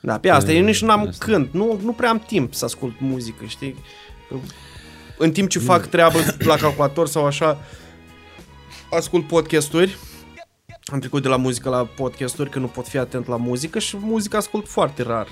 Da, 0.00 0.18
pe 0.18 0.28
asta. 0.30 0.52
Eu 0.52 0.64
nici 0.64 0.82
nu 0.82 0.90
am 0.90 1.06
Asta. 1.08 1.24
cânt. 1.24 1.48
Nu, 1.52 1.80
nu 1.84 1.92
prea 1.92 2.10
am 2.10 2.22
timp 2.26 2.54
să 2.54 2.64
ascult 2.64 2.94
muzică, 2.98 3.44
știi? 3.46 3.74
În 5.18 5.30
timp 5.30 5.48
ce 5.48 5.58
fac 5.58 5.86
treabă 5.86 6.18
la 6.38 6.56
calculator 6.56 7.08
sau 7.08 7.26
așa, 7.26 7.58
ascult 8.96 9.26
podcasturi. 9.26 9.96
Am 10.84 10.98
trecut 10.98 11.22
de 11.22 11.28
la 11.28 11.36
muzică 11.36 11.68
la 11.68 11.84
podcasturi, 11.84 12.50
că 12.50 12.58
nu 12.58 12.66
pot 12.66 12.86
fi 12.86 12.98
atent 12.98 13.26
la 13.26 13.36
muzică 13.36 13.78
și 13.78 13.96
muzică 14.00 14.36
ascult 14.36 14.68
foarte 14.68 15.02
rar. 15.02 15.28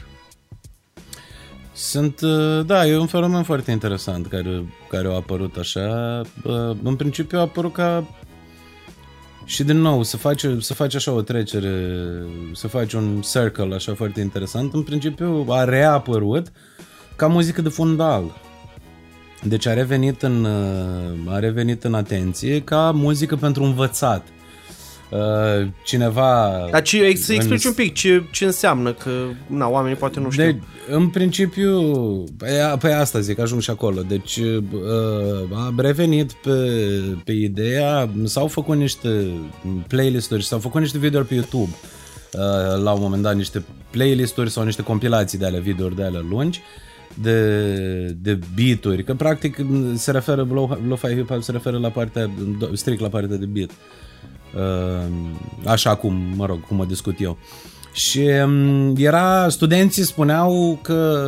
Sunt, 1.73 2.21
uh, 2.21 2.67
da, 2.67 2.87
e 2.87 2.97
un 2.97 3.07
fenomen 3.07 3.43
foarte 3.43 3.71
interesant 3.71 4.27
care, 4.27 4.65
care 4.89 5.09
a 5.09 5.15
apărut 5.15 5.57
așa. 5.57 6.21
Uh, 6.45 6.77
În 6.83 6.97
principiu 6.97 7.39
a 7.39 7.41
apărut 7.41 7.73
ca 7.73 8.05
și 9.45 9.65
din 9.65 9.77
nou, 9.81 10.03
să 10.03 10.17
face, 10.17 10.57
să 10.61 10.75
face 10.75 10.97
așa 10.97 11.13
o 11.13 11.23
trecere, 11.23 12.07
să 12.53 12.69
face 12.69 12.97
un 12.97 13.21
circle 13.21 13.75
așa 13.75 13.95
foarte 13.95 14.21
interesant. 14.21 14.75
În 14.75 14.83
principiu 14.83 15.47
a 15.49 15.65
reapărut 15.65 16.53
ca 17.17 17.27
muzică 17.27 17.63
de 17.63 17.69
fundal. 17.69 18.41
Deci 19.43 19.67
a 19.67 19.73
revenit 19.73 20.23
în, 20.23 20.45
uh, 20.45 21.33
a 21.33 21.39
revenit 21.39 21.85
în 21.85 21.95
atenție 21.95 22.61
ca 22.61 22.91
muzică 22.95 23.37
pentru 23.37 23.63
învățat. 23.63 24.27
Uh, 25.11 25.69
Cineva... 25.85 26.51
Dar 26.71 26.83
ce, 26.83 27.15
să 27.17 27.33
în- 27.33 27.37
explici 27.39 27.65
un 27.65 27.73
pic 27.73 27.95
ce, 27.95 28.23
ce 28.33 28.45
înseamnă, 28.45 28.93
că 28.93 29.11
na, 29.47 29.69
oamenii 29.69 29.97
poate 29.97 30.21
nu 30.21 30.31
știu. 30.31 30.45
de, 30.45 30.59
în 30.91 31.09
principiu, 31.09 31.81
pe, 32.39 32.77
pe 32.81 32.93
asta 32.93 33.21
zic, 33.21 33.39
ajung 33.39 33.61
și 33.61 33.71
acolo. 33.71 34.03
Deci 34.03 34.37
uh, 34.37 34.63
a 35.55 35.75
revenit 35.77 36.33
pe, 36.33 36.51
pe 37.25 37.33
ideea, 37.33 38.11
s-au 38.25 38.47
făcut 38.47 38.77
niște 38.77 39.27
playlist-uri, 39.89 40.45
s-au 40.45 40.59
făcut 40.59 40.81
niște 40.81 40.99
videouri 40.99 41.29
pe 41.29 41.35
YouTube 41.35 41.71
uh, 42.33 42.83
la 42.83 42.93
un 42.93 43.01
moment 43.01 43.23
dat, 43.23 43.37
niște 43.37 43.65
playlist-uri 43.91 44.51
sau 44.51 44.65
niște 44.65 44.83
compilații 44.83 45.39
de 45.39 45.47
alea, 45.47 45.61
videouri 45.61 45.97
de 45.97 46.03
alea 46.03 46.25
lungi 46.31 46.61
de, 47.15 48.17
de 48.21 48.39
beat-uri, 48.55 49.05
că 49.05 49.15
practic 49.15 49.57
se 49.95 50.11
referă, 50.11 50.47
lo- 50.47 50.79
lo-fi 50.89 51.07
hip-hop 51.07 51.41
se 51.41 51.53
referă 51.53 51.79
la 51.79 51.89
partea, 51.89 52.31
strict 52.73 53.01
la 53.01 53.09
partea 53.09 53.37
de 53.37 53.47
beat. 53.47 53.71
Uh, 54.55 55.13
așa 55.65 55.95
cum, 55.95 56.15
mă 56.37 56.47
rog, 56.47 56.67
cum 56.67 56.79
o 56.79 56.85
discut 56.85 57.21
eu. 57.21 57.39
Și 57.93 58.19
um, 58.45 58.95
era, 58.97 59.49
studenții 59.49 60.03
spuneau 60.03 60.79
că 60.83 61.23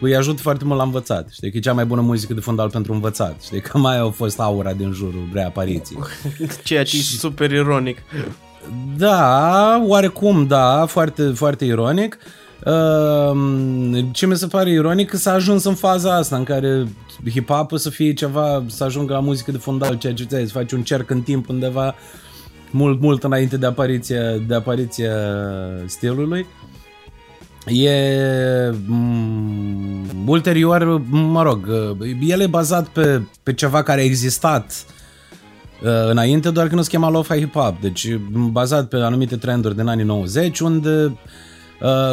îi 0.00 0.16
ajută 0.16 0.42
foarte 0.42 0.64
mult 0.64 0.78
la 0.78 0.84
învățat. 0.84 1.28
Știi 1.32 1.50
că 1.50 1.56
e 1.56 1.60
cea 1.60 1.72
mai 1.72 1.84
bună 1.84 2.00
muzică 2.00 2.34
de 2.34 2.40
fundal 2.40 2.70
pentru 2.70 2.92
învățat. 2.92 3.42
Știi 3.42 3.60
că 3.60 3.78
mai 3.78 3.98
au 3.98 4.10
fost 4.10 4.40
aura 4.40 4.72
din 4.72 4.92
jurul 4.92 5.28
reapariției. 5.32 5.98
Ceea 6.64 6.84
ce 6.84 6.96
e 6.96 7.00
super 7.00 7.50
ironic. 7.50 7.98
Da, 8.96 9.82
oarecum 9.86 10.46
da, 10.46 10.86
foarte, 10.86 11.22
foarte 11.22 11.64
ironic. 11.64 12.18
Uh, 12.20 12.39
ce 14.12 14.26
mi 14.26 14.36
se 14.36 14.46
pare 14.46 14.70
ironic 14.70 15.08
că 15.08 15.16
s-a 15.16 15.32
ajuns 15.32 15.64
în 15.64 15.74
faza 15.74 16.14
asta 16.14 16.36
în 16.36 16.44
care 16.44 16.86
hip-hop 17.30 17.66
să 17.74 17.90
fie 17.90 18.12
ceva, 18.12 18.64
să 18.66 18.84
ajungă 18.84 19.12
la 19.12 19.20
muzică 19.20 19.50
de 19.50 19.58
fundal, 19.58 19.98
ceea 19.98 20.14
ce 20.14 20.24
ți 20.24 20.36
să 20.36 20.52
faci 20.52 20.72
un 20.72 20.82
cerc 20.82 21.10
în 21.10 21.20
timp 21.20 21.48
undeva 21.48 21.94
mult, 22.70 23.00
mult 23.00 23.24
înainte 23.24 23.56
de 23.56 23.66
apariția, 23.66 24.36
de 24.46 24.54
apariția 24.54 25.12
stilului. 25.86 26.46
E 27.66 27.90
m- 28.70 30.26
ulterior, 30.26 31.02
mă 31.08 31.42
rog, 31.42 31.68
el 32.20 32.40
e 32.40 32.46
bazat 32.46 32.88
pe, 32.88 33.22
pe 33.42 33.54
ceva 33.54 33.82
care 33.82 34.00
a 34.00 34.04
existat 34.04 34.84
uh, 35.82 36.10
înainte, 36.10 36.50
doar 36.50 36.68
că 36.68 36.74
nu 36.74 36.82
se 36.82 36.88
chema 36.88 37.10
lo-fi 37.10 37.44
hip-hop, 37.44 37.80
deci 37.80 38.18
bazat 38.30 38.88
pe 38.88 38.96
anumite 38.96 39.36
trenduri 39.36 39.76
din 39.76 39.86
anii 39.86 40.04
90, 40.04 40.60
unde 40.60 41.04
uh, 41.04 41.12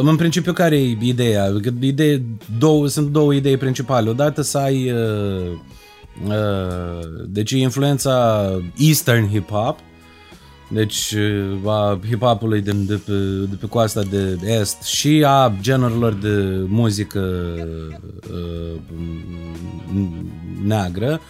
în 0.01 0.15
principiu 0.15 0.53
care 0.53 0.76
e 0.76 0.97
ideea? 1.01 1.51
Că 1.61 1.70
Idee, 1.80 2.26
două, 2.57 2.88
sunt 2.88 3.07
două 3.07 3.34
idei 3.34 3.57
principale. 3.57 4.09
Odată 4.09 4.41
să 4.41 4.57
ai 4.57 4.91
uh, 4.91 5.51
uh, 6.28 7.26
deci 7.26 7.51
e 7.51 7.57
influența 7.57 8.45
Eastern 8.78 9.30
hip-hop, 9.30 9.76
deci 10.70 11.15
uh, 11.63 11.72
a 11.72 11.99
hip-hopului 12.09 12.61
de, 12.61 12.72
de, 12.72 12.99
pe, 13.05 13.11
de 13.49 13.55
pe 13.59 13.68
coasta 13.68 14.01
de 14.01 14.38
est 14.43 14.84
și 14.84 15.24
a 15.26 15.53
genurilor 15.61 16.13
de 16.13 16.65
muzică 16.68 17.53
uh, 18.32 18.80
neagră, 20.65 21.22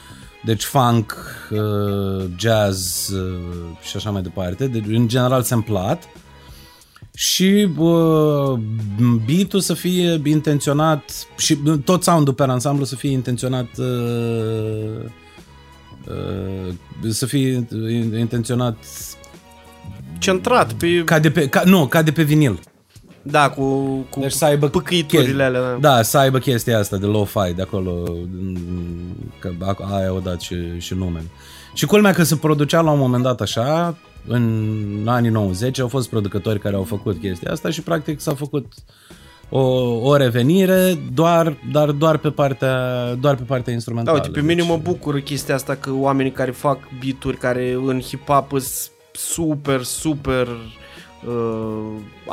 deci 0.44 0.64
funk, 0.64 1.16
uh, 1.52 2.26
jazz 2.38 3.10
uh, 3.10 3.38
și 3.82 3.96
așa 3.96 4.10
mai 4.10 4.22
departe, 4.22 4.68
deci 4.68 4.86
în 4.88 5.08
general 5.08 5.42
samplat 5.42 6.04
și 7.20 7.68
uh, 7.78 8.60
beat-ul 9.26 9.60
să 9.60 9.74
fie 9.74 10.22
intenționat 10.24 11.28
și 11.38 11.58
tot 11.84 12.04
sound-ul 12.04 12.34
pe 12.34 12.44
ansamblu 12.44 12.86
să 12.86 12.96
fie 12.96 13.12
intenționat 13.12 13.68
uh, 13.78 15.04
uh, 16.08 16.74
să 17.10 17.26
fie 17.26 17.68
intenționat 18.18 18.78
Centrat 20.20 20.74
pe... 20.74 21.04
ca 21.04 21.20
de 21.20 21.32
pe, 21.32 21.48
ca, 21.48 21.62
nu, 21.66 21.86
ca 21.88 22.02
de 22.02 22.12
pe 22.12 22.24
vinil. 22.24 22.60
Da, 23.22 23.50
cu, 23.50 23.64
cu 24.10 24.20
Deci 24.20 24.32
să 24.32 24.46
aibă 24.46 24.68
păcăiturile 24.68 25.44
alea. 25.44 25.62
Da. 25.62 25.96
Da, 25.96 26.02
să 26.02 26.18
aibă 26.18 26.38
chestia 26.38 26.80
asta 26.80 26.98
de 26.98 27.06
lo-fi 27.06 27.54
de 27.56 27.62
acolo, 27.62 28.04
mm, 28.08 29.32
că 29.40 29.52
a- 29.60 29.96
aia 29.96 30.14
o 30.14 30.20
dat 30.20 30.42
și, 30.42 30.56
și 30.78 30.94
numele. 30.94 31.26
Și 31.74 31.86
culmea 31.86 32.14
că 32.14 32.24
se 32.24 32.36
producea 32.36 32.82
la 32.82 32.92
un 32.92 33.00
moment 33.00 33.24
dat 33.24 33.42
așa, 33.42 33.98
în 34.28 35.04
anii 35.06 35.30
90, 35.30 35.80
au 35.80 35.88
fost 35.88 36.10
producători 36.10 36.60
care 36.60 36.76
au 36.76 36.84
făcut 36.84 37.18
chestia 37.20 37.52
asta 37.52 37.70
și 37.70 37.82
practic 37.82 38.20
s-a 38.20 38.34
făcut 38.34 38.74
o, 39.50 39.60
o 40.02 40.16
revenire, 40.16 40.98
doar, 41.14 41.58
dar 41.72 41.92
doar 41.92 42.18
pe 42.18 42.30
partea, 42.30 42.76
doar 43.16 43.36
pe 43.36 43.44
partea 43.44 43.66
Da, 43.66 43.72
instrumentală. 43.72 44.18
uite, 44.18 44.30
pe 44.30 44.42
mine 44.42 44.54
Deci- 44.62 44.70
mă 44.70 44.78
bucură 44.84 45.20
chestia 45.20 45.56
asta 45.56 45.76
că 45.76 45.92
oamenii 45.94 46.32
care 46.32 46.52
fac 46.52 46.78
beat-uri 47.04 47.38
care 47.38 47.72
în 47.86 48.02
hip-hop 48.02 48.48
sunt 48.50 48.92
super, 49.12 49.84
super 49.84 50.48
uh, 51.28 51.86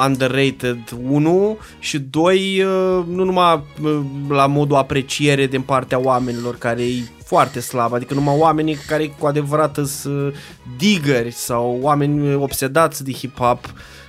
underrated, 0.06 0.78
unu 1.08 1.58
și 1.78 1.98
doi, 1.98 2.62
uh, 2.62 3.04
nu 3.08 3.24
numai 3.24 3.62
uh, 3.82 4.00
la 4.28 4.46
modul 4.46 4.76
apreciere 4.76 5.46
din 5.46 5.60
partea 5.62 6.00
oamenilor 6.00 6.56
care 6.56 6.82
e 6.82 7.02
foarte 7.24 7.60
slab, 7.60 7.92
adică 7.92 8.14
numai 8.14 8.36
oamenii 8.38 8.74
care 8.74 9.06
cu 9.18 9.26
adevărat 9.26 9.78
sunt 9.86 10.14
uh, 10.26 10.32
diggeri 10.78 11.30
sau 11.30 11.78
oameni 11.80 12.34
obsedați 12.34 13.04
de 13.04 13.12
hip-hop 13.12 13.58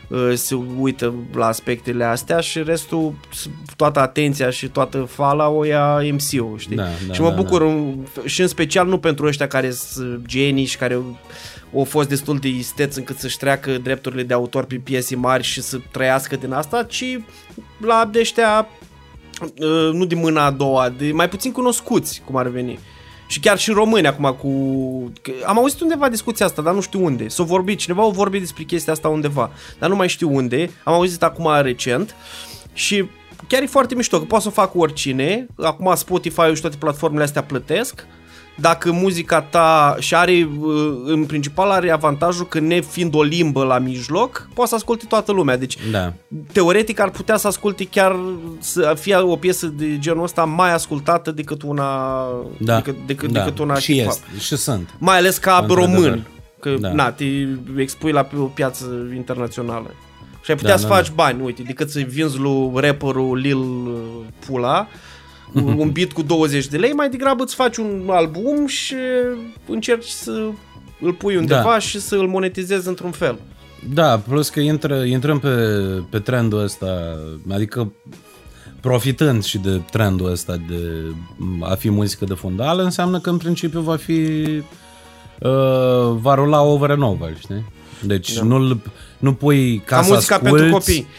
uh, 0.07 0.32
se 0.34 0.55
uită 0.80 1.13
la 1.34 1.45
aspectele 1.47 2.03
astea 2.03 2.39
și 2.39 2.63
restul, 2.63 3.13
toată 3.76 3.99
atenția 3.99 4.49
și 4.49 4.68
toată 4.68 4.97
fala 5.09 5.47
o 5.49 5.63
ia 5.63 5.97
MC-ul, 6.11 6.55
știi? 6.57 6.76
Da, 6.76 6.84
da, 7.07 7.13
și 7.13 7.22
mă 7.22 7.30
da, 7.30 7.36
bucur 7.36 7.61
în- 7.61 8.05
și 8.26 8.41
în 8.41 8.47
special 8.47 8.88
nu 8.88 8.97
pentru 8.97 9.26
ăștia 9.26 9.47
care 9.47 9.72
sunt 9.72 10.26
genii 10.26 10.66
și 10.66 10.78
care 10.78 11.01
au 11.76 11.84
fost 11.84 12.09
destul 12.09 12.38
de 12.38 12.47
isteți 12.47 12.97
încât 12.97 13.18
să-și 13.18 13.38
treacă 13.38 13.72
drepturile 13.78 14.24
de 14.24 14.34
autor 14.34 14.66
pe 14.66 14.76
piese 14.76 15.16
mari 15.16 15.43
și 15.43 15.61
să 15.61 15.78
trăiască 15.91 16.36
din 16.36 16.51
asta, 16.51 16.84
ci 16.84 17.20
la 17.86 18.09
de 18.11 18.20
ăștia 18.20 18.68
uh, 19.41 19.89
nu 19.93 20.05
din 20.05 20.18
mâna 20.20 20.45
a 20.45 20.51
doua, 20.51 20.89
de 20.97 21.11
mai 21.13 21.30
puțin 21.30 21.51
cunoscuți, 21.51 22.22
cum 22.26 22.36
ar 22.36 22.47
veni. 22.47 22.80
Și 23.28 23.39
chiar 23.39 23.57
și 23.57 23.71
români 23.71 24.07
acum 24.07 24.36
cu... 24.41 24.49
că 25.21 25.32
Am 25.45 25.57
auzit 25.57 25.82
undeva 25.82 26.09
discuția 26.09 26.45
asta, 26.45 26.61
dar 26.61 26.73
nu 26.73 26.82
știu 26.82 27.03
unde. 27.03 27.28
S-a 27.28 27.43
vorbit, 27.43 27.80
cineva 27.80 28.03
a 28.03 28.09
vorbit 28.09 28.39
despre 28.39 28.63
chestia 28.63 28.93
asta 28.93 29.07
undeva, 29.07 29.51
dar 29.80 29.89
nu 29.89 29.95
mai 29.95 30.09
știu 30.09 30.36
unde. 30.36 30.69
Am 30.84 30.93
auzit 30.93 31.23
acum 31.23 31.61
recent 31.61 32.15
și 32.73 33.09
chiar 33.47 33.61
e 33.61 33.65
foarte 33.65 33.95
mișto, 33.95 34.19
că 34.19 34.26
poate 34.26 34.43
să 34.43 34.49
o 34.49 34.61
facă 34.61 34.78
oricine. 34.78 35.47
Acum 35.57 35.95
Spotify 35.95 36.53
și 36.53 36.61
toate 36.61 36.78
platformele 36.78 37.23
astea 37.23 37.43
plătesc. 37.43 38.05
Dacă 38.58 38.91
muzica 38.91 39.41
ta 39.41 39.95
și 39.99 40.16
are, 40.16 40.49
uh, 40.60 40.93
în 41.06 41.26
principal 41.26 41.70
are 41.70 41.91
avantajul 41.91 42.45
că 42.47 42.60
ne 42.60 42.80
fiind 42.82 43.16
o 43.16 43.24
limbă 43.24 43.64
la 43.64 43.78
mijloc, 43.78 44.47
poate 44.53 44.70
să 44.70 44.76
asculte 44.76 45.06
toată 45.10 45.32
lumea. 45.32 45.58
Deci 45.58 45.78
Da. 45.91 46.14
teoretic 46.51 46.99
ar 46.99 47.10
putea 47.10 47.38
să 47.38 47.47
asculte 47.47 47.84
chiar 47.86 48.16
să 48.60 48.93
fie 48.99 49.16
o 49.16 49.36
piesă 49.36 49.68
de 49.68 49.99
genul 49.99 50.24
ăsta 50.24 50.43
mai 50.43 50.74
ascultată 50.74 51.32
decât 51.32 51.62
una 51.62 52.18
Da. 52.58 52.76
decât, 52.76 52.95
decât, 53.06 53.32
da. 53.32 53.39
decât 53.43 53.60
una 53.60 53.76
și 53.76 53.93
hip-hop. 54.01 54.08
este, 54.08 54.26
și 54.39 54.56
sunt. 54.56 54.89
Mai 54.97 55.18
ales 55.18 55.38
ca 55.38 55.58
Într-adevăr. 55.62 55.95
român, 56.03 56.28
că 56.60 56.70
Da. 56.80 56.93
na, 56.93 57.12
te 57.12 57.26
expui 57.78 58.12
la 58.12 58.22
pe 58.24 58.36
o 58.38 58.43
piață 58.45 58.86
internațională. 59.16 59.93
Și 60.43 60.51
ai 60.51 60.58
putea 60.58 60.74
Da, 60.74 60.80
să 60.80 60.88
da, 60.88 60.93
faci 60.95 61.12
bani, 61.12 61.41
uite, 61.43 61.62
decât 61.64 61.89
să 61.89 61.99
vinzi 61.99 62.38
lui 62.38 62.72
rapperul 62.76 63.38
Lil 63.38 63.58
uh, 63.58 63.93
Pula 64.45 64.88
un 65.82 65.89
beat 65.91 66.12
cu 66.12 66.22
20 66.22 66.68
de 66.68 66.78
lei, 66.78 66.91
mai 66.91 67.10
degrabă 67.10 67.43
îți 67.43 67.56
faci 67.56 67.78
un 67.78 68.03
album 68.10 68.68
și 68.68 68.95
încerci 69.68 70.08
să 70.08 70.47
îl 71.01 71.14
pui 71.14 71.36
undeva 71.36 71.62
Da. 71.62 71.80
și 71.80 71.99
să 71.99 72.16
îl 72.16 72.28
monetizezi 72.28 72.88
într-un 72.88 73.12
fel. 73.12 73.39
Da, 73.93 74.18
plus 74.20 74.49
că 74.49 74.60
intră, 74.60 75.03
intrăm 75.03 75.39
pe, 75.39 75.49
pe 76.10 76.20
trendul 76.20 76.64
ăsta, 76.64 77.18
adică 77.51 77.91
profitând 78.80 79.43
și 79.43 79.58
de 79.58 79.82
trendul 79.91 80.32
ăsta 80.32 80.56
de 80.70 80.82
a 81.62 81.76
fi 81.76 81.89
muzică 81.89 82.26
de 82.26 82.34
fundală, 82.34 82.84
înseamnă 82.84 83.20
că 83.20 83.30
în 83.30 83.38
principiu 83.38 83.80
va 83.82 83.95
fi 83.95 84.22
uh, 85.39 86.18
va 86.20 86.34
rula 86.36 86.62
over 86.62 86.89
and 86.89 87.01
over, 87.03 87.38
știi? 87.39 87.66
Deci 88.08 88.34
da. 88.34 88.43
nu 88.43 88.80
nu 89.20 89.34
pui 89.34 89.78
ca, 89.86 89.95
Ca 89.95 90.01
să 90.03 90.14
muzica 90.14 90.36
asculti, 90.36 90.56
pentru 90.56 90.78
copii. 90.78 91.08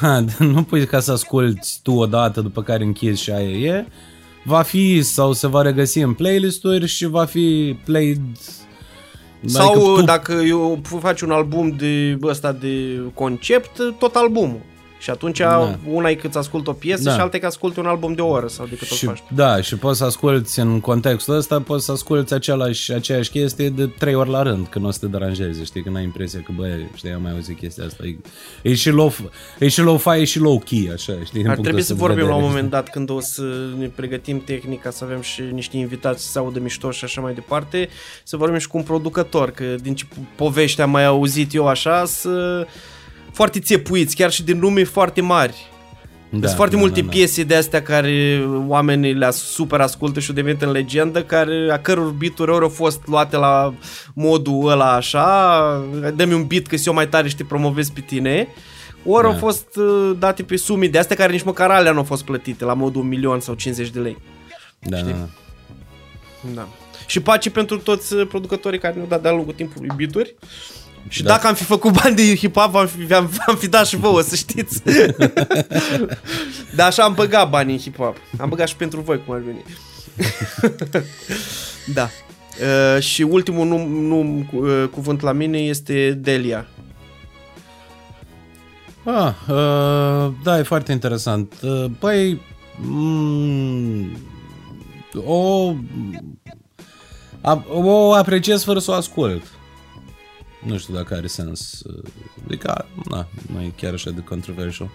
Da, 0.00 0.24
nu 0.38 0.62
pui 0.62 0.86
ca 0.86 1.00
să 1.00 1.12
asculti 1.12 1.68
tu 1.82 1.92
odată, 1.92 2.40
după 2.40 2.62
care 2.62 2.84
închizi 2.84 3.22
și 3.22 3.30
aia 3.30 3.48
e. 3.48 3.86
Va 4.44 4.62
fi 4.62 5.02
sau 5.02 5.32
se 5.32 5.46
va 5.46 5.62
regăsi 5.62 5.98
în 5.98 6.12
playlist-uri 6.12 6.86
și 6.86 7.06
va 7.06 7.24
fi 7.24 7.76
played 7.84 8.20
Sau 9.44 9.70
adică 9.72 9.84
tu- 9.94 10.02
dacă 10.02 10.32
eu 10.32 10.80
faci 11.00 11.20
un 11.20 11.30
album 11.30 11.74
de 11.78 12.18
ăsta 12.22 12.52
de 12.52 13.00
concept, 13.14 13.70
tot 13.98 14.14
albumul. 14.14 14.60
Și 15.00 15.10
atunci 15.10 15.38
Da. 15.38 15.78
una 15.86 16.08
e 16.08 16.14
cât 16.14 16.34
ascult 16.36 16.66
o 16.66 16.72
piesă 16.72 17.02
Da. 17.02 17.12
și 17.14 17.20
alta 17.20 17.36
e 17.36 17.40
că 17.40 17.46
asculti 17.46 17.78
un 17.78 17.86
album 17.86 18.12
de 18.12 18.20
o 18.20 18.26
oră 18.28 18.46
sau 18.46 18.66
de 18.66 18.74
cât 18.76 18.90
o 18.90 18.94
Și, 18.94 19.04
faci. 19.06 19.22
da, 19.34 19.60
și 19.60 19.76
poți 19.76 19.98
să 19.98 20.04
asculti 20.04 20.60
în 20.60 20.80
contextul 20.80 21.34
ăsta, 21.36 21.60
poți 21.60 21.84
să 21.84 21.92
asculti 21.92 22.34
același, 22.34 22.92
aceeași 22.92 23.30
chestie 23.30 23.68
de 23.68 23.86
trei 23.86 24.14
ori 24.14 24.30
la 24.30 24.42
rând, 24.42 24.66
că 24.68 24.78
nu 24.78 24.86
o 24.86 24.90
să 24.90 24.98
te 24.98 25.06
deranjeze, 25.06 25.64
știi, 25.64 25.82
că 25.82 25.90
n-ai 25.90 26.02
impresia 26.02 26.40
că, 26.44 26.52
bă, 26.56 26.76
știi, 26.94 27.12
am 27.12 27.22
mai 27.22 27.32
auzit 27.32 27.58
chestia 27.58 27.84
asta. 27.84 28.02
E, 28.06 28.16
e 28.62 28.74
și 28.74 28.90
low, 28.90 29.12
e 29.58 29.68
și 29.68 29.80
low 29.80 29.96
fi, 29.96 30.08
e 30.20 30.24
și 30.24 30.38
low 30.38 30.58
key, 30.58 30.90
așa, 30.92 31.12
știi, 31.12 31.40
din 31.40 31.48
Ar 31.48 31.54
punctul 31.54 31.62
trebui 31.62 31.80
ăsta 31.80 31.94
să 31.94 32.00
de 32.00 32.06
vorbim 32.06 32.24
la 32.26 32.34
un 32.34 32.40
vedere. 32.40 32.52
moment 32.52 32.70
dat 32.70 32.88
când 32.90 33.10
o 33.10 33.20
să 33.20 33.42
ne 33.78 33.86
pregătim 33.86 34.40
tehnica, 34.44 34.90
să 34.90 35.04
avem 35.04 35.20
și 35.20 35.42
niște 35.52 35.76
invitați 35.76 36.22
să 36.24 36.30
se 36.30 36.38
audă 36.38 36.58
mișto 36.60 36.90
și 36.90 37.04
așa 37.04 37.20
mai 37.20 37.34
departe, 37.34 37.88
să 38.24 38.36
vorbim 38.36 38.58
și 38.58 38.68
cu 38.68 38.76
un 38.76 38.82
producător, 38.82 39.50
că 39.50 39.64
din 39.82 39.94
ce 39.94 40.04
povești 40.36 40.80
am 40.80 40.90
mai 40.90 41.04
auzit 41.04 41.54
eu 41.54 41.66
așa, 41.68 42.04
să 42.04 42.66
foarte 43.40 43.60
țepuiți, 43.60 44.16
chiar 44.16 44.30
și 44.30 44.42
din 44.42 44.58
lume 44.60 44.84
foarte 44.84 45.20
mari. 45.20 45.54
Da, 46.30 46.46
Sunt 46.46 46.56
foarte 46.56 46.74
da, 46.74 46.80
multe 46.80 47.00
da, 47.00 47.06
da. 47.06 47.12
piese 47.12 47.42
de 47.42 47.54
astea 47.54 47.82
care 47.82 48.46
oamenii 48.66 49.12
le 49.12 49.30
super 49.30 49.80
ascultă 49.80 50.20
și 50.20 50.28
au 50.28 50.34
devenit 50.34 50.62
în 50.62 50.70
legendă, 50.70 51.22
care, 51.22 51.68
a 51.72 51.78
căror 51.78 52.10
beat-uri 52.10 52.50
ori 52.50 52.62
au 52.62 52.68
fost 52.68 53.06
luate 53.06 53.36
la 53.36 53.74
modul 54.14 54.68
ăla 54.70 54.94
așa, 54.94 55.84
dă-mi 56.14 56.32
un 56.32 56.46
beat 56.46 56.66
că 56.66 56.76
eu 56.86 56.92
mai 56.92 57.08
tare 57.08 57.28
și 57.28 57.36
te 57.36 57.44
promovez 57.44 57.88
pe 57.88 58.00
tine, 58.00 58.48
ori 59.04 59.22
Da. 59.22 59.28
au 59.28 59.38
fost 59.38 59.76
uh, 59.76 60.16
date 60.18 60.42
pe 60.42 60.56
sume 60.56 60.86
de 60.86 60.98
astea 60.98 61.16
care 61.16 61.32
nici 61.32 61.42
măcar 61.42 61.70
alea 61.70 61.92
nu 61.92 61.98
au 61.98 62.04
fost 62.04 62.24
plătite, 62.24 62.64
la 62.64 62.74
modul 62.74 63.00
un 63.00 63.08
milion 63.08 63.40
sau 63.40 63.54
50 63.54 63.90
de 63.90 64.00
lei. 64.00 64.18
Da, 64.78 64.96
da, 65.00 65.10
da. 65.10 65.28
Da. 66.54 66.68
Și 67.06 67.20
pace 67.20 67.50
pentru 67.50 67.78
toți 67.78 68.14
uh, 68.14 68.26
producătorii 68.26 68.78
care 68.78 68.94
ne-au 68.94 69.06
dat 69.08 69.22
de-a 69.22 69.30
lungul 69.32 69.52
timpului 69.52 69.90
beat-uri. 69.96 70.34
Și 71.08 71.22
Da. 71.22 71.30
dacă 71.30 71.46
am 71.46 71.54
fi 71.54 71.64
făcut 71.64 71.92
bani 72.02 72.16
de 72.16 72.36
hip-hop, 72.36 72.72
am 72.74 72.86
fi, 73.06 73.12
am, 73.14 73.30
am 73.46 73.56
fi 73.56 73.68
dat 73.68 73.86
și 73.86 73.96
vouă, 73.96 74.20
să 74.20 74.34
știți. 74.36 74.82
Dar 76.76 76.86
așa 76.86 77.02
am 77.02 77.14
băgat 77.14 77.50
bani 77.50 77.72
în 77.72 77.78
hip-hop. 77.78 78.14
Am 78.38 78.48
băgat 78.48 78.68
și 78.68 78.76
pentru 78.76 79.00
voi, 79.00 79.20
cum 79.24 79.34
ar 79.34 79.40
veni. 79.40 79.64
da. 81.94 82.08
Uh, 82.94 83.02
și 83.02 83.22
ultimul 83.22 83.66
num, 83.66 83.92
num, 83.92 84.42
cu- 84.52 84.56
uh, 84.66 84.84
cuvânt 84.90 85.20
la 85.20 85.32
mine 85.32 85.58
este 85.58 86.10
Delia. 86.10 86.66
Ah, 89.04 89.32
uh, 89.48 90.32
da, 90.42 90.58
e 90.58 90.62
foarte 90.62 90.92
interesant. 90.92 91.54
Uh, 91.62 91.84
Păi, 91.98 92.40
mm, 92.76 94.10
o, 95.26 95.72
a, 97.40 97.64
o 97.72 98.12
apreciez 98.12 98.64
fără 98.64 98.78
să 98.78 98.90
o 98.90 98.94
ascult. 98.94 99.42
Nu 100.66 100.78
știu 100.78 100.94
dacă 100.94 101.14
are 101.14 101.26
sens. 101.26 101.82
uh, 101.86 102.02
Adică, 102.44 102.86
na, 103.10 103.26
nu 103.52 103.60
e 103.60 103.72
chiar 103.76 103.92
așa 103.92 104.10
de 104.10 104.20
controversial. 104.20 104.90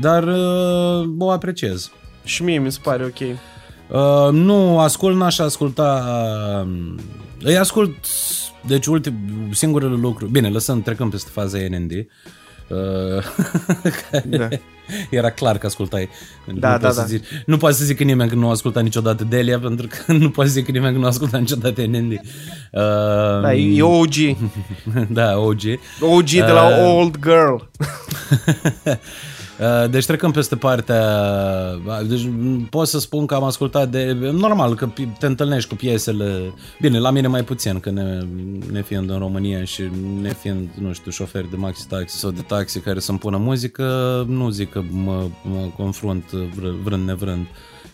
Dar 0.00 0.22
uh, 0.22 1.08
o 1.18 1.30
apreciez. 1.30 1.90
Și 2.24 2.42
mie 2.42 2.58
mi 2.58 2.72
se 2.72 2.78
pare 2.82 3.04
ok. 3.04 3.20
Uh, 3.20 4.32
nu, 4.32 4.78
ascult, 4.78 5.16
n-aș 5.16 5.38
asculta... 5.38 6.04
Uh, 6.66 6.94
îi 7.42 7.56
ascult, 7.56 7.94
deci 8.66 8.86
ultim, 8.86 9.14
singurele 9.52 9.94
lucruri... 9.94 10.30
Bine, 10.30 10.48
lăsăm, 10.48 10.82
trecăm 10.82 11.10
peste 11.10 11.30
faza 11.32 11.58
NND. 11.68 11.92
Uh, 11.92 11.96
care 11.96 12.06
Da. 14.38 14.48
Era 15.10 15.30
clar 15.30 15.58
că 15.58 15.66
ascultai. 15.66 16.08
nu 16.44 16.58
Da, 16.58 16.78
da, 16.78 16.86
poți 16.86 16.94
să 16.94 17.00
da. 17.00 17.06
Zici, 17.06 17.24
nu 17.46 17.56
poți 17.56 17.78
să 17.78 17.84
zic 17.84 18.00
nimeni 18.00 18.28
că 18.28 18.34
nu 18.34 18.46
a 18.48 18.50
ascultat 18.50 18.82
niciodată 18.82 19.24
Delia, 19.24 19.58
pentru 19.58 19.86
că 19.86 20.12
nu 20.22 20.30
poți 20.30 20.48
să 20.48 20.54
zic 20.54 20.68
nimeni 20.68 20.92
că 20.92 20.98
nu 20.98 21.04
a 21.04 21.08
ascultat 21.08 21.40
niciodată 21.40 21.86
NND. 21.86 22.12
Uh, 22.12 22.20
Da, 23.42 23.54
e 23.54 23.82
OG. 23.82 24.36
da, 25.18 25.38
OG. 25.38 25.60
OG 26.00 26.30
de 26.30 26.40
la 26.52 26.66
Uh, 26.66 26.94
Old 26.94 27.18
Girl. 27.22 27.54
Uh, 29.60 29.90
Deci 29.90 30.06
trecăm 30.06 30.30
peste 30.30 30.56
partea... 30.56 31.02
Deci 32.08 32.24
m, 32.26 32.66
pot 32.70 32.88
să 32.88 32.98
spun 32.98 33.26
că 33.26 33.34
am 33.34 33.42
ascultat 33.42 33.88
de... 33.88 34.16
Normal 34.32 34.74
că 34.74 34.88
pi- 34.88 35.18
te 35.18 35.26
întâlnești 35.26 35.68
cu 35.68 35.74
piesele... 35.74 36.54
Bine, 36.80 36.98
la 36.98 37.10
mine 37.10 37.26
mai 37.26 37.42
puțin, 37.42 37.80
că 37.80 37.90
ne, 37.90 38.18
ne 38.72 38.82
fiind 38.82 39.10
în 39.10 39.18
România 39.18 39.64
și 39.64 39.82
ne 40.20 40.32
fiind, 40.32 40.68
nu 40.80 40.92
știu, 40.92 41.10
șoferi 41.10 41.50
de 41.50 41.56
maxi 41.56 41.86
taxi 41.86 42.16
sau 42.16 42.30
de 42.30 42.40
taxi 42.40 42.80
care 42.80 43.00
să-mi 43.00 43.18
pună 43.18 43.36
muzică, 43.36 44.24
nu 44.28 44.50
zic 44.50 44.70
că 44.70 44.82
mă, 44.90 45.26
mă 45.42 45.66
confrunt 45.76 46.24
vr- 46.24 46.82
vrând 46.82 47.06
nevrând 47.06 47.46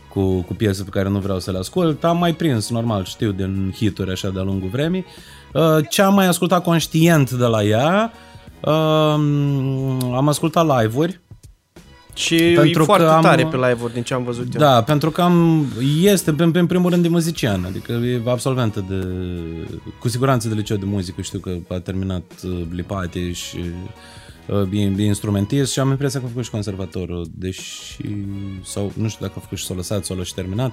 cu, 0.08 0.40
cu 0.40 0.54
piese 0.54 0.82
pe 0.82 0.90
care 0.90 1.08
nu 1.08 1.18
vreau 1.18 1.38
să 1.38 1.50
le 1.50 1.58
ascult. 1.58 2.04
Am 2.04 2.18
mai 2.18 2.34
prins, 2.34 2.70
normal, 2.70 3.04
știu 3.04 3.30
din 3.30 3.74
hituri 3.76 4.10
așa 4.10 4.28
de-a 4.28 4.42
lungul 4.42 4.68
vremii. 4.68 5.04
Uh, 5.52 5.76
Ce 5.88 6.02
am 6.02 6.14
mai 6.14 6.26
ascultat 6.26 6.62
conștient 6.62 7.30
de 7.30 7.44
la 7.44 7.62
ea, 7.62 8.12
uh, 8.60 8.72
am 10.14 10.28
ascultat 10.28 10.80
live-uri, 10.80 11.20
Și 12.14 12.36
Pentru 12.36 12.82
e 12.82 12.84
foarte 12.84 13.04
că 13.04 13.10
am- 13.10 13.22
tare 13.22 13.46
pe 13.46 13.56
live-uri 13.56 13.92
din 13.92 14.02
ce 14.02 14.14
am 14.14 14.24
văzut 14.24 14.54
eu. 14.54 14.60
Da, 14.60 14.82
pentru 14.82 15.10
că 15.10 15.22
am, 15.22 15.66
este, 16.02 16.34
în, 16.36 16.50
în 16.54 16.66
primul 16.66 16.90
rând, 16.90 17.02
de 17.02 17.08
muzician, 17.08 17.64
adică 17.64 17.92
e 17.92 18.22
absolventă 18.26 18.84
de, 18.88 19.06
cu 19.98 20.08
siguranță 20.08 20.48
de 20.48 20.54
liceu 20.54 20.76
de 20.76 20.84
muzică, 20.86 21.20
știu 21.22 21.38
că 21.38 21.50
a 21.68 21.78
terminat 21.78 22.22
uh, 22.44 22.50
Lipate 22.70 23.32
și 23.32 23.58
uh, 24.48 24.68
e, 24.72 24.92
e 24.96 25.04
instrumentist 25.04 25.72
și 25.72 25.78
am 25.78 25.90
impresia 25.90 26.20
că 26.20 26.26
a 26.26 26.28
făcut 26.28 26.44
și 26.44 26.50
conservatorul, 26.50 27.26
deși, 27.34 27.96
sau 28.64 28.92
nu 28.96 29.08
știu 29.08 29.26
dacă 29.26 29.34
a 29.36 29.40
făcut 29.40 29.58
și 29.58 29.64
s-a 29.64 29.74
lăsat, 29.74 30.04
s-a 30.04 30.22
și 30.22 30.34
terminat, 30.34 30.72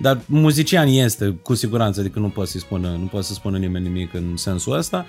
dar 0.00 0.20
muzician 0.26 0.88
este, 0.88 1.38
cu 1.42 1.54
siguranță, 1.54 2.00
adică 2.00 2.18
nu 2.18 2.28
poate 2.28 2.50
să 2.50 2.58
spună, 2.58 2.96
nu 3.00 3.06
poate 3.06 3.26
să 3.26 3.32
spună 3.32 3.58
nimeni 3.58 3.86
nimic 3.86 4.14
în 4.14 4.36
sensul 4.36 4.76
ăsta. 4.76 5.06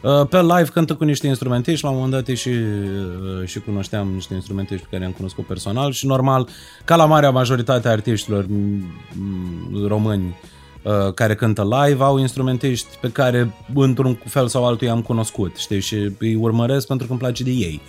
Uh, 0.00 0.26
Pe 0.28 0.40
live 0.40 0.68
cântă 0.72 0.94
cu 0.94 1.04
niște 1.04 1.26
instrumentiști, 1.26 1.84
la 1.84 1.90
un 1.90 1.96
moment 1.96 2.14
dat 2.14 2.28
e 2.28 2.34
și, 2.34 2.48
uh, 2.48 3.46
și 3.46 3.60
cunoșteam 3.60 4.08
niște 4.08 4.34
instrumentiști 4.34 4.82
pe 4.82 4.88
care 4.90 5.02
i-am 5.02 5.12
cunoscut 5.12 5.46
personal 5.46 5.92
și 5.92 6.06
normal, 6.06 6.48
ca 6.84 6.96
la 6.96 7.04
marea 7.04 7.30
majoritate 7.30 7.88
a 7.88 7.90
artiștilor 7.90 8.46
m, 8.46 8.54
m, 9.12 9.86
români, 9.86 10.36
uh, 10.82 11.12
care 11.14 11.34
cântă 11.34 11.68
live, 11.84 12.02
au 12.02 12.18
instrumentiști 12.18 12.96
pe 13.00 13.08
care 13.08 13.54
într-un 13.74 14.18
fel 14.24 14.48
sau 14.48 14.66
altul 14.66 14.86
i-am 14.86 15.02
cunoscut, 15.02 15.56
știi, 15.56 15.80
și 15.80 16.12
îi 16.18 16.34
urmăresc 16.34 16.86
pentru 16.86 17.06
că 17.06 17.12
îmi 17.12 17.20
place 17.20 17.42
de 17.42 17.50
ei. 17.50 17.80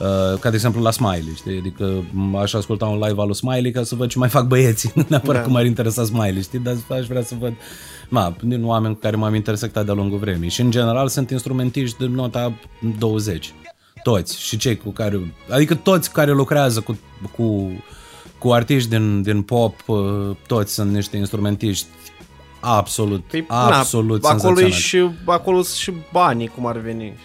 Uh, 0.00 0.38
ca 0.38 0.48
de 0.48 0.54
exemplu 0.54 0.82
la 0.82 0.90
Smiley, 0.90 1.34
știi? 1.36 1.58
Adică 1.58 2.04
aș 2.40 2.52
asculta 2.52 2.86
un 2.86 2.98
live 2.98 3.20
al 3.20 3.26
lui 3.26 3.34
Smiley 3.34 3.70
ca 3.70 3.82
să 3.82 3.94
văd 3.94 4.08
ce 4.08 4.18
mai 4.18 4.28
fac 4.28 4.46
băieții, 4.46 4.92
nu 4.94 5.04
neapărat 5.08 5.40
Da. 5.40 5.42
cum 5.42 5.52
m-ar 5.52 5.64
interesa 5.64 6.04
Smiley, 6.04 6.42
știi? 6.42 6.58
Dar 6.58 6.76
aș 6.90 7.06
vrea 7.06 7.22
să 7.22 7.34
văd 7.40 7.52
Ma, 8.08 8.36
din 8.42 8.64
oameni 8.64 8.94
cu 8.94 9.00
care 9.00 9.16
m-am 9.16 9.34
intersectat 9.34 9.84
de-a 9.84 9.94
lungul 9.94 10.18
vremii. 10.18 10.48
Și 10.48 10.60
în 10.60 10.70
general 10.70 11.08
sunt 11.08 11.30
instrumentiști 11.30 11.98
de 11.98 12.06
nota 12.06 12.58
20. 12.98 13.54
Toți. 14.02 14.40
Și 14.40 14.56
cei 14.56 14.76
cu 14.76 14.90
care... 14.90 15.34
Adică 15.50 15.74
toți 15.74 16.12
care 16.12 16.32
lucrează 16.32 16.80
cu, 16.80 16.98
cu, 17.36 17.70
cu 18.38 18.52
artiști 18.52 18.88
din, 18.88 19.22
din 19.22 19.42
pop, 19.42 19.74
uh, 19.86 20.36
toți 20.46 20.74
sunt 20.74 20.92
niște 20.92 21.16
instrumentiști 21.16 21.86
absolut, 22.60 23.24
Păi, 23.24 23.44
absolut 23.48 24.22
na, 24.22 24.28
acolo 24.28 24.60
e 24.60 24.70
senzaționali. 24.70 24.82
și, 24.82 25.08
acolo 25.24 25.62
sunt 25.62 25.76
și 25.76 25.92
banii, 26.12 26.46
cum 26.48 26.66
ar 26.66 26.76
veni. 26.78 27.18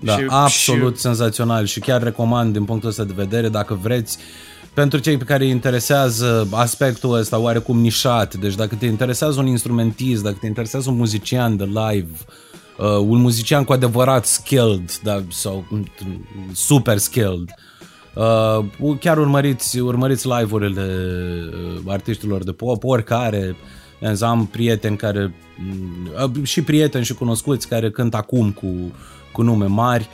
Da, 0.00 0.16
Și- 0.16 0.26
absolut 0.28 0.94
și- 0.94 1.00
senzațional 1.00 1.66
și 1.66 1.80
chiar 1.80 2.02
recomand 2.02 2.52
din 2.52 2.64
punctul 2.64 2.88
ăsta 2.88 3.04
de 3.04 3.12
vedere 3.16 3.48
dacă 3.48 3.78
vreți 3.82 4.18
pentru 4.74 4.98
cei 4.98 5.16
pe 5.16 5.24
care 5.24 5.44
îi 5.44 5.50
interesează 5.50 6.48
aspectul 6.52 7.14
ăsta 7.18 7.38
oarecum 7.38 7.78
nișat, 7.80 8.34
deci 8.34 8.54
dacă 8.54 8.74
te 8.74 8.86
interesează 8.86 9.40
un 9.40 9.46
instrumentist, 9.46 10.22
dacă 10.22 10.36
te 10.40 10.46
interesează 10.46 10.90
un 10.90 10.96
muzician 10.96 11.56
de 11.56 11.64
live, 11.64 12.10
uh, 12.78 12.86
un 12.98 13.20
muzician 13.20 13.64
cu 13.64 13.72
adevărat 13.72 14.26
skilled 14.26 14.98
da, 15.02 15.22
sau 15.30 15.64
mm, 15.70 15.86
super 16.52 16.98
skilled, 16.98 17.48
uh, 18.14 18.96
chiar 19.00 19.18
urmăriți, 19.18 19.78
urmăriți 19.78 20.28
live-urile 20.28 20.88
uh, 21.50 21.92
artiștilor 21.92 22.44
de 22.44 22.52
pop, 22.52 22.84
oricare, 22.84 23.56
am 24.20 24.46
prieteni 24.46 24.96
care, 24.96 25.34
mm, 25.56 26.44
și 26.44 26.62
prieteni 26.62 27.04
și 27.04 27.14
cunoscuți 27.14 27.68
care 27.68 27.90
cântă 27.90 28.16
acum 28.16 28.52
cu, 28.52 28.92
cu 29.32 29.42
nume 29.42 29.66
mari 29.66 30.08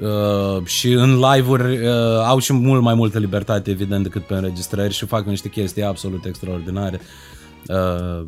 uh, 0.00 0.64
și 0.64 0.92
în 0.92 1.18
live-uri 1.18 1.86
uh, 1.86 1.92
au 2.24 2.38
și 2.38 2.52
mult 2.52 2.82
mai 2.82 2.94
multă 2.94 3.18
libertate, 3.18 3.70
evident, 3.70 4.02
decât 4.02 4.26
pe 4.26 4.34
înregistrări 4.34 4.94
și 4.94 5.06
fac 5.06 5.24
niște 5.26 5.48
chestii 5.48 5.84
absolut 5.84 6.24
extraordinare. 6.24 7.00
Uh, 7.66 8.26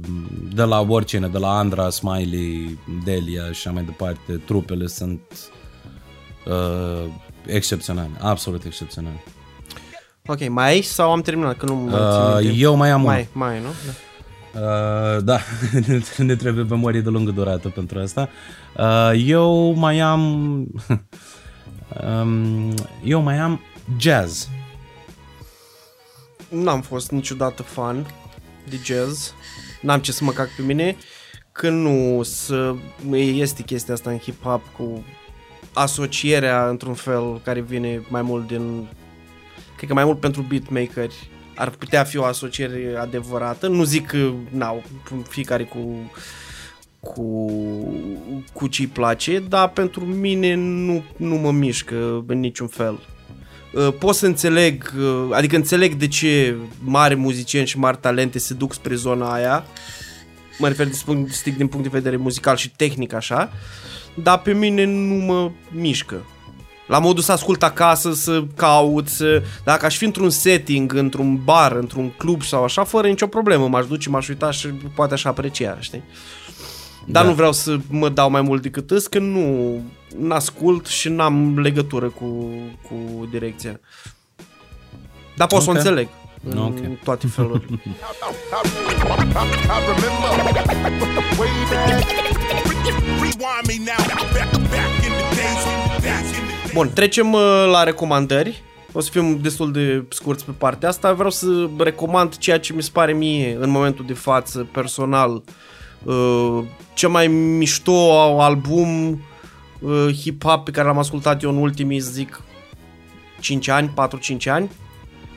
de 0.55 0.63
la 0.63 0.81
oricine, 0.89 1.27
de 1.29 1.39
la 1.39 1.59
Andra, 1.59 1.91
Smiley, 1.91 2.79
Delia 3.05 3.43
și 3.43 3.51
așa 3.51 3.71
mai 3.71 3.83
departe, 3.83 4.43
trupele 4.47 4.87
sunt 4.87 5.21
uh, 6.47 7.11
excepționale, 7.47 8.11
absolut 8.21 8.65
excepționale. 8.65 9.25
Ok, 10.27 10.49
mai 10.49 10.69
ai 10.69 10.81
sau 10.81 11.13
am 11.13 11.21
terminat? 11.21 11.57
Că 11.57 11.67
nu 11.67 11.75
mă 11.75 11.97
Uh, 11.97 12.37
țin 12.37 12.47
minte. 12.47 12.63
eu 12.63 12.75
mai 12.75 12.91
am 12.91 13.01
un. 13.01 13.07
Mai, 13.07 13.29
mai, 13.33 13.59
nu? 13.59 13.69
Da. 13.87 13.93
Uh, 14.55 15.23
da, 15.23 15.41
ne 16.17 16.37
trebuie 16.37 16.65
memorie 16.65 17.01
de 17.01 17.09
lungă 17.09 17.31
durată 17.31 17.69
pentru 17.69 17.99
asta. 17.99 18.29
Uh, 18.77 19.23
eu 19.27 19.73
mai 19.73 20.01
am... 20.01 20.21
um, 22.23 22.75
eu 23.05 23.21
mai 23.21 23.39
am 23.39 23.61
jazz. 23.99 24.49
N-am 26.49 26.81
fost 26.81 27.11
niciodată 27.11 27.63
fan 27.63 28.07
de 28.69 28.77
jazz. 28.85 29.33
N-am 29.81 30.01
ce 30.01 30.13
să 30.13 30.25
mă 30.25 30.31
cac 30.31 30.49
pe 30.57 30.63
mine. 30.63 30.97
Că 31.53 31.69
nu 31.69 32.23
să... 32.23 32.75
Este 33.13 33.63
chestia 33.63 33.95
asta 33.95 34.11
în 34.11 34.19
hip-hop 34.19 34.61
cu 34.77 35.05
asocierea 35.73 36.69
într-un 36.69 36.95
fel 36.95 37.41
care 37.45 37.61
vine 37.61 38.03
mai 38.09 38.23
mult 38.23 38.47
din... 38.47 38.89
Cred 39.77 39.89
că 39.89 39.95
mai 39.95 40.05
mult 40.05 40.21
pentru 40.21 40.43
beatmakeri 40.43 41.31
ar 41.61 41.71
putea 41.71 42.05
fi 42.05 42.17
o 42.17 42.25
asociere 42.25 42.97
adevărată. 43.01 43.69
Nu 43.69 43.85
zic 43.85 44.07
că, 44.07 44.33
na, 44.51 44.75
fiecare 45.29 45.65
cu 45.65 46.11
cu, 47.01 47.51
cu 48.53 48.67
ce-i 48.67 48.87
place, 48.87 49.39
dar 49.49 49.69
pentru 49.69 50.05
mine 50.05 50.55
nu, 50.55 51.05
nu 51.17 51.35
mă 51.35 51.51
mișcă 51.51 52.25
în 52.27 52.41
niciun 52.41 52.67
fel. 52.67 52.99
Uh, 53.73 53.95
pot 53.99 54.15
să 54.15 54.27
înțeleg, 54.27 54.93
uh, 54.99 55.29
adică 55.33 55.57
înțeleg 55.57 55.95
de 55.95 56.09
ce 56.09 56.57
mari 56.85 57.15
muzicieni 57.15 57.67
și 57.67 57.79
mari 57.79 57.97
talente 58.01 58.39
se 58.39 58.55
duc 58.55 58.73
spre 58.73 58.95
zona 58.95 59.33
aia, 59.33 59.65
mă 60.59 60.69
refer 60.69 60.87
din 60.87 60.99
punct, 61.05 61.33
strict 61.33 61.57
din 61.57 61.69
punct 61.69 61.85
de 61.91 61.99
vedere 61.99 62.17
muzical 62.17 62.57
și 62.57 62.71
tehnic 62.71 63.13
așa, 63.13 63.53
dar 64.15 64.41
pe 64.41 64.53
mine 64.53 64.85
nu 64.85 65.15
mă 65.15 65.51
mișcă. 65.71 66.25
La 66.91 66.99
modul 66.99 67.23
să 67.23 67.33
ascult 67.33 67.63
acasă, 67.63 68.13
să 68.13 68.45
caut, 68.57 69.09
să... 69.09 69.43
Dacă 69.65 69.87
aș 69.87 69.97
fi 69.97 70.05
într-un 70.05 70.31
setting, 70.31 70.93
într-un 70.95 71.41
bar, 71.45 71.73
într-un 71.73 72.11
club 72.17 72.43
sau 72.43 72.65
așa, 72.65 72.85
fără 72.85 73.07
nicio 73.09 73.27
problemă, 73.27 73.69
m-aș 73.69 73.87
duce, 73.87 74.09
m-aș 74.09 74.29
uita 74.29 74.51
și 74.51 74.67
poate 74.69 75.15
aș 75.15 75.25
aprecia, 75.25 75.77
știi? 75.81 76.03
Dar 77.07 77.23
Da. 77.23 77.29
nu 77.29 77.35
vreau 77.35 77.53
să 77.53 77.77
mă 77.89 78.09
dau 78.09 78.31
mai 78.31 78.41
mult 78.41 78.63
decât 78.63 78.91
îs, 78.91 79.07
că 79.07 79.19
nu 79.19 79.83
ascult 80.29 80.87
și 80.87 81.09
n-am 81.09 81.59
legătură 81.59 82.07
cu, 82.07 82.49
cu 82.89 83.29
direcția. 83.31 83.81
Dar 85.37 85.47
pot 85.47 85.63
să 85.63 85.69
o 85.69 85.71
Ok. 85.71 85.77
înțeleg 85.77 86.09
în 86.51 86.59
Ok. 86.59 87.03
toate 87.05 87.27
felurile. 87.27 87.81
I, 96.71 96.79
I 96.79 96.83
remember 96.83 96.87
way 96.87 96.95
back. 96.95 97.15
Rewind 97.15 97.23
me 97.23 97.23
now, 97.23 97.23
back, 97.23 97.25
back 97.25 97.25
in 97.25 97.25
the 97.25 97.25
days, 97.25 97.25
back 97.25 97.25
in 97.25 97.25
the 97.25 97.25
days. 97.31 97.33
Bun, 97.33 97.33
trecem 97.33 97.33
uh, 97.33 97.69
la 97.73 97.83
recomandări. 97.83 98.63
O 98.93 99.01
să 99.01 99.11
fim 99.11 99.39
destul 99.41 99.73
de 99.73 100.05
scurți 100.09 100.45
pe 100.45 100.53
partea 100.59 100.89
asta. 100.89 101.13
Vreau 101.13 101.31
să 101.31 101.69
recomand 101.79 102.37
ceea 102.37 102.59
ce 102.59 102.73
mi 102.73 102.83
se 102.83 102.91
pare 102.93 103.13
mie 103.13 103.57
în 103.61 103.71
momentul 103.71 104.05
de 104.07 104.15
față, 104.15 104.69
personal, 104.73 105.43
uh, 106.05 106.59
cel 106.95 107.09
mai 107.09 107.27
mișto 107.27 108.41
album 108.41 109.21
uh, 109.81 110.07
hip-hop 110.13 110.65
pe 110.65 110.71
care 110.71 110.87
l-am 110.87 110.99
ascultat 110.99 111.43
eu 111.43 111.51
în 111.51 111.57
ultimii, 111.57 111.99
zic, 111.99 112.43
5 113.41 113.69
ani, 113.69 113.95
4-5 114.39 114.45
ani. 114.45 114.71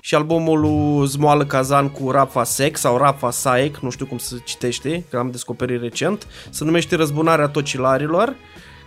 Și 0.02 0.16
albumul 0.16 0.60
lui 0.60 1.08
Zmoală 1.08 1.46
Kazan 1.46 1.90
cu 1.90 2.12
Rafa 2.12 2.44
Sec 2.44 2.78
sau 2.78 2.98
Rafa 2.98 3.32
Saek, 3.32 3.78
nu 3.78 3.90
știu 3.90 4.06
cum 4.06 4.18
se 4.18 4.42
citește, 4.44 5.06
că 5.10 5.18
am 5.18 5.32
descoperit 5.32 5.82
recent. 5.82 6.28
Se 6.50 6.64
numește 6.64 6.96
Răzbunarea 6.96 7.48
Tocilarilor. 7.48 8.36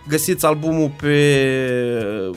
Găsiți 0.07 0.45
albumul 0.45 0.91
pe, 1.01 2.31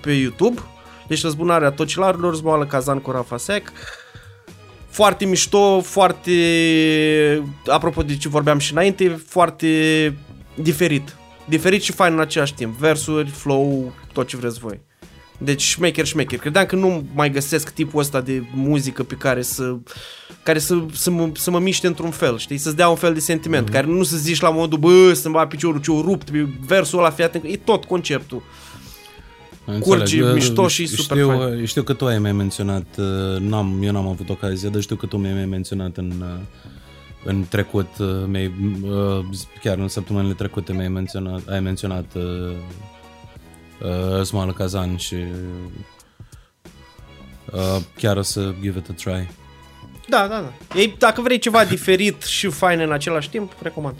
pe 0.00 0.12
YouTube. 0.12 0.60
Deci 1.08 1.22
Răzbunarea 1.22 1.70
Tocilarilor, 1.70 2.34
Zmoală 2.34 2.66
Kazan 2.66 2.98
cu 2.98 3.10
Rafa 3.10 3.36
Sec. 3.36 3.72
Foarte 4.88 5.24
mișto, 5.24 5.80
foarte, 5.80 6.32
apropo 7.66 8.02
de 8.02 8.16
ce 8.16 8.28
vorbeam 8.28 8.58
și 8.58 8.72
înainte, 8.72 9.08
foarte 9.26 9.68
diferit. 10.54 11.16
Diferit 11.48 11.82
și 11.82 11.92
fain 11.92 12.12
în 12.12 12.20
același 12.20 12.54
timp. 12.54 12.76
Versuri, 12.76 13.30
flow, 13.30 13.92
tot 14.12 14.26
ce 14.26 14.36
vreți 14.36 14.58
voi. 14.58 14.80
Deci 15.38 15.62
șmecher, 15.62 16.06
șmecher. 16.06 16.38
Credeam 16.38 16.66
că 16.66 16.76
nu 16.76 17.04
mai 17.14 17.30
găsesc 17.30 17.70
tipul 17.70 18.00
ăsta 18.00 18.20
de 18.20 18.42
muzică 18.54 19.02
pe 19.02 19.14
care 19.14 19.42
să 19.42 19.76
care 20.42 20.58
să, 20.58 20.84
să, 20.92 21.10
mă, 21.10 21.30
să 21.34 21.50
mă 21.50 21.58
miște 21.58 21.86
într-un 21.86 22.10
fel, 22.10 22.38
știi? 22.38 22.56
Să-ți 22.56 22.76
dea 22.76 22.88
un 22.88 22.96
fel 22.96 23.14
de 23.14 23.20
sentiment, 23.20 23.68
mm-hmm. 23.68 23.72
care 23.72 23.86
nu 23.86 24.02
să 24.02 24.16
zici 24.16 24.40
la 24.40 24.50
modul, 24.50 24.78
bă, 24.78 25.12
să-mi 25.12 25.34
bat 25.34 25.48
piciorul 25.48 25.80
ce-o 25.80 26.00
rupt, 26.00 26.30
pe 26.30 26.46
versul 26.66 26.98
ăla, 26.98 27.10
fii 27.10 27.24
atent, 27.24 27.44
e 27.44 27.56
tot 27.56 27.84
conceptul. 27.84 28.42
Curge, 29.80 30.16
Înțeleg. 30.16 30.34
mișto 30.34 30.68
și 30.68 30.86
super 30.86 31.16
știu, 31.16 31.28
fain. 31.28 31.64
Știu 31.64 31.82
că 31.82 31.92
tu 31.92 32.06
ai 32.06 32.18
mai 32.18 32.32
menționat, 32.32 32.86
uh, 32.98 33.40
n-am, 33.40 33.78
eu 33.82 33.92
n-am 33.92 34.08
avut 34.08 34.28
ocazia, 34.28 34.68
dar 34.68 34.80
știu 34.80 34.96
că 34.96 35.06
tu 35.06 35.16
mi-ai 35.16 35.34
mai 35.34 35.44
menționat 35.44 35.96
în, 35.96 36.12
uh, 36.20 36.40
în 37.24 37.44
trecut, 37.48 37.88
uh, 37.98 38.06
mi-ai, 38.26 38.52
uh, 38.82 39.24
chiar 39.62 39.78
în 39.78 39.88
săptămânile 39.88 40.34
trecute 40.34 40.72
mi-ai 40.72 40.88
menționat, 40.88 41.42
ai 41.48 41.60
menționat 41.60 42.04
uh, 43.84 44.18
uh, 44.18 44.22
Smoală 44.22 44.52
Kazan 44.52 44.96
și 44.96 45.14
uh, 47.52 47.76
chiar 47.96 48.16
o 48.16 48.22
să 48.22 48.54
give 48.60 48.78
it 48.78 48.88
a 48.88 48.92
try. 48.92 49.30
Da, 50.08 50.26
da, 50.28 50.40
da. 50.40 50.78
Ei, 50.78 50.94
dacă 50.98 51.20
vrei 51.20 51.38
ceva 51.38 51.64
diferit 51.64 52.22
și 52.22 52.48
fain 52.48 52.80
în 52.80 52.92
același 52.92 53.30
timp, 53.30 53.52
recomand. 53.62 53.94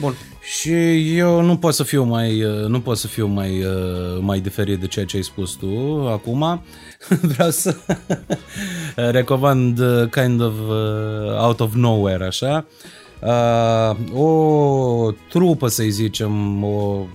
Bun. 0.00 0.14
Și 0.40 0.72
eu 1.16 1.40
nu 1.40 1.56
pot 1.56 1.74
să 1.74 1.82
fiu 1.82 2.02
mai, 2.02 2.44
uh, 2.44 2.66
nu 2.66 2.80
pot 2.80 2.96
să 2.98 3.06
fiu 3.06 3.26
mai, 3.26 3.64
uh, 3.64 4.18
mai 4.20 4.40
diferit 4.40 4.80
de 4.80 4.86
ceea 4.86 5.04
ce 5.04 5.16
ai 5.16 5.22
spus 5.22 5.50
tu 5.52 5.68
acum. 6.08 6.62
Vreau 7.32 7.50
să 7.50 7.76
recomand 9.18 9.78
uh, 9.78 10.08
kind 10.08 10.40
of 10.40 10.52
uh, 10.68 11.40
out 11.40 11.60
of 11.60 11.74
nowhere, 11.74 12.26
așa. 12.26 12.66
Uh, 13.20 14.20
o 14.20 15.10
trupă, 15.28 15.68
să-i 15.68 15.90
zicem, 15.90 16.64
o, 16.64 17.06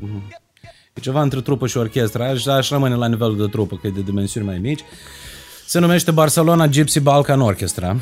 e 1.00 1.02
ceva 1.02 1.22
între 1.22 1.42
trupă 1.42 1.68
și 1.68 1.78
orchestră, 1.78 2.24
aș, 2.24 2.46
aș 2.46 2.70
rămâne 2.70 2.96
la 2.96 3.08
nivelul 3.08 3.38
de 3.38 3.48
trupă, 3.48 3.78
că 3.82 3.88
e 3.88 3.90
de 3.90 4.02
dimensiuni 4.02 4.46
mai 4.46 4.58
mici. 4.58 4.84
Se 5.66 5.80
numește 5.80 6.12
Barcelona 6.12 6.68
Gypsy 6.68 7.00
Balkan 7.00 7.42
Orchestra. 7.42 7.96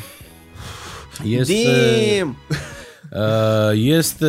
Este... 1.24 1.54
Damn! 2.18 2.36
Uh, 3.12 3.70
este... 3.74 4.26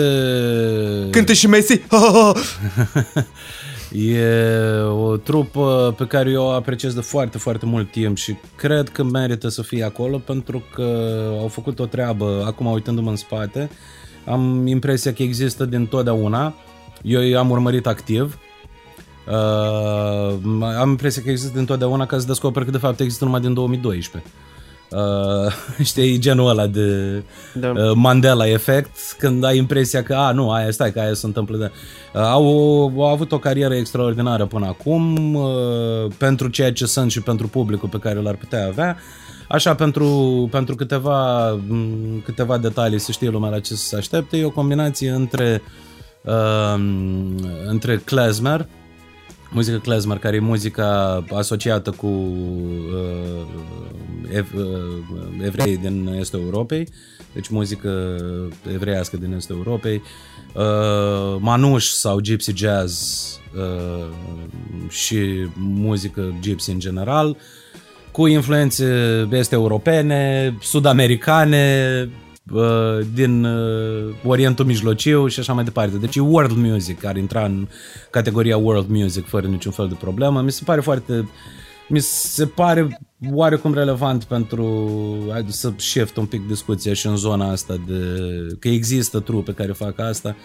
Cântă 1.11 1.34
și 1.34 1.47
Messi! 1.47 1.82
E 3.91 4.82
o 4.82 5.17
trupă 5.17 5.93
pe 5.97 6.05
care 6.05 6.30
eu 6.30 6.43
o 6.43 6.49
apreciez 6.49 6.93
de 6.93 7.01
foarte, 7.01 7.38
foarte 7.38 7.65
mult 7.65 7.91
timp 7.91 8.17
și 8.17 8.36
cred 8.55 8.89
că 8.89 9.03
merită 9.03 9.47
să 9.47 9.61
fie 9.61 9.84
acolo 9.84 10.17
pentru 10.17 10.63
că 10.74 11.20
au 11.39 11.47
făcut 11.47 11.80
o 11.80 11.86
treabă, 11.86 12.43
acum 12.45 12.65
uitându-mă 12.65 13.09
în 13.09 13.15
spate, 13.15 13.70
am 14.26 14.67
impresia 14.67 15.13
că 15.13 15.24
există 15.24 15.65
din 15.65 15.86
totdeauna. 15.86 16.53
Eu 17.01 17.22
i-am 17.22 17.49
urmărit 17.49 17.88
activ. 17.88 18.39
Uh, 19.30 20.38
am 20.80 20.90
impresia 20.90 21.22
că 21.22 21.30
există 21.30 21.58
din 21.58 21.66
totdeauna 21.66 22.06
ca 22.06 22.20
să 22.20 22.26
descoper 22.26 22.64
că 22.64 22.72
de 22.72 22.78
fapt 22.78 23.00
există 23.00 23.26
numai 23.26 23.40
din 23.40 23.54
2012. 23.54 24.32
Uh, 24.92 25.52
știi, 25.90 26.20
genul 26.20 26.50
ăla 26.50 26.68
de 26.68 27.24
Da. 27.54 27.70
uh, 27.70 27.92
Mandela 27.96 28.48
efect, 28.48 29.16
când 29.18 29.44
ai 29.44 29.58
impresia 29.58 30.04
că, 30.04 30.14
a, 30.14 30.32
nu, 30.32 30.52
aia 30.52 30.72
stai, 30.72 30.92
că 30.92 31.00
aia 31.00 31.14
se 31.14 31.26
întâmplă 31.26 31.58
de... 31.58 31.72
Uh, 32.14 32.22
au, 32.22 32.46
au 32.98 33.06
avut 33.08 33.32
o 33.32 33.40
carieră 33.40 33.76
extraordinară 33.76 34.46
până 34.46 34.66
acum, 34.66 35.34
uh, 35.34 36.12
pentru 36.18 36.48
ceea 36.48 36.72
ce 36.72 36.86
sunt 36.86 37.12
și 37.12 37.22
pentru 37.22 37.48
publicul 37.48 37.90
pe 37.90 38.00
care 38.00 38.22
l-ar 38.22 38.36
putea 38.36 38.68
avea. 38.68 38.98
Așa, 39.48 39.76
pentru, 39.76 40.48
pentru 40.52 40.76
câteva, 40.76 41.50
m, 41.52 42.22
câteva 42.26 42.58
detalii 42.58 43.00
să 43.00 43.12
știe 43.12 43.30
lumea 43.30 43.50
la 43.50 43.60
ce 43.60 43.74
să 43.74 43.88
se 43.88 43.96
aștepte, 43.96 44.38
e 44.38 44.46
o 44.46 44.50
combinație 44.50 45.10
între, 45.10 45.62
uh, 46.24 46.82
între 47.68 47.98
klezmer, 47.98 48.68
muzică 49.50 49.78
klezmer, 49.78 50.18
care 50.18 50.36
e 50.36 50.39
muzica 50.39 51.24
asociată 51.36 51.91
cu 51.91 52.08
uh, 52.08 53.47
ev, 54.34 54.47
uh, 54.56 55.45
evrei 55.45 55.78
din 55.78 56.16
estul 56.20 56.39
Europei, 56.39 56.88
deci 57.34 57.47
muzică 57.47 58.16
evreiască 58.74 59.18
din 59.18 59.34
estul 59.34 59.56
Europei, 59.56 60.02
uh, 60.54 61.38
manuș 61.39 61.86
sau 61.86 62.20
gypsy 62.20 62.54
jazz 62.56 63.28
uh, 63.56 64.08
și 64.89 65.47
muzică 65.56 66.36
gypsy 66.41 66.72
în 66.72 66.80
general, 66.80 67.38
cu 68.12 68.28
influențe 68.28 68.86
este 69.32 69.56
europene, 69.56 70.54
sud-americane, 70.62 71.84
uh, 72.06 72.28
din 73.14 73.44
uh, 73.44 74.16
Orientul 74.24 74.66
Mijlociu 74.66 75.28
și 75.28 75.40
așa 75.40 75.54
mai 75.54 75.64
departe. 75.64 75.98
Deci 75.98 76.16
e 76.16 76.20
world 76.20 76.58
music, 76.58 77.06
ar 77.06 77.18
intra 77.18 77.46
în 77.46 77.68
categoria 78.12 78.58
world 78.58 78.90
music 78.90 79.26
fără 79.26 79.48
niciun 79.48 79.72
fel 79.72 79.88
de 79.88 79.96
problemă. 80.00 80.42
Mi 80.42 80.52
se 80.52 80.64
pare 80.66 80.82
foarte 80.82 81.30
mi 81.90 82.00
se 82.00 82.46
pare 82.46 83.00
oarecum 83.32 83.74
relevant 83.74 84.24
pentru 84.24 84.88
hai, 85.32 85.46
să 85.48 85.74
shift 85.76 86.18
un 86.18 86.26
pic 86.26 86.48
discuția 86.48 86.94
și 86.94 87.08
în 87.08 87.16
zona 87.16 87.52
asta 87.52 87.82
de 87.88 88.04
că 88.60 88.68
există 88.68 89.20
trupe 89.20 89.54
care 89.54 89.72
fac 89.72 90.00
asta 90.00 90.36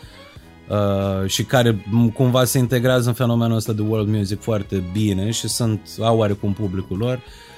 uh, 0.69 1.29
și 1.29 1.45
care 1.45 1.85
m, 1.91 2.09
cumva 2.09 2.45
se 2.45 2.59
integrează 2.59 3.09
în 3.09 3.15
fenomenul 3.15 3.57
ăsta 3.57 3.73
de 3.73 3.83
world 3.83 4.09
music 4.09 4.41
foarte 4.41 4.83
bine 4.93 5.31
și 5.31 5.49
sunt 5.49 5.89
au 6.01 6.19
oarecum 6.19 6.53
publicul 6.53 6.97
lor. 6.97 7.17
Uh, 7.17 7.54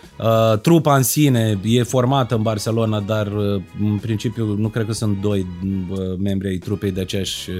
trupa 0.62 0.96
în 0.96 1.02
sine 1.02 1.58
e 1.64 1.82
formată 1.82 2.34
în 2.34 2.42
Barcelona, 2.42 3.00
dar 3.00 3.26
uh, 3.26 3.62
în 3.80 3.98
principiu 3.98 4.44
nu 4.44 4.68
cred 4.68 4.86
că 4.86 4.92
sunt 4.92 5.20
doi 5.20 5.46
uh, 5.90 5.98
membri 6.18 6.48
ai 6.48 6.56
trupei 6.56 6.90
de 6.90 7.00
aceeași 7.00 7.50
uh, 7.50 7.56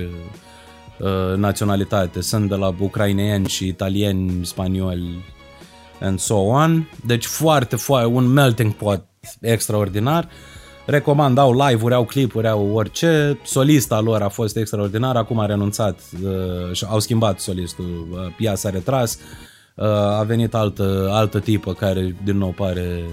uh, 0.99 1.37
naționalitate. 1.37 2.21
Sunt 2.21 2.49
de 2.49 2.55
la 2.55 2.75
ucraineni 2.79 3.49
și 3.49 3.67
italieni, 3.67 4.47
spanioli 4.47 5.25
and 6.01 6.19
so 6.19 6.35
on. 6.35 6.89
Deci 7.07 7.25
foarte, 7.25 7.77
foarte, 7.77 8.07
un 8.07 8.27
melting 8.27 8.73
pot 8.73 9.05
extraordinar. 9.41 10.29
Recomand, 10.87 11.39
au 11.39 11.67
live-uri, 11.69 11.95
au 11.95 12.05
clipuri, 12.05 12.49
au 12.49 12.71
orice. 12.73 13.39
Solista 13.45 14.01
lor 14.01 14.23
a 14.23 14.29
fost 14.29 14.57
extraordinar, 14.57 15.17
acum 15.17 15.39
a 15.39 15.47
renunțat 15.47 16.01
uh, 16.23 16.73
și 16.73 16.85
au 16.89 16.99
schimbat 16.99 17.41
solistul, 17.41 18.09
uh, 18.11 18.19
ea 18.39 18.55
s-a 18.55 18.71
retras. 18.71 19.15
Uh, 19.15 19.21
a 20.19 20.23
venit 20.23 20.55
altă, 20.55 21.09
altă 21.11 21.41
tipă 21.41 21.73
care 21.73 22.17
din 22.25 22.37
nou 22.37 22.51
pare 22.51 23.05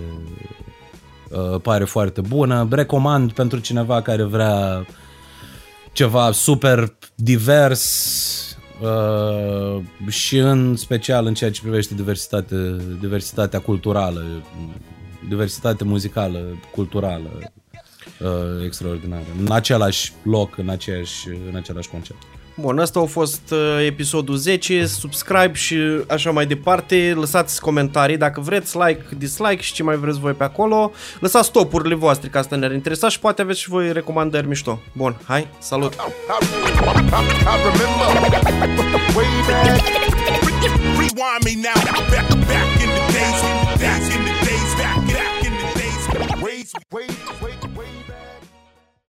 uh, 1.34 1.62
pare 1.62 1.84
foarte 1.84 2.22
bună. 2.22 2.68
Recomand 2.72 3.32
pentru 3.32 3.60
cineva 3.60 4.02
care 4.02 4.24
vrea 4.24 4.86
ceva 5.92 6.32
super 6.32 6.96
divers 7.16 8.58
uh, 8.82 9.84
și 10.08 10.38
în 10.38 10.76
special 10.76 11.26
în 11.26 11.34
ceea 11.34 11.52
ce 11.52 11.62
privește 11.62 11.94
diversitate, 11.94 12.76
diversitatea 13.00 13.60
culturală, 13.60 14.24
diversitate 15.30 15.84
muzicală, 15.84 16.40
culturală, 16.72 17.30
uh, 18.20 18.66
extraordinară. 18.66 19.26
În 19.40 19.52
același 19.52 20.14
loc, 20.24 20.58
în, 20.58 20.70
aceeași, 20.70 21.28
în 21.50 21.56
același 21.56 21.90
concept. 21.90 22.22
Bun, 22.56 22.80
asta 22.80 23.00
a 23.00 23.06
fost 23.06 23.52
uh, 23.52 23.86
episodul 23.86 24.36
10, 24.36 24.86
subscribe 24.86 25.54
și 25.54 25.78
așa 26.08 26.32
mai 26.32 26.46
departe, 26.46 27.14
lăsați 27.16 27.62
comentarii 27.62 28.18
dacă 28.18 28.42
vreți, 28.42 28.78
like, 28.78 29.04
dislike 29.18 29.62
și 29.62 29.74
ce 29.74 29.84
mai 29.84 29.96
vreți 29.96 30.20
voi 30.20 30.34
pe 30.34 30.44
acolo, 30.44 30.92
lăsați 31.20 31.52
topurile 31.52 31.96
voastre 31.96 32.30
ca 32.30 32.40
asta 32.40 32.56
ne-ar 32.56 32.72
interesa 32.72 33.10
și 33.10 33.20
poate 33.20 33.42
aveți 33.42 33.60
și 33.60 33.70
voi 33.70 33.94
recomandări 33.94 34.48
mișto. 34.48 34.80
Bun, 34.94 35.16
hai, 35.26 35.48
salut! 35.60 35.94
Way, 46.42 46.66
way, 46.92 47.08
way. 47.42 47.63